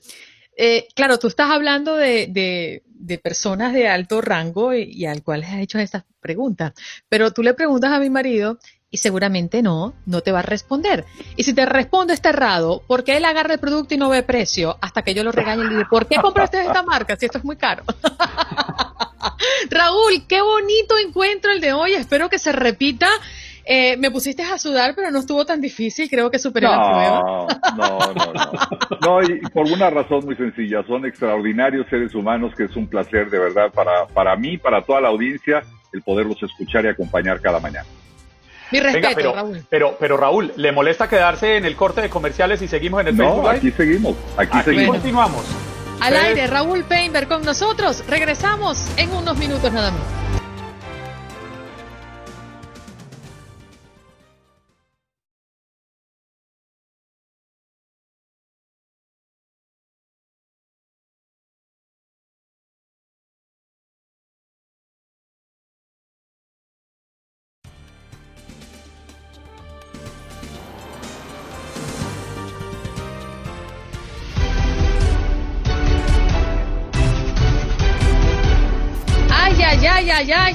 Eh, 0.56 0.88
claro, 0.94 1.18
tú 1.18 1.26
estás 1.28 1.50
hablando 1.50 1.94
de, 1.96 2.26
de- 2.28 2.82
de 2.86 3.18
personas 3.18 3.74
de 3.74 3.88
alto 3.88 4.20
rango 4.22 4.72
y, 4.74 5.04
al 5.06 5.22
cual 5.22 5.44
has 5.44 5.58
hecho 5.60 5.78
estas 5.78 6.04
preguntas, 6.20 6.72
pero 7.10 7.30
tú 7.32 7.42
le 7.42 7.52
preguntas 7.54 7.92
a 7.92 8.00
mi 8.00 8.08
marido 8.10 8.58
y 8.90 8.96
seguramente 8.96 9.60
no, 9.62 9.94
no 10.06 10.22
te 10.22 10.32
va 10.32 10.38
a 10.38 10.42
responder. 10.42 11.04
Y 11.36 11.42
si 11.44 11.52
te 11.52 11.66
responde 11.66 12.14
está 12.14 12.30
errado, 12.30 12.82
porque 12.86 13.16
él 13.18 13.24
agarra 13.26 13.54
el 13.54 13.60
producto 13.60 13.94
y 13.94 13.98
no 13.98 14.08
ve 14.08 14.22
precio 14.22 14.78
hasta 14.80 15.02
que 15.02 15.12
yo 15.12 15.22
lo 15.24 15.30
regañe 15.32 15.62
y 15.64 15.68
le 15.68 15.76
digo, 15.76 15.88
¿por 15.90 16.06
qué 16.08 16.16
compraste 16.16 16.60
esta 16.62 16.82
marca 16.82 17.16
si 17.16 17.26
esto 17.26 17.36
es 17.38 17.44
muy 17.44 17.56
caro? 17.56 17.84
Raúl, 19.70 20.26
qué 20.28 20.40
bonito 20.40 20.96
encuentro 20.98 21.52
el 21.52 21.60
de 21.60 21.72
hoy. 21.72 21.94
Espero 21.94 22.28
que 22.28 22.38
se 22.38 22.52
repita. 22.52 23.08
Eh, 23.68 23.96
me 23.96 24.12
pusiste 24.12 24.44
a 24.44 24.56
sudar, 24.58 24.94
pero 24.94 25.10
no 25.10 25.18
estuvo 25.18 25.44
tan 25.44 25.60
difícil. 25.60 26.08
Creo 26.08 26.30
que 26.30 26.38
superé 26.38 26.68
la 26.68 26.80
prueba. 26.88 27.20
No, 27.76 27.98
no, 27.98 28.14
no, 28.14 28.32
no. 28.32 29.20
No, 29.20 29.22
y 29.22 29.40
por 29.50 29.66
una 29.66 29.90
razón 29.90 30.24
muy 30.24 30.36
sencilla, 30.36 30.84
son 30.86 31.04
extraordinarios 31.04 31.86
seres 31.90 32.14
humanos 32.14 32.52
que 32.56 32.64
es 32.64 32.76
un 32.76 32.86
placer 32.86 33.28
de 33.28 33.38
verdad 33.40 33.72
para, 33.74 34.06
para 34.06 34.36
mí, 34.36 34.56
para 34.56 34.82
toda 34.82 35.00
la 35.00 35.08
audiencia, 35.08 35.64
el 35.92 36.00
poderlos 36.02 36.40
escuchar 36.42 36.84
y 36.84 36.88
acompañar 36.88 37.40
cada 37.40 37.58
mañana. 37.58 37.86
Mi 38.70 38.78
respeto, 38.80 39.06
Venga, 39.08 39.16
pero, 39.16 39.32
Raúl. 39.34 39.66
pero, 39.68 39.96
pero 39.98 40.16
Raúl, 40.16 40.52
¿le 40.56 40.72
molesta 40.72 41.08
quedarse 41.08 41.56
en 41.56 41.64
el 41.64 41.74
corte 41.76 42.02
de 42.02 42.08
comerciales 42.10 42.62
y 42.62 42.68
seguimos 42.68 43.00
en 43.00 43.08
el 43.08 43.16
No, 43.16 43.24
Facebook 43.24 43.48
aquí 43.48 43.70
seguimos, 43.72 44.16
aquí 44.36 44.58
Aquí 44.58 44.64
seguimos. 44.70 44.96
continuamos. 44.96 45.44
Al 46.00 46.12
Ustedes- 46.12 46.28
aire, 46.36 46.46
Raúl 46.48 46.84
Painter 46.84 47.26
con 47.26 47.42
nosotros. 47.42 48.04
Regresamos 48.08 48.86
en 48.96 49.10
unos 49.12 49.36
minutos 49.38 49.72
nada 49.72 49.90
más. 49.92 50.00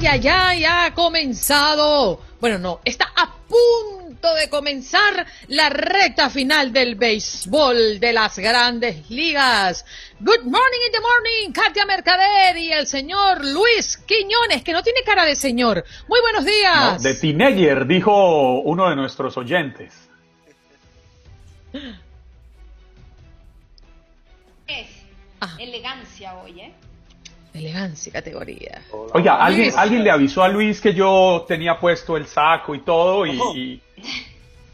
Ay, 0.06 0.28
ay, 0.28 0.64
ha 0.64 0.92
comenzado. 0.94 2.20
Bueno, 2.40 2.58
no, 2.58 2.80
está 2.84 3.12
a 3.16 3.32
punto 3.48 4.34
de 4.34 4.48
comenzar 4.48 5.26
la 5.48 5.68
recta 5.68 6.30
final 6.30 6.72
del 6.72 6.94
béisbol 6.96 8.00
de 8.00 8.12
las 8.12 8.38
grandes 8.38 9.08
ligas. 9.10 9.84
Good 10.20 10.42
morning 10.44 10.80
in 10.86 10.92
the 10.92 11.00
morning, 11.00 11.52
Katia 11.52 11.84
Mercader 11.86 12.56
y 12.56 12.72
el 12.72 12.86
señor 12.86 13.44
Luis 13.44 13.96
Quiñones, 13.98 14.62
que 14.62 14.72
no 14.72 14.82
tiene 14.82 15.02
cara 15.04 15.24
de 15.24 15.36
señor. 15.36 15.84
Muy 16.08 16.20
buenos 16.20 16.44
No, 16.44 16.50
días. 16.50 17.02
de 17.02 17.14
teenager, 17.14 17.86
dijo 17.86 18.60
uno 18.60 18.88
de 18.88 18.96
nuestros 18.96 19.36
oyentes. 19.36 19.92
Es 24.66 24.88
elegancia 25.58 26.34
hoy, 26.36 26.60
¿eh? 26.60 26.74
Elegancia, 27.54 28.10
categoría. 28.12 28.82
Oiga, 29.12 29.36
¿alguien, 29.44 29.66
Luis. 29.66 29.76
alguien 29.76 30.04
le 30.04 30.10
avisó 30.10 30.42
a 30.42 30.48
Luis 30.48 30.80
que 30.80 30.94
yo 30.94 31.44
tenía 31.46 31.78
puesto 31.78 32.16
el 32.16 32.26
saco 32.26 32.74
y 32.74 32.80
todo 32.80 33.26
y, 33.26 33.38
y- 33.54 33.80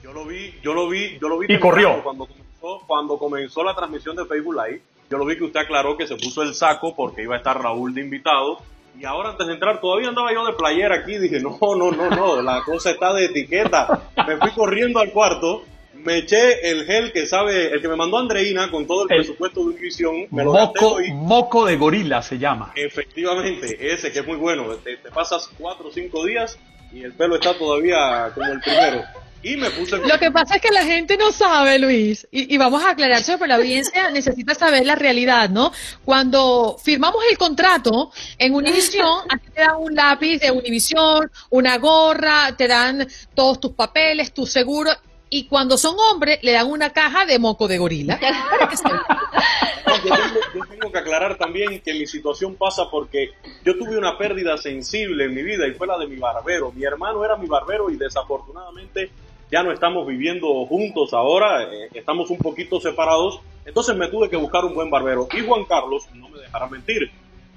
Yo 0.03 0.13
lo 0.13 0.25
vi, 0.25 0.55
yo 0.63 0.75
lo 0.75 0.89
vi, 0.89 1.19
yo 1.21 1.29
lo 1.29 1.39
vi 1.39 1.47
Y 1.53 1.59
corrió. 1.59 2.03
cuando 2.03 2.27
comenzó, 2.27 2.87
cuando 2.87 3.19
comenzó 3.19 3.63
la 3.65 3.75
transmisión 3.75 4.15
de 4.17 4.25
Facebook 4.27 4.55
Live. 4.55 4.83
Yo 5.11 5.19
lo 5.19 5.25
vi 5.25 5.37
que 5.39 5.45
usted 5.45 5.61
aclaró 5.61 5.97
que 5.97 6.07
se 6.07 6.17
puso 6.17 6.43
el 6.43 6.55
saco 6.55 6.95
porque 6.95 7.23
iba 7.23 7.35
a 7.35 7.39
estar 7.39 7.61
Raúl 7.61 7.95
de 7.95 8.03
invitado. 8.03 8.59
Y 8.99 9.05
ahora 9.05 9.31
antes 9.31 9.47
de 9.47 9.55
entrar, 9.55 9.81
todavía 9.81 10.09
andaba 10.09 10.33
yo 10.33 10.45
de 10.47 10.53
playera 10.53 10.97
aquí. 10.97 11.17
Dije, 11.19 11.41
no, 11.41 11.57
no, 11.61 11.91
no, 11.93 12.11
no, 12.11 12.43
la 12.43 12.63
cosa 12.63 12.91
está 12.91 13.13
de 13.15 13.27
etiqueta. 13.27 14.11
Me 14.27 14.37
fui 14.37 14.51
corriendo 14.53 14.99
al 15.01 15.11
cuarto, 15.13 15.63
me 16.05 16.19
eché 16.19 16.71
el 16.71 16.85
gel 16.85 17.13
que 17.13 17.27
sabe, 17.27 17.73
el 17.73 17.81
que 17.81 17.89
me 17.89 17.97
mandó 17.97 18.19
Andreina 18.19 18.71
con 18.71 18.87
todo 18.87 19.05
el, 19.05 19.13
El 19.13 19.19
presupuesto 19.19 19.61
de 19.61 19.67
Univisión. 19.67 20.27
Me 20.31 20.45
lo 20.45 20.53
gasté 20.53 20.81
moco, 20.81 21.01
moco 21.15 21.67
de 21.67 21.77
gorila 21.77 22.23
se 22.23 22.39
llama. 22.39 22.73
Efectivamente, 22.75 23.77
ese 23.93 24.13
que 24.13 24.21
es 24.21 24.27
muy 24.27 24.37
bueno. 24.37 24.75
Te, 24.77 24.97
te 24.97 25.11
pasas 25.11 25.51
cuatro 25.59 25.89
o 25.89 25.93
cinco 25.93 26.25
días 26.25 26.59
y 26.93 27.03
el 27.03 27.13
pelo 27.13 27.37
está 27.37 27.57
todavía 27.57 28.31
como 28.35 28.53
el 28.53 28.61
primero. 28.61 29.05
Y 29.41 29.57
me 29.57 29.71
puse 29.71 29.97
el 29.97 30.09
Lo 30.09 30.19
que 30.19 30.33
pasa 30.33 30.57
es 30.57 30.63
que 30.63 30.71
la 30.71 30.85
gente 30.85 31.17
no 31.17 31.31
sabe, 31.31 31.79
Luis, 31.79 32.27
y, 32.33 32.53
y 32.53 32.59
vamos 32.59 32.83
a 32.83 32.91
aclarar 32.91 33.21
eso, 33.21 33.35
pero 33.39 33.47
la 33.47 33.55
audiencia 33.57 34.11
necesita 34.13 34.55
saber 34.55 34.85
la 34.85 34.97
realidad, 34.97 35.49
¿no? 35.49 35.73
Cuando 36.05 36.77
firmamos 36.83 37.23
el 37.31 37.39
contrato 37.39 38.11
en 38.37 38.55
Univisión, 38.55 39.23
a 39.29 39.37
ti 39.39 39.49
te 39.55 39.61
dan 39.61 39.77
un 39.79 39.95
lápiz 39.95 40.41
de 40.41 40.51
Univisión, 40.51 41.31
una 41.51 41.79
gorra, 41.79 42.57
te 42.57 42.67
dan 42.67 43.07
todos 43.35 43.61
tus 43.61 43.73
papeles, 43.73 44.33
tu 44.33 44.45
seguro, 44.45 44.91
y 45.31 45.47
cuando 45.47 45.77
son 45.79 45.97
hombres, 46.13 46.39
le 46.43 46.53
dan 46.53 46.69
una 46.71 46.91
caja 46.91 47.27
de 47.27 47.39
moco 47.39 47.69
de 47.69 47.79
gorila. 47.79 48.19
Se- 48.75 48.89
yo 48.89 50.03
tengo, 50.03 50.17
yo 50.55 50.61
tengo 50.71 50.93
que 50.93 50.99
aclarar 50.99 51.37
también 51.39 51.81
que 51.81 51.95
mi 51.95 52.07
situación 52.07 52.55
pasa 52.55 52.85
porque 52.91 53.31
yo 53.65 53.77
tuve 53.79 53.97
una 53.99 54.17
pérdida 54.19 54.57
sensible 54.59 55.25
en 55.25 55.35
mi 55.35 55.43
vida 55.43 55.67
y 55.67 55.73
fue 55.73 55.87
la 55.87 55.99
de 55.99 56.07
mi 56.07 56.17
barbero. 56.17 56.73
Mi 56.73 56.85
hermano 56.85 57.25
era 57.25 57.37
mi 57.37 57.47
barbero 57.47 57.91
y 57.91 57.97
desafortunadamente 57.97 59.11
ya 59.51 59.63
no 59.63 59.73
estamos 59.73 60.07
viviendo 60.07 60.47
juntos 60.67 61.13
ahora, 61.15 61.63
eh, 61.65 61.89
estamos 61.95 62.31
un 62.31 62.39
poquito 62.39 62.81
separados. 62.81 63.41
Entonces 63.65 63.97
me 63.97 64.09
tuve 64.09 64.29
que 64.31 64.37
buscar 64.37 64.65
un 64.65 64.75
buen 64.75 64.91
barbero. 64.91 65.27
Y 65.37 65.41
Juan 65.45 65.65
Carlos 65.65 66.07
no 66.15 66.29
me 66.29 66.39
dejará 66.39 66.69
mentir. 66.69 67.11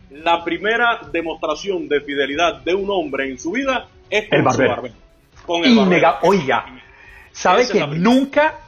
La 0.09 0.43
primera 0.43 1.01
demostración 1.11 1.88
de 1.88 2.01
fidelidad 2.01 2.61
de 2.61 2.76
un 2.76 2.89
hombre 2.89 3.30
en 3.30 3.39
su 3.39 3.51
vida 3.51 3.88
es 4.09 4.28
con 4.30 4.38
El 4.39 4.43
su 4.43 4.45
barbero. 4.49 4.69
barbero. 4.69 4.95
Con 5.45 5.63
el 5.65 5.76
barbero. 5.76 6.13
Oiga, 6.24 6.80
sabe 7.32 7.63
Esa 7.63 7.73
que 7.73 7.88
nunca 7.88 8.59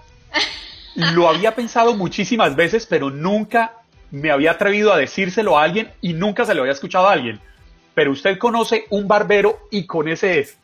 lo 0.95 1.29
había 1.29 1.55
pensado 1.55 1.95
muchísimas 1.95 2.55
veces, 2.55 2.85
pero 2.85 3.09
nunca 3.09 3.73
me 4.11 4.31
había 4.31 4.51
atrevido 4.51 4.93
a 4.93 4.97
decírselo 4.97 5.57
a 5.57 5.63
alguien 5.63 5.91
y 6.01 6.13
nunca 6.13 6.45
se 6.45 6.53
lo 6.53 6.61
había 6.61 6.73
escuchado 6.73 7.07
a 7.07 7.13
alguien. 7.13 7.39
Pero 7.93 8.11
usted 8.11 8.37
conoce 8.37 8.85
un 8.89 9.07
barbero 9.07 9.67
y 9.71 9.85
con 9.85 10.07
ese 10.07 10.39
es. 10.39 10.57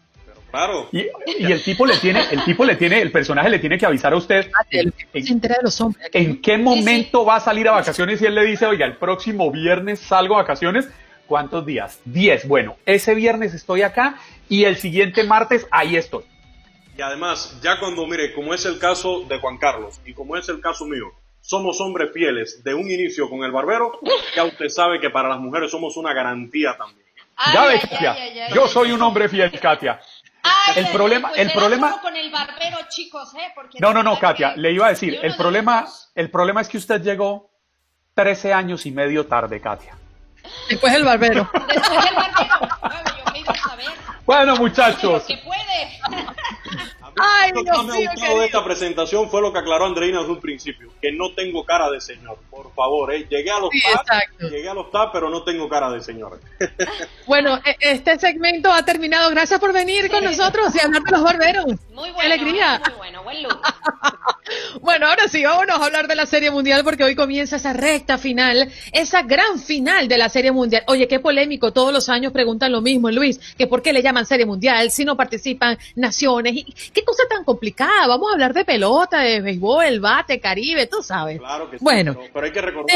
Claro. 0.51 0.89
Y, 0.91 1.07
el 1.45 1.63
tipo 1.63 1.85
le 1.85 1.97
tiene, 1.97 2.23
el 2.31 2.43
tipo 2.43 2.65
le 2.65 2.75
tiene, 2.75 3.01
el 3.01 3.11
personaje 3.11 3.49
le 3.49 3.59
tiene 3.59 3.77
que 3.77 3.85
avisar 3.85 4.13
a 4.13 4.15
usted. 4.15 4.49
Ah, 4.53 4.65
en, 4.71 4.93
se 5.13 5.31
entera 5.31 5.57
de 5.57 5.63
los 5.63 5.79
hombres. 5.79 6.09
¿En 6.13 6.41
qué 6.41 6.57
momento 6.57 7.23
va 7.23 7.35
a 7.35 7.39
salir 7.39 7.67
a 7.67 7.71
vacaciones 7.71 8.21
y 8.21 8.25
él 8.25 8.33
le 8.33 8.45
dice, 8.45 8.65
oiga, 8.65 8.85
el 8.85 8.97
próximo 8.97 9.51
viernes 9.51 9.99
salgo 9.99 10.35
a 10.35 10.41
vacaciones? 10.41 10.87
¿Cuántos 11.27 11.65
días? 11.65 11.99
Diez. 12.05 12.47
Bueno, 12.47 12.77
ese 12.87 13.13
viernes 13.13 13.53
estoy 13.53 13.83
acá 13.83 14.15
y 14.47 14.63
el 14.63 14.77
siguiente 14.77 15.23
martes 15.23 15.67
ahí 15.69 15.95
estoy. 15.95 16.23
Y 16.99 17.01
además, 17.01 17.57
ya 17.61 17.79
cuando, 17.79 18.05
mire, 18.05 18.33
como 18.33 18.53
es 18.53 18.65
el 18.65 18.77
caso 18.77 19.21
de 19.21 19.39
Juan 19.39 19.57
Carlos 19.57 20.01
y 20.05 20.13
como 20.13 20.35
es 20.35 20.49
el 20.49 20.59
caso 20.59 20.83
mío, 20.83 21.05
somos 21.39 21.79
hombres 21.79 22.11
fieles 22.13 22.61
de 22.61 22.73
un 22.73 22.91
inicio 22.91 23.29
con 23.29 23.41
el 23.45 23.53
barbero, 23.53 24.01
ya 24.35 24.43
usted 24.43 24.67
sabe 24.67 24.99
que 24.99 25.09
para 25.09 25.29
las 25.29 25.39
mujeres 25.39 25.71
somos 25.71 25.95
una 25.95 26.13
garantía 26.13 26.75
también. 26.77 27.07
ya 27.53 27.67
ves, 27.67 27.87
Katia, 27.89 28.49
yo 28.53 28.67
soy 28.67 28.91
un 28.91 29.01
hombre 29.01 29.29
fiel, 29.29 29.49
Katia. 29.61 30.01
el 30.75 30.87
problema, 30.89 31.29
pues 31.29 31.39
el 31.39 31.53
problema. 31.53 32.01
Con 32.01 32.17
el 32.17 32.29
barbero, 32.31 32.79
chicos, 32.89 33.33
¿eh? 33.35 33.53
no, 33.79 33.93
no, 33.93 34.03
no, 34.03 34.19
Katia, 34.19 34.57
le 34.57 34.73
iba 34.73 34.87
a 34.87 34.89
decir, 34.89 35.19
el 35.23 35.37
problema, 35.37 35.87
el 36.15 36.29
problema 36.29 36.59
es 36.59 36.67
que 36.67 36.79
usted 36.79 37.01
llegó 37.01 37.49
13 38.15 38.51
años 38.51 38.85
y 38.85 38.91
medio 38.91 39.25
tarde, 39.25 39.61
Katia. 39.61 39.95
Después 40.67 40.93
el 40.93 41.05
barbero. 41.05 41.49
Después 41.65 42.05
el 42.09 42.15
barbero. 42.15 42.59
yo 43.25 43.31
me 43.31 43.39
iba 43.39 43.53
a 43.53 43.57
saber. 43.57 43.87
Bueno, 44.25 44.57
muchachos. 44.57 45.23
Que 45.23 45.37
puede. 45.37 45.59
Lo 47.63 47.71
que 47.71 47.83
me 47.83 48.05
ha 48.05 48.11
gustado 48.11 48.39
de 48.39 48.45
esta 48.45 48.63
presentación 48.63 49.29
fue 49.29 49.41
lo 49.41 49.51
que 49.51 49.59
aclaró 49.59 49.85
Andreina 49.85 50.19
desde 50.19 50.31
un 50.31 50.39
principio, 50.39 50.91
que 51.01 51.11
no 51.11 51.33
tengo 51.33 51.63
cara 51.65 51.89
de 51.89 52.01
señor, 52.01 52.37
por 52.49 52.73
favor, 52.73 53.13
¿eh? 53.13 53.27
llegué 53.29 53.51
a 53.51 53.59
los 53.59 53.69
sí, 53.71 53.81
llegué 54.39 54.69
a 54.69 54.73
los 54.73 54.91
TAP, 54.91 55.11
pero 55.13 55.29
no 55.29 55.43
tengo 55.43 55.67
cara 55.69 55.91
de 55.91 56.01
señor. 56.01 56.39
Bueno, 57.25 57.59
e, 57.63 57.75
este 57.79 58.17
segmento 58.17 58.71
ha 58.71 58.83
terminado, 58.83 59.29
gracias 59.29 59.59
por 59.59 59.71
venir 59.71 60.09
con 60.09 60.23
nosotros 60.23 60.73
y 60.75 60.79
hablar 60.79 61.03
de 61.03 61.11
los 61.11 61.23
barberos. 61.23 61.65
Muy 61.91 62.09
bueno, 62.11 62.21
alegría. 62.21 62.81
muy 62.83 62.97
bueno, 62.97 63.23
buen 63.29 63.43
look. 63.43 63.59
bueno, 64.81 65.07
ahora 65.07 65.27
sí, 65.27 65.43
vámonos 65.43 65.79
a 65.79 65.85
hablar 65.85 66.07
de 66.07 66.15
la 66.15 66.25
Serie 66.25 66.51
Mundial 66.51 66.83
porque 66.83 67.03
hoy 67.03 67.15
comienza 67.15 67.57
esa 67.57 67.73
recta 67.73 68.17
final, 68.17 68.69
esa 68.91 69.21
gran 69.23 69.59
final 69.59 70.07
de 70.07 70.17
la 70.17 70.29
Serie 70.29 70.51
Mundial. 70.51 70.83
Oye, 70.87 71.07
qué 71.07 71.19
polémico, 71.19 71.71
todos 71.71 71.93
los 71.93 72.09
años 72.09 72.31
preguntan 72.33 72.71
lo 72.71 72.81
mismo, 72.81 73.11
Luis, 73.11 73.39
que 73.57 73.67
por 73.67 73.81
qué 73.81 73.93
le 73.93 74.01
llaman 74.01 74.25
Serie 74.25 74.45
Mundial 74.45 74.91
si 74.91 75.05
no 75.05 75.15
participan 75.15 75.77
naciones. 75.95 76.53
¿Y 76.55 76.63
qué 76.93 77.03
cosa 77.03 77.23
tan 77.29 77.43
complicada? 77.43 78.07
Vamos 78.07 78.29
a 78.29 78.33
hablar 78.33 78.53
de 78.53 78.65
pelota, 78.65 79.19
de 79.19 79.41
béisbol, 79.41 79.85
el 79.85 79.99
bate, 79.99 80.39
Caribe, 80.39 80.87
tú 80.87 81.03
sabes. 81.03 81.39
Claro 81.39 81.69
que 81.69 81.77
sí, 81.77 81.83
bueno, 81.83 82.17
pero, 82.33 82.45
hay 82.45 82.51
que 82.51 82.61
recordar, 82.61 82.95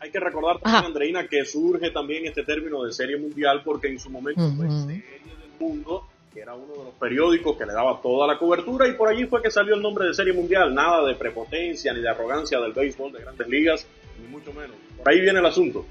hay, 0.00 0.10
que 0.10 0.20
recordar 0.20 0.60
también, 0.60 0.84
Andreina, 0.84 1.26
que 1.28 1.44
surge 1.44 1.90
también 1.90 2.26
este 2.26 2.42
término 2.44 2.84
de 2.84 2.92
Serie 2.92 3.18
Mundial 3.18 3.62
porque 3.64 3.88
en 3.88 3.98
su 3.98 4.10
momento 4.10 4.40
fue 4.56 4.68
Serie 4.70 5.04
del 5.22 5.50
Mundo 5.58 6.06
que 6.36 6.42
era 6.42 6.54
uno 6.54 6.74
de 6.74 6.84
los 6.84 6.94
periódicos 7.00 7.56
que 7.56 7.64
le 7.64 7.72
daba 7.72 7.98
toda 8.02 8.26
la 8.26 8.38
cobertura 8.38 8.86
y 8.86 8.92
por 8.92 9.08
allí 9.08 9.24
fue 9.24 9.40
que 9.40 9.50
salió 9.50 9.74
el 9.74 9.80
nombre 9.80 10.06
de 10.06 10.12
Serie 10.12 10.34
Mundial, 10.34 10.74
nada 10.74 11.02
de 11.06 11.14
prepotencia 11.14 11.94
ni 11.94 12.02
de 12.02 12.10
arrogancia 12.10 12.60
del 12.60 12.74
béisbol 12.74 13.10
de 13.10 13.20
grandes 13.20 13.48
ligas, 13.48 13.86
ni 14.20 14.28
mucho 14.28 14.52
menos. 14.52 14.76
Por 14.98 15.08
ahí 15.08 15.22
viene 15.22 15.38
el 15.38 15.46
asunto. 15.46 15.86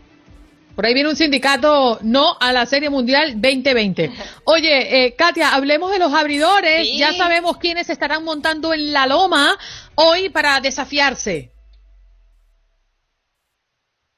Por 0.75 0.85
ahí 0.85 0.93
viene 0.93 1.09
un 1.09 1.15
sindicato 1.15 1.97
no 2.03 2.37
a 2.39 2.53
la 2.53 2.67
Serie 2.67 2.91
Mundial 2.91 3.41
2020. 3.41 4.11
Oye, 4.43 5.05
eh, 5.05 5.15
Katia, 5.15 5.55
hablemos 5.55 5.91
de 5.91 5.97
los 5.97 6.13
abridores. 6.13 6.95
Ya 6.95 7.13
sabemos 7.13 7.57
quiénes 7.57 7.89
estarán 7.89 8.23
montando 8.23 8.71
en 8.71 8.93
la 8.93 9.07
loma 9.07 9.57
hoy 9.95 10.29
para 10.29 10.59
desafiarse. 10.59 11.51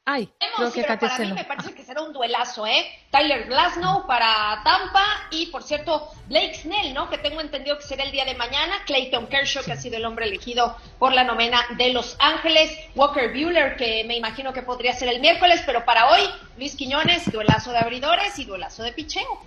Ay, 0.04 0.30
creo 0.58 0.74
que 0.74 0.84
Katia 0.84 1.10
para 1.48 1.64
mí 1.64 1.72
un 2.04 2.14
duelazo, 2.14 2.66
¿eh? 2.68 2.86
Tyler 3.12 3.46
Glasnow 3.46 4.06
para 4.06 4.62
Tampa 4.64 5.06
y, 5.32 5.48
por 5.48 5.64
cierto, 5.64 6.10
Blake 6.28 6.56
Snell, 6.56 6.94
¿no? 6.94 7.10
Que 7.10 7.18
tengo 7.18 7.42
entendido 7.42 7.78
que 7.78 7.84
será 7.84 8.04
el 8.04 8.12
día 8.12 8.26
de 8.26 8.36
mañana. 8.36 8.76
Clayton 8.86 9.28
Kershaw, 9.28 9.64
que 9.64 9.72
ha 9.72 9.78
sido 9.78 9.98
el 9.98 10.06
hombre 10.06 10.26
elegido 10.26 10.76
por 11.00 11.14
la 11.14 11.24
novena 11.24 11.66
de 11.78 11.94
Los 11.94 12.18
Ángeles. 12.20 12.72
Walker 12.96 13.30
Bueller, 13.32 13.76
que 13.78 14.04
me 14.06 14.18
imagino 14.18 14.54
que 14.54 14.62
podría 14.62 14.94
ser 14.94 15.10
el 15.10 15.20
miércoles, 15.22 15.64
pero 15.66 15.86
para 15.86 16.12
hoy, 16.12 16.22
Luis 16.58 16.76
Quiñones, 16.76 17.32
duelazo 17.32 17.72
de 17.72 17.80
abridores 17.80 18.38
y 18.40 18.46
duelazo 18.46 18.84
de 18.84 18.92
picheo. 18.92 19.40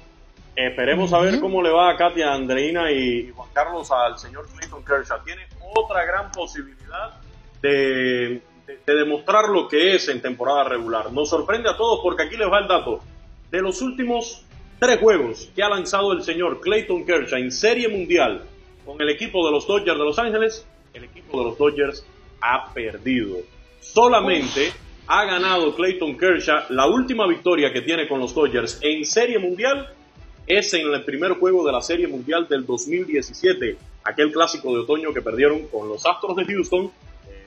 Esperemos 0.56 1.12
a 1.12 1.20
ver 1.20 1.40
cómo 1.40 1.62
le 1.62 1.70
va 1.70 1.90
a 1.90 1.96
Katia 1.96 2.32
Andreina 2.32 2.90
y 2.90 3.30
Juan 3.30 3.48
Carlos 3.52 3.90
al 3.90 4.18
señor 4.18 4.48
Clayton 4.50 4.84
Kershaw. 4.84 5.22
Tiene 5.24 5.46
otra 5.74 6.04
gran 6.04 6.32
posibilidad 6.32 7.12
de 7.62 8.42
de, 8.86 8.94
demostrar 8.94 9.48
lo 9.48 9.68
que 9.68 9.94
es 9.94 10.08
en 10.08 10.20
temporada 10.20 10.64
regular. 10.64 11.12
Nos 11.12 11.30
sorprende 11.30 11.68
a 11.68 11.76
todos 11.76 12.00
porque 12.02 12.24
aquí 12.24 12.36
les 12.36 12.48
va 12.48 12.60
el 12.60 12.68
dato. 12.68 13.00
De 13.50 13.60
los 13.60 13.82
últimos 13.82 14.44
tres 14.78 14.98
juegos 14.98 15.50
que 15.54 15.62
ha 15.62 15.68
lanzado 15.68 16.12
el 16.12 16.22
señor 16.22 16.60
Clayton 16.60 17.04
Kershaw 17.04 17.38
en 17.38 17.50
Serie 17.50 17.88
Mundial 17.88 18.44
con 18.84 19.00
el 19.00 19.10
equipo 19.10 19.44
de 19.46 19.52
los 19.52 19.66
Dodgers 19.66 19.98
de 19.98 20.04
Los 20.04 20.18
Ángeles, 20.18 20.66
el 20.94 21.04
equipo 21.04 21.38
de 21.38 21.44
los 21.44 21.58
Dodgers 21.58 22.06
ha 22.40 22.72
perdido. 22.72 23.38
Solamente 23.80 24.72
ha 25.06 25.24
ganado 25.24 25.74
Clayton 25.74 26.16
Kershaw 26.16 26.64
la 26.70 26.86
última 26.86 27.26
victoria 27.26 27.72
que 27.72 27.82
tiene 27.82 28.08
con 28.08 28.20
los 28.20 28.34
Dodgers 28.34 28.78
en 28.82 29.04
Serie 29.04 29.38
Mundial 29.38 29.88
es 30.46 30.72
en 30.74 30.92
el 30.92 31.04
primer 31.04 31.32
juego 31.32 31.64
de 31.64 31.72
la 31.72 31.80
Serie 31.80 32.08
Mundial 32.08 32.48
del 32.48 32.66
2017, 32.66 33.76
aquel 34.04 34.32
clásico 34.32 34.72
de 34.74 34.80
otoño 34.80 35.12
que 35.12 35.22
perdieron 35.22 35.66
con 35.68 35.88
los 35.88 36.04
Astros 36.06 36.36
de 36.36 36.44
Houston 36.44 36.90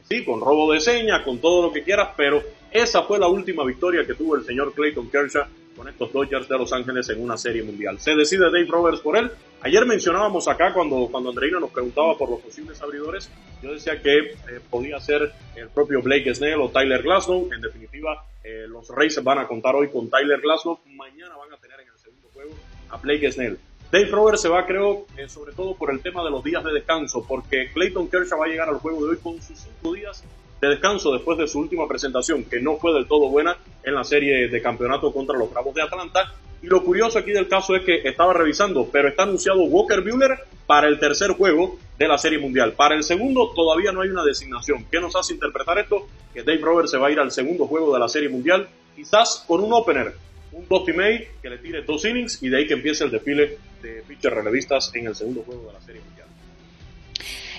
sí, 0.03 0.23
con 0.23 0.41
robo 0.41 0.71
de 0.71 0.79
señas, 0.79 1.21
con 1.21 1.39
todo 1.39 1.67
lo 1.67 1.73
que 1.73 1.83
quieras, 1.83 2.09
pero 2.15 2.41
esa 2.71 3.03
fue 3.03 3.19
la 3.19 3.27
última 3.27 3.63
victoria 3.63 4.05
que 4.05 4.13
tuvo 4.13 4.35
el 4.35 4.43
señor 4.43 4.73
Clayton 4.73 5.09
Kershaw 5.09 5.45
con 5.75 5.87
estos 5.87 6.11
Dodgers 6.13 6.47
de 6.47 6.57
Los 6.57 6.71
Ángeles 6.73 7.09
en 7.09 7.21
una 7.21 7.37
serie 7.37 7.63
mundial. 7.63 7.99
Se 7.99 8.15
decide 8.15 8.45
Dave 8.45 8.67
Roberts 8.67 9.01
por 9.01 9.17
él. 9.17 9.31
Ayer 9.61 9.85
mencionábamos 9.85 10.47
acá 10.47 10.73
cuando, 10.73 11.07
cuando 11.09 11.29
Andreina 11.29 11.59
nos 11.59 11.71
preguntaba 11.71 12.17
por 12.17 12.29
los 12.29 12.41
posibles 12.41 12.81
abridores, 12.81 13.29
yo 13.61 13.73
decía 13.73 14.01
que 14.01 14.17
eh, 14.17 14.35
podía 14.69 14.99
ser 14.99 15.31
el 15.55 15.69
propio 15.69 16.01
Blake 16.01 16.33
Snell 16.35 16.61
o 16.61 16.69
Tyler 16.69 17.01
Glasnow. 17.01 17.49
En 17.53 17.61
definitiva, 17.61 18.25
eh, 18.43 18.65
los 18.67 18.89
Rays 18.89 19.23
van 19.23 19.39
a 19.39 19.47
contar 19.47 19.75
hoy 19.75 19.89
con 19.89 20.09
Tyler 20.09 20.41
Glasnow. 20.41 20.79
Mañana 20.85 21.35
van 21.37 21.53
a 21.53 21.57
tener 21.57 21.79
en 21.79 21.87
el 21.87 21.97
segundo 21.97 22.27
juego 22.33 22.51
a 22.89 22.97
Blake 22.97 23.31
Snell. 23.31 23.57
Dave 23.93 24.09
Roberts 24.09 24.41
se 24.41 24.49
va, 24.49 24.65
creo, 24.65 25.05
eh, 25.17 25.29
sobre 25.29 25.53
todo 25.53 25.75
por 25.75 25.91
el 25.91 26.01
tema 26.01 26.23
de 26.23 26.31
los 26.31 26.43
días 26.43 26.63
de 26.63 26.73
descanso, 26.73 27.23
porque 27.27 27.69
Clayton 27.71 28.07
Kershaw 28.07 28.39
va 28.39 28.45
a 28.47 28.49
llegar 28.49 28.67
al 28.67 28.79
juego 28.79 29.05
de 29.05 29.11
hoy 29.11 29.17
con 29.21 29.39
sus 29.39 29.59
cinco 29.59 29.93
días 29.93 30.23
de 30.59 30.67
descanso 30.67 31.13
después 31.13 31.37
de 31.37 31.47
su 31.47 31.59
última 31.59 31.87
presentación, 31.87 32.43
que 32.45 32.59
no 32.59 32.77
fue 32.77 32.91
del 32.91 33.05
todo 33.05 33.29
buena 33.29 33.55
en 33.83 33.93
la 33.93 34.03
serie 34.03 34.47
de 34.47 34.61
campeonato 34.63 35.13
contra 35.13 35.37
los 35.37 35.51
Bravos 35.51 35.75
de 35.75 35.83
Atlanta. 35.83 36.33
Y 36.63 36.65
lo 36.65 36.83
curioso 36.83 37.19
aquí 37.19 37.33
del 37.33 37.47
caso 37.47 37.75
es 37.75 37.83
que 37.83 38.01
estaba 38.03 38.33
revisando, 38.33 38.89
pero 38.91 39.09
está 39.09 39.23
anunciado 39.23 39.61
Walker 39.61 40.01
Buehler 40.01 40.39
para 40.65 40.87
el 40.87 40.99
tercer 40.99 41.29
juego 41.33 41.77
de 41.99 42.07
la 42.07 42.17
Serie 42.17 42.39
Mundial. 42.39 42.73
Para 42.73 42.95
el 42.95 43.03
segundo 43.03 43.51
todavía 43.53 43.91
no 43.91 44.01
hay 44.01 44.09
una 44.09 44.23
designación. 44.23 44.87
¿Qué 44.89 44.99
nos 44.99 45.15
hace 45.15 45.35
interpretar 45.35 45.77
esto? 45.77 46.07
Que 46.33 46.41
Dave 46.41 46.61
Roberts 46.61 46.89
se 46.89 46.97
va 46.97 47.09
a 47.09 47.11
ir 47.11 47.19
al 47.19 47.29
segundo 47.29 47.67
juego 47.67 47.93
de 47.93 47.99
la 47.99 48.07
Serie 48.07 48.29
Mundial, 48.29 48.67
quizás 48.95 49.45
con 49.47 49.63
un 49.63 49.71
opener 49.71 50.15
un 50.53 50.67
Dusty 50.67 50.93
May 50.93 51.27
que 51.41 51.49
le 51.49 51.57
tire 51.57 51.81
dos 51.81 52.05
innings 52.05 52.41
y 52.41 52.49
de 52.49 52.57
ahí 52.57 52.67
que 52.67 52.73
empiece 52.73 53.03
el 53.03 53.11
desfile 53.11 53.57
de 53.81 54.03
pitchers 54.07 54.35
relevistas 54.35 54.91
en 54.93 55.07
el 55.07 55.15
segundo 55.15 55.41
juego 55.41 55.67
de 55.67 55.73
la 55.73 55.81
Serie. 55.81 56.01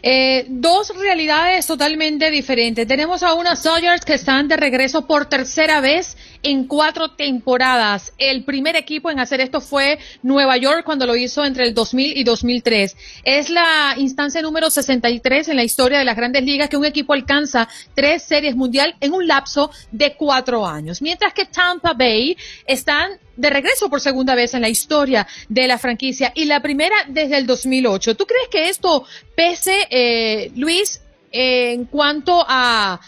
Eh, 0.06 0.44
dos 0.50 0.92
realidades 0.94 1.66
totalmente 1.66 2.30
diferentes. 2.30 2.86
Tenemos 2.86 3.22
a 3.22 3.32
unos 3.32 3.62
Dodgers 3.62 4.04
que 4.04 4.12
están 4.12 4.48
de 4.48 4.58
regreso 4.58 5.06
por 5.06 5.30
tercera 5.30 5.80
vez 5.80 6.18
en 6.42 6.66
cuatro 6.66 7.12
temporadas. 7.12 8.12
El 8.18 8.44
primer 8.44 8.76
equipo 8.76 9.10
en 9.10 9.18
hacer 9.18 9.40
esto 9.40 9.62
fue 9.62 9.98
Nueva 10.22 10.58
York 10.58 10.82
cuando 10.84 11.06
lo 11.06 11.16
hizo 11.16 11.42
entre 11.42 11.64
el 11.64 11.72
2000 11.72 12.18
y 12.18 12.22
2003. 12.22 12.94
Es 13.24 13.48
la 13.48 13.94
instancia 13.96 14.42
número 14.42 14.68
63 14.68 15.48
en 15.48 15.56
la 15.56 15.64
historia 15.64 15.98
de 15.98 16.04
las 16.04 16.16
grandes 16.16 16.44
ligas 16.44 16.68
que 16.68 16.76
un 16.76 16.84
equipo 16.84 17.14
alcanza 17.14 17.66
tres 17.94 18.24
series 18.24 18.56
mundial 18.56 18.94
en 19.00 19.14
un 19.14 19.26
lapso 19.26 19.70
de 19.90 20.16
cuatro 20.16 20.66
años. 20.66 21.00
Mientras 21.00 21.32
que 21.32 21.46
Tampa 21.46 21.94
Bay 21.94 22.36
están 22.66 23.12
de 23.36 23.50
regreso 23.50 23.88
por 23.88 24.00
segunda 24.00 24.34
vez 24.34 24.54
en 24.54 24.62
la 24.62 24.68
historia 24.68 25.26
de 25.48 25.66
la 25.66 25.78
franquicia 25.78 26.32
y 26.34 26.44
la 26.44 26.60
primera 26.60 26.96
desde 27.08 27.38
el 27.38 27.46
2008. 27.46 28.16
¿Tú 28.16 28.26
crees 28.26 28.48
que 28.48 28.68
esto 28.68 29.04
pese, 29.34 29.86
eh, 29.90 30.50
Luis, 30.56 31.02
en 31.32 31.84
cuanto 31.86 32.44
a, 32.46 33.00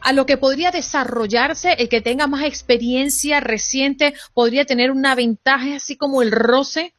a 0.00 0.12
lo 0.12 0.26
que 0.26 0.36
podría 0.36 0.70
desarrollarse, 0.70 1.74
el 1.78 1.88
que 1.88 2.00
tenga 2.00 2.26
más 2.26 2.44
experiencia 2.44 3.40
reciente 3.40 4.14
podría 4.34 4.64
tener 4.64 4.90
una 4.90 5.14
ventaja 5.14 5.76
así 5.76 5.96
como 5.96 6.22
el 6.22 6.32
roce? 6.32 6.94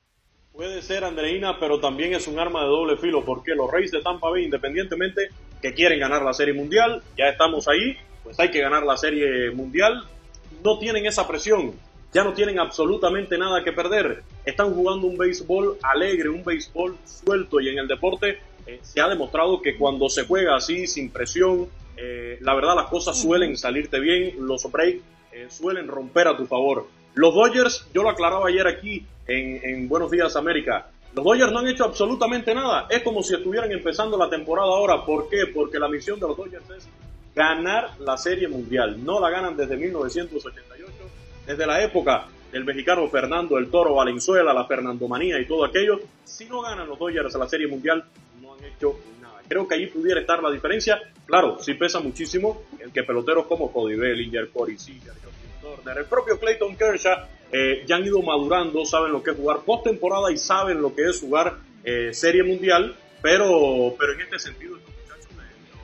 Puede 0.53 0.81
ser, 0.81 1.03
Andreina, 1.03 1.59
pero 1.59 1.79
también 1.79 2.13
es 2.13 2.27
un 2.27 2.39
arma 2.39 2.61
de 2.61 2.67
doble 2.67 2.97
filo, 2.97 3.23
porque 3.23 3.53
los 3.53 3.71
Reyes 3.71 3.91
de 3.91 4.01
Tampa 4.01 4.29
Bay, 4.29 4.43
independientemente 4.43 5.29
que 5.61 5.73
quieren 5.73 5.99
ganar 5.99 6.23
la 6.23 6.33
Serie 6.33 6.53
Mundial, 6.53 7.03
ya 7.15 7.25
estamos 7.25 7.67
ahí, 7.67 7.95
pues 8.23 8.39
hay 8.39 8.49
que 8.49 8.61
ganar 8.61 8.83
la 8.83 8.97
Serie 8.97 9.51
Mundial, 9.51 10.03
no 10.63 10.79
tienen 10.79 11.05
esa 11.05 11.27
presión 11.27 11.73
ya 12.13 12.23
no 12.23 12.33
tienen 12.33 12.59
absolutamente 12.59 13.37
nada 13.37 13.63
que 13.63 13.71
perder. 13.71 14.23
Están 14.45 14.73
jugando 14.73 15.07
un 15.07 15.17
béisbol 15.17 15.77
alegre, 15.83 16.29
un 16.29 16.43
béisbol 16.43 16.97
suelto 17.05 17.59
y 17.59 17.69
en 17.69 17.79
el 17.79 17.87
deporte 17.87 18.39
eh, 18.65 18.79
se 18.81 19.01
ha 19.01 19.07
demostrado 19.07 19.61
que 19.61 19.77
cuando 19.77 20.09
se 20.09 20.25
juega 20.25 20.55
así, 20.55 20.87
sin 20.87 21.09
presión, 21.09 21.67
eh, 21.95 22.37
la 22.41 22.53
verdad 22.53 22.75
las 22.75 22.87
cosas 22.87 23.19
suelen 23.19 23.57
salirte 23.57 23.99
bien, 23.99 24.35
los 24.39 24.69
breaks 24.71 25.01
eh, 25.31 25.47
suelen 25.49 25.87
romper 25.87 26.27
a 26.27 26.37
tu 26.37 26.45
favor. 26.45 26.87
Los 27.13 27.33
Dodgers, 27.33 27.87
yo 27.93 28.03
lo 28.03 28.09
aclaraba 28.09 28.47
ayer 28.47 28.67
aquí 28.67 29.05
en, 29.27 29.87
Buenos 29.89 30.11
Días 30.11 30.35
América, 30.35 30.89
Los 31.13 31.25
Dodgers 31.25 31.51
no 31.51 31.59
han 31.59 31.67
hecho 31.67 31.85
absolutamente 31.85 32.53
nada. 32.53 32.87
Es 32.89 33.01
como 33.01 33.23
si 33.23 33.33
estuvieran 33.33 33.71
empezando 33.71 34.17
la 34.17 34.29
temporada 34.29 34.67
ahora. 34.67 35.03
¿Por 35.03 35.27
qué? 35.27 35.47
Porque 35.53 35.79
la 35.79 35.87
misión 35.87 36.19
de 36.19 36.27
los 36.27 36.37
Dodgers 36.37 36.69
es 36.69 36.87
ganar 37.33 37.91
la 37.99 38.17
Serie 38.17 38.47
Mundial. 38.47 39.03
No 39.03 39.19
la 39.19 39.29
ganan 39.29 39.57
desde 39.57 39.77
1988, 39.77 40.86
desde 41.47 41.65
la 41.65 41.81
época 41.81 42.27
del 42.51 42.65
mexicano 42.65 43.07
Fernando 43.07 43.57
el 43.57 43.69
Toro 43.69 43.95
Valenzuela, 43.95 44.53
la 44.53 44.65
Fernandomanía 44.65 45.39
y 45.39 45.45
todo 45.45 45.65
aquello. 45.65 45.99
Si 46.23 46.45
no 46.45 46.61
ganan 46.61 46.87
los 46.87 46.99
Dodgers 46.99 47.33
a 47.35 47.39
la 47.39 47.47
Serie 47.47 47.67
Mundial, 47.67 48.03
no 48.41 48.53
han 48.53 48.63
hecho 48.65 48.99
nada. 49.21 49.41
Creo 49.47 49.67
que 49.67 49.75
ahí 49.75 49.87
pudiera 49.87 50.19
estar 50.19 50.43
la 50.43 50.51
diferencia. 50.51 51.01
Claro, 51.25 51.57
sí 51.59 51.73
pesa 51.73 51.99
muchísimo 51.99 52.63
el 52.79 52.91
que 52.91 53.03
peloteros 53.03 53.47
como 53.47 53.71
Cody 53.71 53.95
Bellinger, 53.95 54.49
Corey 54.49 54.77
Seager, 54.77 55.13
Turner, 55.61 55.97
el 55.97 56.05
propio 56.05 56.39
Clayton 56.39 56.75
Kershaw 56.75 57.27
eh, 57.51 57.83
ya 57.85 57.95
han 57.95 58.05
ido 58.05 58.21
madurando, 58.21 58.85
saben 58.85 59.11
lo 59.11 59.23
que 59.23 59.31
es 59.31 59.37
jugar 59.37 59.59
postemporada 59.65 60.31
y 60.31 60.37
saben 60.37 60.81
lo 60.81 60.93
que 60.93 61.09
es 61.09 61.19
jugar 61.19 61.55
eh, 61.83 62.13
Serie 62.13 62.43
Mundial, 62.43 62.95
pero, 63.21 63.95
pero 63.97 64.13
en 64.13 64.21
este 64.21 64.39
sentido 64.39 64.77
estos 64.77 64.93
muchachos 64.95 65.29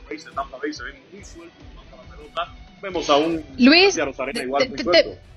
de, 0.10 0.16
los 0.16 0.36
Tampa 0.36 0.58
Bay 0.58 0.74
se 0.74 0.84
ven 0.84 0.96
muy 1.12 1.24
sueltos 1.24 1.58
la 1.76 2.16
pelota. 2.16 2.56
Vemos 2.82 3.10
a 3.10 3.16
un 3.16 3.44
Luis, 3.58 3.98
Rosarena 3.98 4.44
igual 4.44 4.70
muy 4.70 4.78
suelto. 4.78 5.33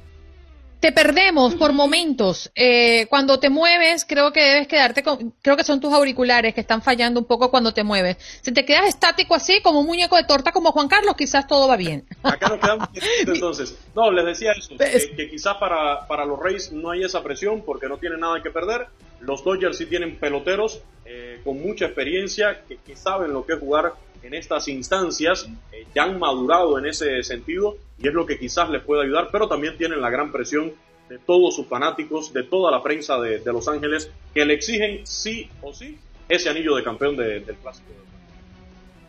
Te 0.81 0.93
perdemos 0.93 1.55
por 1.55 1.73
momentos. 1.73 2.51
Eh, 2.55 3.07
cuando 3.09 3.39
te 3.39 3.51
mueves, 3.51 4.05
creo 4.05 4.33
que 4.33 4.41
debes 4.41 4.69
quedarte 4.69 5.03
con, 5.03 5.35
creo 5.43 5.57
que 5.57 5.65
son 5.65 5.81
tus 5.81 5.93
auriculares 5.93 6.55
que 6.55 6.61
están 6.61 6.83
fallando 6.83 7.21
un 7.21 7.27
poco 7.27 7.51
cuando 7.51 7.73
te 7.73 7.83
mueves. 7.83 8.17
Si 8.43 8.53
te 8.53 8.65
quedas 8.65 8.89
estático 8.89 9.35
así, 9.35 9.61
como 9.63 9.81
un 9.81 9.87
muñeco 9.87 10.17
de 10.17 10.25
torta 10.25 10.53
como 10.53 10.73
Juan 10.73 10.89
Carlos, 10.89 11.17
quizás 11.17 11.47
todo 11.47 11.69
va 11.69 11.77
bien. 11.77 12.05
Acá 12.23 12.49
nos 12.49 12.61
quedamos 12.61 12.89
entonces. 13.27 13.79
No, 13.95 14.11
les 14.11 14.25
decía 14.27 14.53
eso, 14.53 14.77
que, 14.77 15.17
que 15.17 15.31
quizás 15.31 15.57
para, 15.57 16.07
para 16.07 16.25
los 16.25 16.39
Rays 16.39 16.73
no 16.73 16.91
hay 16.91 17.05
esa 17.05 17.23
presión 17.23 17.63
porque 17.63 17.89
no 17.89 17.99
tienen 17.99 18.21
nada 18.21 18.43
que 18.43 18.51
perder. 18.51 18.89
Los 19.21 19.43
Dodgers 19.43 19.79
sí 19.79 19.87
tienen 19.87 20.19
peloteros 20.19 20.83
eh, 21.07 21.41
con 21.43 21.61
mucha 21.61 21.87
experiencia 21.87 22.63
que, 22.69 22.77
que 22.77 22.97
saben 22.97 23.33
lo 23.33 23.47
que 23.47 23.55
es 23.55 23.59
jugar 23.59 23.95
en 24.27 24.35
estas 24.35 24.67
instancias, 24.69 25.49
eh, 25.73 25.87
ya 25.95 26.05
han 26.05 26.19
madurado 26.19 26.79
en 26.79 26.87
ese 26.87 27.23
sentido 27.23 27.77
y 27.99 28.09
es 28.09 28.15
lo 28.15 28.27
que 28.27 28.39
quizás 28.39 28.69
les 28.71 28.83
puede 28.83 29.05
ayudar, 29.05 29.29
pero 29.31 29.49
también 29.49 29.77
tienen 29.79 30.01
la 30.01 30.11
gran 30.11 30.33
presión 30.33 30.73
de 31.09 31.19
todos 31.19 31.55
sus 31.55 31.67
fanáticos, 31.69 32.33
de 32.33 32.43
toda 32.43 32.71
la 32.73 32.83
prensa 32.83 33.19
de, 33.21 33.41
Los 33.45 33.69
Ángeles, 33.69 34.11
que 34.35 34.45
le 34.45 34.55
exigen 34.55 35.07
sí 35.07 35.49
o 35.63 35.73
sí 35.73 35.97
ese 36.29 36.51
anillo 36.51 36.75
de 36.75 36.83
campeón 36.83 37.17
de- 37.17 37.41
del 37.41 37.57
clásico. 37.57 37.87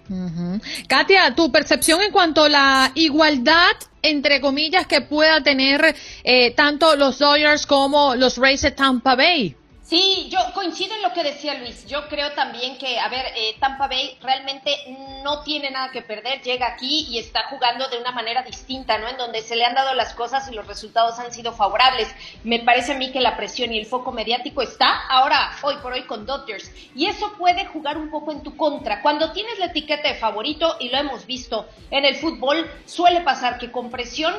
Ujú. 0.09 0.61
Katia, 0.87 1.35
tu 1.35 1.51
percepción 1.51 2.01
en 2.01 2.11
cuanto 2.11 2.43
a 2.43 2.49
la 2.49 2.91
igualdad, 2.95 3.71
entre 4.01 4.39
comillas, 4.39 4.87
que 4.87 5.01
pueda 5.01 5.41
tener 5.43 5.95
eh, 6.23 6.51
tanto 6.51 6.95
los 6.95 7.19
Dodgers 7.19 7.65
como 7.65 8.15
los 8.15 8.37
Rays 8.37 8.61
de 8.61 8.71
Tampa 8.71 9.15
Bay. 9.15 9.55
Sí, 9.87 10.27
yo 10.29 10.39
coincido 10.53 10.93
en 10.95 11.01
lo 11.01 11.13
que 11.13 11.23
decía 11.23 11.53
Luis. 11.53 11.85
Yo 11.85 12.09
creo 12.09 12.33
también 12.33 12.77
que, 12.77 12.99
a 12.99 13.07
ver, 13.07 13.25
eh, 13.37 13.55
Tampa 13.57 13.87
Bay 13.87 14.17
realmente 14.21 14.75
no 15.23 15.43
tiene 15.43 15.71
nada 15.71 15.91
que 15.91 16.01
perder. 16.01 16.41
Llega 16.41 16.67
aquí 16.67 17.07
y 17.09 17.19
está 17.19 17.47
jugando 17.49 17.87
de 17.87 17.97
una 17.97 18.11
manera 18.11 18.43
distinta, 18.43 18.97
¿no? 18.97 19.07
En 19.07 19.15
donde 19.15 19.41
se 19.41 19.55
le 19.55 19.63
han 19.63 19.75
dado 19.75 19.93
las 19.93 20.13
cosas 20.13 20.51
y 20.51 20.55
los 20.55 20.67
resultados 20.67 21.19
han 21.19 21.31
sido 21.31 21.53
favorables. 21.53 22.13
Me 22.43 22.59
parece 22.59 22.91
a 22.91 22.97
mí 22.97 23.13
que 23.13 23.21
la 23.21 23.37
presión 23.37 23.71
y 23.71 23.79
el 23.79 23.85
foco 23.85 24.11
mediático 24.11 24.61
está 24.61 25.07
ahora, 25.07 25.53
hoy 25.61 25.75
por 25.81 25.93
hoy, 25.93 26.03
con 26.03 26.25
Dodgers. 26.25 26.69
Y 26.93 27.05
eso 27.05 27.31
puede 27.37 27.65
jugar 27.67 27.97
un 27.97 28.11
poco 28.11 28.33
en 28.33 28.43
tu 28.43 28.57
contra. 28.57 29.01
Cuando 29.01 29.31
tienes 29.31 29.57
la 29.57 29.67
etiqueta 29.67 30.09
de 30.09 30.15
favorito, 30.15 30.75
y 30.81 30.89
lo 30.89 30.97
hemos 30.97 31.25
visto 31.25 31.65
en 31.91 32.03
el 32.03 32.17
fútbol, 32.17 32.69
suele 32.85 33.21
pasar 33.21 33.57
que 33.57 33.71
con 33.71 33.89
presión 33.89 34.35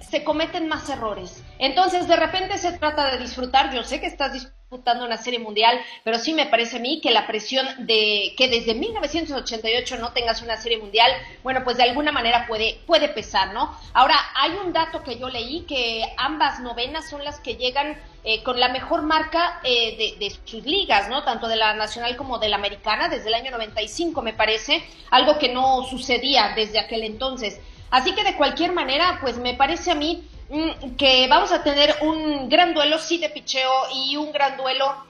se 0.00 0.24
cometen 0.24 0.68
más 0.68 0.88
errores. 0.88 1.42
Entonces, 1.58 2.06
de 2.06 2.16
repente 2.16 2.58
se 2.58 2.72
trata 2.78 3.10
de 3.10 3.18
disfrutar. 3.18 3.74
Yo 3.74 3.82
sé 3.82 4.00
que 4.00 4.06
estás 4.06 4.32
disputando 4.32 5.04
una 5.04 5.16
serie 5.16 5.38
mundial, 5.38 5.78
pero 6.04 6.18
sí 6.18 6.34
me 6.34 6.46
parece 6.46 6.76
a 6.76 6.80
mí 6.80 7.00
que 7.00 7.10
la 7.10 7.26
presión 7.26 7.66
de 7.86 8.34
que 8.36 8.48
desde 8.48 8.74
1988 8.74 9.96
no 9.98 10.12
tengas 10.12 10.42
una 10.42 10.56
serie 10.56 10.78
mundial, 10.78 11.10
bueno, 11.42 11.62
pues 11.64 11.76
de 11.76 11.84
alguna 11.84 12.12
manera 12.12 12.46
puede, 12.46 12.80
puede 12.86 13.08
pesar, 13.08 13.52
¿no? 13.52 13.76
Ahora, 13.94 14.16
hay 14.34 14.52
un 14.64 14.72
dato 14.72 15.02
que 15.02 15.18
yo 15.18 15.28
leí 15.28 15.62
que 15.62 16.04
ambas 16.16 16.60
novenas 16.60 17.08
son 17.08 17.24
las 17.24 17.38
que 17.40 17.54
llegan 17.54 17.96
eh, 18.24 18.42
con 18.42 18.58
la 18.58 18.68
mejor 18.68 19.02
marca 19.02 19.60
eh, 19.62 19.96
de, 19.96 20.26
de 20.26 20.36
sus 20.44 20.64
ligas, 20.64 21.08
¿no? 21.08 21.22
Tanto 21.22 21.46
de 21.46 21.56
la 21.56 21.74
nacional 21.74 22.16
como 22.16 22.38
de 22.38 22.48
la 22.48 22.56
americana, 22.56 23.08
desde 23.08 23.28
el 23.28 23.34
año 23.34 23.52
95, 23.52 24.20
me 24.20 24.32
parece, 24.32 24.82
algo 25.10 25.38
que 25.38 25.48
no 25.48 25.84
sucedía 25.84 26.52
desde 26.56 26.80
aquel 26.80 27.04
entonces. 27.04 27.60
Así 27.90 28.14
que 28.14 28.24
de 28.24 28.36
cualquier 28.36 28.72
manera, 28.72 29.18
pues 29.20 29.38
me 29.38 29.54
parece 29.54 29.90
a 29.92 29.94
mí 29.94 30.28
mm, 30.50 30.96
que 30.96 31.26
vamos 31.28 31.52
a 31.52 31.62
tener 31.62 31.94
un 32.02 32.48
gran 32.48 32.74
duelo, 32.74 32.98
sí, 32.98 33.18
de 33.18 33.30
picheo 33.30 33.72
y 33.94 34.16
un 34.16 34.32
gran 34.32 34.56
duelo 34.56 35.04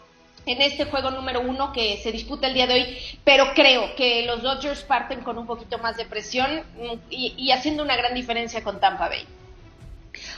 en 0.44 0.62
este 0.62 0.84
juego 0.84 1.10
número 1.10 1.40
uno 1.40 1.72
que 1.72 1.98
se 2.02 2.12
disputa 2.12 2.46
el 2.46 2.54
día 2.54 2.68
de 2.68 2.74
hoy, 2.74 2.98
pero 3.24 3.52
creo 3.54 3.96
que 3.96 4.24
los 4.26 4.42
Dodgers 4.42 4.82
parten 4.84 5.22
con 5.22 5.38
un 5.38 5.46
poquito 5.46 5.78
más 5.78 5.96
de 5.96 6.04
presión 6.04 6.62
mm, 6.76 6.92
y, 7.10 7.34
y 7.36 7.50
haciendo 7.50 7.82
una 7.82 7.96
gran 7.96 8.14
diferencia 8.14 8.62
con 8.62 8.80
Tampa 8.80 9.08
Bay. 9.08 9.26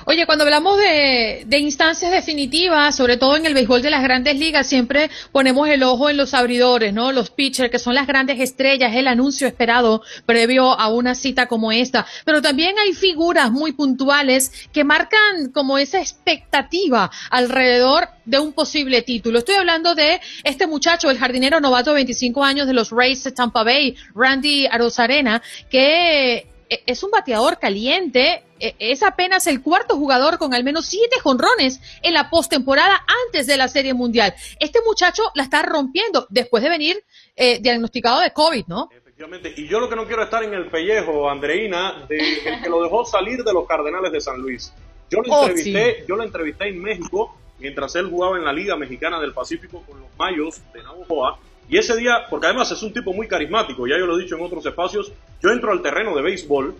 Oye, 0.04 0.24
cuando 0.24 0.44
hablamos 0.44 0.78
de, 0.78 1.46
instancias 1.58 2.10
definitivas, 2.10 2.96
sobre 2.96 3.16
todo 3.16 3.36
en 3.36 3.44
el 3.44 3.54
béisbol 3.54 3.82
de 3.82 3.90
las 3.90 4.02
grandes 4.02 4.38
ligas, 4.38 4.66
siempre 4.66 5.10
ponemos 5.32 5.68
el 5.68 5.82
ojo 5.82 6.08
en 6.08 6.16
los 6.16 6.34
abridores, 6.34 6.94
¿no? 6.94 7.12
Los 7.12 7.30
pitchers, 7.30 7.70
que 7.70 7.78
son 7.78 7.94
las 7.94 8.06
grandes 8.06 8.40
estrellas, 8.40 8.94
el 8.94 9.06
anuncio 9.06 9.46
esperado 9.46 10.02
previo 10.24 10.72
a 10.72 10.88
una 10.88 11.14
cita 11.14 11.46
como 11.46 11.72
esta. 11.72 12.06
Pero 12.24 12.40
también 12.40 12.78
hay 12.78 12.94
figuras 12.94 13.50
muy 13.50 13.72
puntuales 13.72 14.52
que 14.72 14.84
marcan 14.84 15.50
como 15.52 15.78
esa 15.78 15.98
expectativa 15.98 17.10
alrededor 17.30 18.08
de 18.24 18.38
un 18.38 18.52
posible 18.52 19.02
título. 19.02 19.38
Estoy 19.38 19.56
hablando 19.56 19.94
de 19.94 20.20
este 20.44 20.66
muchacho, 20.66 21.10
el 21.10 21.18
jardinero 21.18 21.60
novato 21.60 21.90
de 21.90 21.96
25 21.96 22.44
años 22.44 22.66
de 22.66 22.74
los 22.74 22.90
Rays 22.90 23.24
de 23.24 23.32
Tampa 23.32 23.64
Bay, 23.64 23.96
Randy 24.14 24.66
Arozarena, 24.66 25.42
que 25.70 26.46
es 26.86 27.02
un 27.02 27.10
bateador 27.10 27.58
caliente, 27.58 28.42
e- 28.60 28.74
es 28.78 29.02
apenas 29.02 29.46
el 29.46 29.62
cuarto 29.62 29.96
jugador 29.96 30.38
con 30.38 30.54
al 30.54 30.64
menos 30.64 30.86
siete 30.86 31.16
jonrones 31.22 31.80
en 32.02 32.14
la 32.14 32.30
postemporada 32.30 33.04
antes 33.26 33.46
de 33.46 33.56
la 33.56 33.68
Serie 33.68 33.94
Mundial. 33.94 34.34
Este 34.60 34.80
muchacho 34.86 35.22
la 35.34 35.42
está 35.44 35.62
rompiendo 35.62 36.26
después 36.30 36.62
de 36.62 36.68
venir 36.68 37.02
eh, 37.36 37.58
diagnosticado 37.60 38.20
de 38.20 38.32
COVID, 38.32 38.64
¿no? 38.66 38.88
Efectivamente. 38.90 39.52
Y 39.56 39.66
yo 39.68 39.80
lo 39.80 39.88
que 39.88 39.96
no 39.96 40.06
quiero 40.06 40.22
estar 40.22 40.42
en 40.44 40.54
el 40.54 40.66
pellejo, 40.70 41.28
Andreina, 41.28 42.06
de 42.08 42.18
el 42.44 42.62
que 42.62 42.68
lo 42.68 42.82
dejó 42.82 43.04
salir 43.04 43.42
de 43.42 43.52
los 43.52 43.66
Cardenales 43.66 44.12
de 44.12 44.20
San 44.20 44.40
Luis. 44.40 44.72
Yo 45.10 45.20
lo 45.22 45.32
Oh, 45.32 45.46
entrevisté, 45.46 46.04
yo 46.06 46.16
lo 46.16 46.22
entrevisté 46.22 46.68
en 46.68 46.82
México 46.82 47.34
mientras 47.58 47.94
él 47.96 48.08
jugaba 48.10 48.36
en 48.36 48.44
la 48.44 48.52
Liga 48.52 48.76
Mexicana 48.76 49.18
del 49.18 49.32
Pacífico 49.32 49.82
con 49.86 49.98
los 50.00 50.08
Mayos 50.18 50.60
de 50.72 50.82
Navojoa. 50.82 51.38
Y 51.68 51.76
ese 51.76 51.96
día, 51.96 52.26
porque 52.30 52.46
además 52.46 52.70
es 52.70 52.82
un 52.82 52.92
tipo 52.92 53.12
muy 53.12 53.28
carismático, 53.28 53.86
ya 53.86 53.98
yo 53.98 54.06
lo 54.06 54.18
he 54.18 54.22
dicho 54.22 54.36
en 54.36 54.42
otros 54.42 54.64
espacios, 54.64 55.12
yo 55.42 55.50
entro 55.50 55.70
al 55.72 55.82
terreno 55.82 56.14
de 56.14 56.22
béisbol 56.22 56.74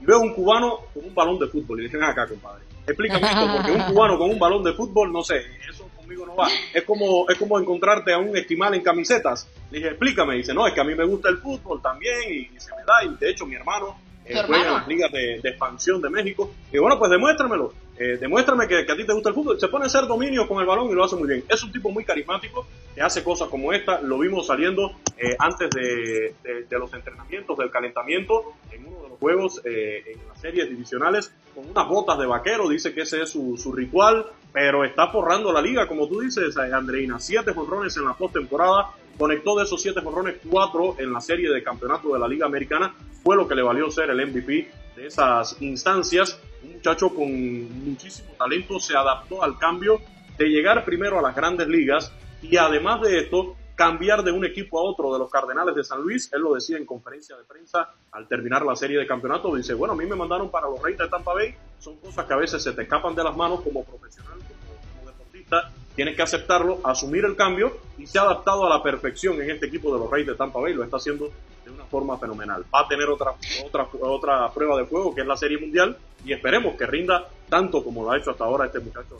veo 0.00 0.20
un 0.20 0.32
cubano 0.32 0.78
con 0.94 1.04
un 1.04 1.14
balón 1.14 1.38
de 1.38 1.46
fútbol. 1.46 1.78
Y 1.78 1.82
le 1.82 1.88
dije, 1.88 1.98
"Ven 1.98 2.08
acá, 2.08 2.26
compadre, 2.26 2.64
explícame 2.86 3.26
esto, 3.26 3.46
porque 3.54 3.72
un 3.72 3.82
cubano 3.92 4.18
con 4.18 4.30
un 4.30 4.38
balón 4.38 4.64
de 4.64 4.72
fútbol, 4.72 5.12
no 5.12 5.22
sé, 5.22 5.42
eso 5.68 5.88
conmigo 5.96 6.26
no 6.26 6.34
va. 6.36 6.48
Es 6.72 6.84
como, 6.84 7.28
es 7.28 7.36
como 7.36 7.58
encontrarte 7.58 8.12
a 8.12 8.18
un 8.18 8.36
esquimal 8.36 8.74
en 8.74 8.82
camisetas. 8.82 9.48
Le 9.70 9.78
dije, 9.78 9.90
explícame. 9.90 10.34
Y 10.34 10.38
dice, 10.38 10.54
no, 10.54 10.66
es 10.66 10.72
que 10.72 10.80
a 10.80 10.84
mí 10.84 10.94
me 10.94 11.04
gusta 11.04 11.28
el 11.28 11.38
fútbol 11.38 11.80
también 11.82 12.32
y, 12.32 12.56
y 12.56 12.60
se 12.60 12.74
me 12.74 12.82
da. 12.82 13.04
Y 13.04 13.16
de 13.16 13.30
hecho, 13.30 13.46
mi 13.46 13.54
hermano 13.56 13.96
eh, 13.96 14.09
¿Tu 14.09 14.09
juega 14.46 14.66
en 14.66 14.72
las 14.74 14.88
ligas 14.88 15.12
de, 15.12 15.40
de 15.42 15.48
expansión 15.50 16.00
de 16.02 16.10
México. 16.10 16.52
Y 16.72 16.78
bueno, 16.78 16.98
pues 16.98 17.10
demuéstramelo. 17.10 17.72
Eh, 17.98 18.16
demuéstrame 18.18 18.66
que, 18.66 18.86
que 18.86 18.92
a 18.92 18.96
ti 18.96 19.04
te 19.04 19.12
gusta 19.12 19.28
el 19.28 19.34
fútbol. 19.34 19.60
Se 19.60 19.68
pone 19.68 19.84
a 19.84 19.86
hacer 19.86 20.06
dominio 20.06 20.48
con 20.48 20.58
el 20.60 20.66
balón 20.66 20.88
y 20.90 20.94
lo 20.94 21.04
hace 21.04 21.16
muy 21.16 21.28
bien. 21.28 21.44
Es 21.48 21.62
un 21.62 21.70
tipo 21.70 21.90
muy 21.90 22.02
carismático 22.04 22.66
que 22.94 23.02
hace 23.02 23.22
cosas 23.22 23.48
como 23.48 23.72
esta. 23.74 24.00
Lo 24.00 24.18
vimos 24.18 24.46
saliendo 24.46 24.92
eh, 25.18 25.36
antes 25.38 25.68
de, 25.70 26.34
de- 26.42 26.64
de 26.64 26.78
los 26.78 26.92
entrenamientos, 26.94 27.58
del 27.58 27.70
calentamiento, 27.70 28.54
en 28.72 28.86
uno 28.86 28.99
juegos 29.20 29.60
eh, 29.64 30.02
en 30.06 30.26
las 30.26 30.40
series 30.40 30.68
divisionales, 30.68 31.32
con 31.54 31.70
unas 31.70 31.86
botas 31.86 32.18
de 32.18 32.26
vaquero. 32.26 32.68
Dice 32.68 32.92
que 32.92 33.02
ese 33.02 33.22
es 33.22 33.30
su, 33.30 33.56
su 33.56 33.72
ritual, 33.72 34.26
pero 34.52 34.84
está 34.84 35.08
forrando 35.08 35.52
la 35.52 35.60
liga, 35.60 35.86
como 35.86 36.08
tú 36.08 36.20
dices, 36.20 36.56
eh, 36.56 36.74
Andreina. 36.74 37.20
Siete 37.20 37.52
jonrones 37.52 37.96
en 37.96 38.06
la 38.06 38.14
postemporada. 38.14 38.94
Conectó 39.16 39.56
de 39.56 39.64
esos 39.64 39.82
siete 39.82 40.00
jonrones, 40.00 40.36
cuatro 40.48 40.96
en 40.98 41.12
la 41.12 41.20
serie 41.20 41.50
de 41.50 41.62
campeonato 41.62 42.12
de 42.14 42.18
la 42.18 42.26
Liga 42.26 42.46
Americana. 42.46 42.94
Fue 43.22 43.36
lo 43.36 43.46
que 43.46 43.54
le 43.54 43.62
valió 43.62 43.90
ser 43.90 44.08
el 44.08 44.26
MVP 44.26 44.70
de 44.96 45.06
esas 45.06 45.60
instancias. 45.60 46.40
Un 46.62 46.72
muchacho 46.74 47.10
con 47.10 47.84
muchísimo 47.84 48.30
talento 48.38 48.80
se 48.80 48.96
adaptó 48.96 49.42
al 49.42 49.58
cambio 49.58 50.00
de 50.38 50.48
llegar 50.48 50.84
primero 50.86 51.18
a 51.18 51.22
las 51.22 51.36
grandes 51.36 51.68
ligas 51.68 52.12
y 52.42 52.56
además 52.56 53.02
de 53.02 53.18
esto 53.18 53.56
cambiar 53.80 54.22
de 54.22 54.30
un 54.30 54.44
equipo 54.44 54.78
a 54.78 54.82
otro 54.82 55.10
de 55.10 55.18
los 55.18 55.30
Cardenales 55.30 55.74
de 55.74 55.82
San 55.82 56.02
Luis. 56.02 56.30
Él 56.34 56.42
lo 56.42 56.52
decía 56.52 56.76
en 56.76 56.84
conferencia 56.84 57.34
de 57.34 57.44
prensa 57.44 57.88
al 58.12 58.28
terminar 58.28 58.62
la 58.62 58.76
serie 58.76 58.98
de 58.98 59.06
campeonato. 59.06 59.56
Dice, 59.56 59.72
bueno, 59.72 59.94
a 59.94 59.96
mí 59.96 60.04
me 60.04 60.16
mandaron 60.16 60.50
para 60.50 60.68
los 60.68 60.82
Reyes 60.82 60.98
de 60.98 61.08
Tampa 61.08 61.32
Bay. 61.32 61.54
Son 61.78 61.96
cosas 61.96 62.26
que 62.26 62.34
a 62.34 62.36
veces 62.36 62.62
se 62.62 62.74
te 62.74 62.82
escapan 62.82 63.14
de 63.14 63.24
las 63.24 63.34
manos 63.34 63.62
como 63.62 63.82
profesional, 63.82 64.34
como, 64.36 65.10
deportista. 65.10 65.72
Tienes 65.96 66.14
que 66.14 66.20
aceptarlo, 66.20 66.80
asumir 66.84 67.24
el 67.24 67.34
cambio 67.36 67.78
y 67.96 68.06
se 68.06 68.18
ha 68.18 68.22
adaptado 68.22 68.66
a 68.66 68.68
la 68.68 68.82
perfección 68.82 69.40
en 69.40 69.50
este 69.50 69.68
equipo 69.68 69.94
de 69.94 70.00
los 70.00 70.10
Reyes 70.10 70.26
de 70.26 70.34
Tampa 70.34 70.60
Bay. 70.60 70.74
Lo 70.74 70.84
está 70.84 70.98
haciendo 70.98 71.32
de 71.64 71.70
una 71.70 71.86
forma 71.86 72.18
fenomenal. 72.18 72.62
Va 72.74 72.80
a 72.80 72.86
tener 72.86 73.08
otra, 73.08 73.32
otra, 73.64 73.88
otra 74.02 74.50
prueba 74.52 74.76
de 74.76 74.84
juego 74.84 75.14
que 75.14 75.22
es 75.22 75.26
la 75.26 75.38
Serie 75.38 75.56
Mundial 75.56 75.96
y 76.22 76.34
esperemos 76.34 76.76
que 76.76 76.84
rinda 76.84 77.26
tanto 77.48 77.82
como 77.82 78.04
lo 78.04 78.10
ha 78.10 78.18
hecho 78.18 78.32
hasta 78.32 78.44
ahora 78.44 78.66
este 78.66 78.80
muchacho. 78.80 79.16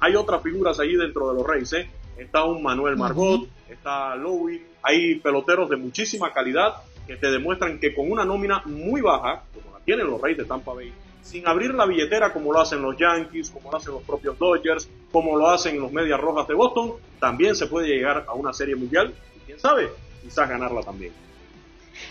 Hay 0.00 0.16
otras 0.16 0.42
figuras 0.42 0.80
ahí 0.80 0.96
dentro 0.96 1.28
de 1.28 1.34
los 1.34 1.46
Reyes, 1.46 1.72
¿eh? 1.74 1.88
Está 2.18 2.44
un 2.44 2.62
Manuel 2.62 2.96
Margot, 2.96 3.48
está 3.68 4.14
Lowy, 4.16 4.62
hay 4.82 5.16
peloteros 5.16 5.68
de 5.68 5.76
muchísima 5.76 6.32
calidad 6.32 6.74
que 7.06 7.16
te 7.16 7.30
demuestran 7.30 7.78
que 7.78 7.94
con 7.94 8.10
una 8.10 8.24
nómina 8.24 8.62
muy 8.64 9.00
baja, 9.00 9.42
como 9.54 9.76
la 9.76 9.84
tienen 9.84 10.06
los 10.08 10.20
Reyes 10.20 10.38
de 10.38 10.44
Tampa 10.44 10.72
Bay, 10.72 10.92
sin 11.22 11.46
abrir 11.46 11.74
la 11.74 11.86
billetera 11.86 12.32
como 12.32 12.52
lo 12.52 12.60
hacen 12.60 12.82
los 12.82 12.96
Yankees, 12.96 13.50
como 13.50 13.70
lo 13.70 13.76
hacen 13.76 13.92
los 13.92 14.02
propios 14.02 14.38
Dodgers, 14.38 14.88
como 15.10 15.36
lo 15.36 15.48
hacen 15.48 15.80
los 15.80 15.92
Medias 15.92 16.20
Rojas 16.20 16.46
de 16.46 16.54
Boston, 16.54 16.94
también 17.18 17.56
se 17.56 17.66
puede 17.66 17.88
llegar 17.88 18.24
a 18.28 18.34
una 18.34 18.52
serie 18.52 18.76
mundial 18.76 19.14
y 19.36 19.40
quién 19.40 19.58
sabe, 19.58 19.90
quizás 20.22 20.48
ganarla 20.48 20.82
también. 20.82 21.12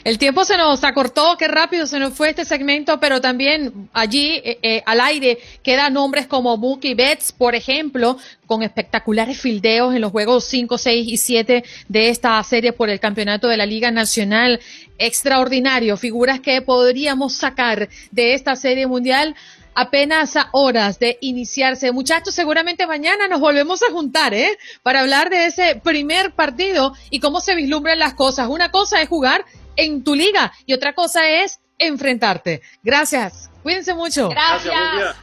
El 0.04 0.18
tiempo 0.18 0.46
se 0.46 0.58
nos 0.58 0.84
acortó, 0.84 1.36
qué 1.38 1.48
rápido 1.48 1.88
se 1.88 2.00
nos 2.00 2.14
fue 2.14 2.30
este 2.30 2.46
segmento, 2.46 3.00
pero 3.00 3.22
también 3.22 3.90
allí 3.94 4.42
eh, 4.44 4.60
eh, 4.62 4.84
al 4.86 5.02
aire 5.02 5.40
quedan 5.64 5.94
nombres 5.94 6.28
como 6.28 6.58
Mookie 6.58 6.94
Betts, 6.94 7.32
por 7.32 7.56
ejemplo, 7.56 8.18
con 8.46 8.62
espectaculares 8.62 9.40
fildeos 9.40 9.96
en 9.96 10.02
los 10.02 10.12
juegos 10.12 10.46
5, 10.46 10.78
6 10.78 11.08
y 11.08 11.18
7 11.18 11.64
de 11.88 12.10
esta 12.10 12.42
serie 12.44 12.74
por 12.74 12.90
el 12.90 13.00
campeonato 13.00 13.48
de 13.48 13.58
la 13.58 13.66
Liga 13.66 13.92
Nacional. 13.92 14.60
Extraordinario, 14.98 15.98
figuras 15.98 16.40
que 16.40 16.62
podríamos 16.62 17.34
sacar 17.34 17.90
de 18.12 18.34
esta 18.34 18.56
serie 18.56 18.88
mundial 18.88 19.36
apenas 19.76 20.36
a 20.38 20.50
horas 20.54 21.00
de 21.00 21.18
iniciarse. 21.22 21.92
Muchachos, 21.92 22.34
seguramente 22.34 22.88
mañana 22.88 23.28
nos 23.28 23.42
volvemos 23.42 23.84
a 23.84 23.92
juntar, 23.92 24.34
¿eh? 24.34 24.58
Para 24.82 25.02
hablar 25.02 25.30
de 25.30 25.48
ese 25.48 25.80
primer 25.84 26.32
partido 26.32 26.94
y 27.10 27.20
cómo 27.20 27.42
se 27.42 27.56
vislumbran 27.56 28.00
las 28.00 28.14
cosas. 28.14 28.48
Una 28.48 28.72
cosa 28.72 29.02
es 29.02 29.10
jugar 29.10 29.46
en 29.76 30.04
tu 30.04 30.16
liga 30.16 30.52
y 30.66 30.74
otra 30.74 30.94
cosa 30.94 31.28
es 31.28 31.60
enfrentarte. 31.78 32.62
Gracias. 32.84 33.50
Cuídense 33.64 33.94
mucho. 33.94 34.30
Gracias. 34.30 35.16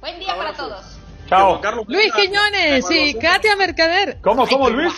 Buen 0.00 0.18
día 0.18 0.36
para 0.36 0.52
todos. 0.52 0.98
Chao. 1.28 1.60
Luis 1.86 2.12
Quiñones 2.12 2.90
y 2.90 3.14
Katia 3.14 3.56
Mercader. 3.56 4.18
¿Cómo, 4.20 4.46
cómo, 4.46 4.68
Luis? 4.68 4.92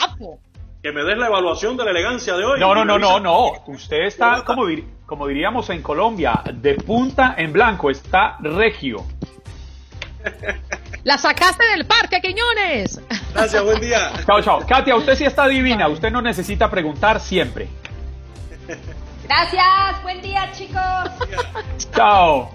Que 0.83 0.93
me 0.93 1.03
des 1.03 1.17
la 1.17 1.27
evaluación 1.27 1.77
de 1.77 1.85
la 1.85 1.91
elegancia 1.91 2.37
de 2.37 2.45
hoy. 2.45 2.61
No, 2.61 2.75
no, 2.75 2.85
no, 2.85 2.99
no, 2.99 3.21
no. 3.21 3.53
Usted 3.67 4.03
está, 4.03 4.45
como, 4.45 4.65
como 5.07 5.27
diríamos 5.27 5.71
en 5.71 5.83
Colombia, 5.83 6.43
de 6.53 6.75
punta 6.75 7.35
en 7.39 7.53
blanco. 7.53 7.91
Está 7.91 8.37
regio. 8.41 9.05
La 11.05 11.19
sacaste 11.19 11.65
del 11.69 11.87
parque, 11.87 12.21
Quiñones. 12.21 13.01
Gracias, 13.35 13.63
buen 13.63 13.81
día. 13.81 14.13
Chao, 14.27 14.41
chao. 14.43 14.67
Katia, 14.67 14.97
usted 14.97 15.15
sí 15.17 15.25
está 15.25 15.47
divina. 15.47 15.87
Usted 15.89 16.11
no 16.11 16.23
necesita 16.23 16.71
preguntar 16.71 17.21
siempre. 17.21 17.69
Gracias, 19.25 20.03
buen 20.03 20.21
día 20.23 20.51
chicos. 20.53 21.11
Chao. 21.95 22.55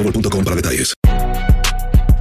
para 0.03 0.55
detalles. 0.55 0.93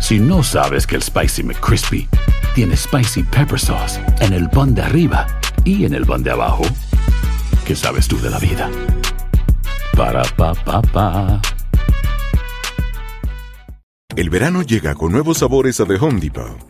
Si 0.00 0.18
no 0.18 0.42
sabes 0.42 0.86
que 0.86 0.96
el 0.96 1.02
Spicy 1.02 1.42
McCrispy 1.42 2.08
tiene 2.54 2.76
Spicy 2.76 3.22
Pepper 3.22 3.58
Sauce 3.58 4.00
en 4.20 4.32
el 4.32 4.48
pan 4.50 4.74
de 4.74 4.82
arriba 4.82 5.26
y 5.64 5.84
en 5.84 5.94
el 5.94 6.04
pan 6.04 6.22
de 6.22 6.30
abajo, 6.30 6.62
¿qué 7.64 7.76
sabes 7.76 8.08
tú 8.08 8.20
de 8.20 8.30
la 8.30 8.38
vida? 8.38 8.70
Para, 9.96 10.22
pa, 10.36 10.54
pa, 10.54 10.82
pa. 10.82 11.40
El 14.16 14.30
verano 14.30 14.62
llega 14.62 14.94
con 14.94 15.12
nuevos 15.12 15.38
sabores 15.38 15.80
a 15.80 15.86
The 15.86 15.94
Home 15.94 16.20
Depot. 16.20 16.69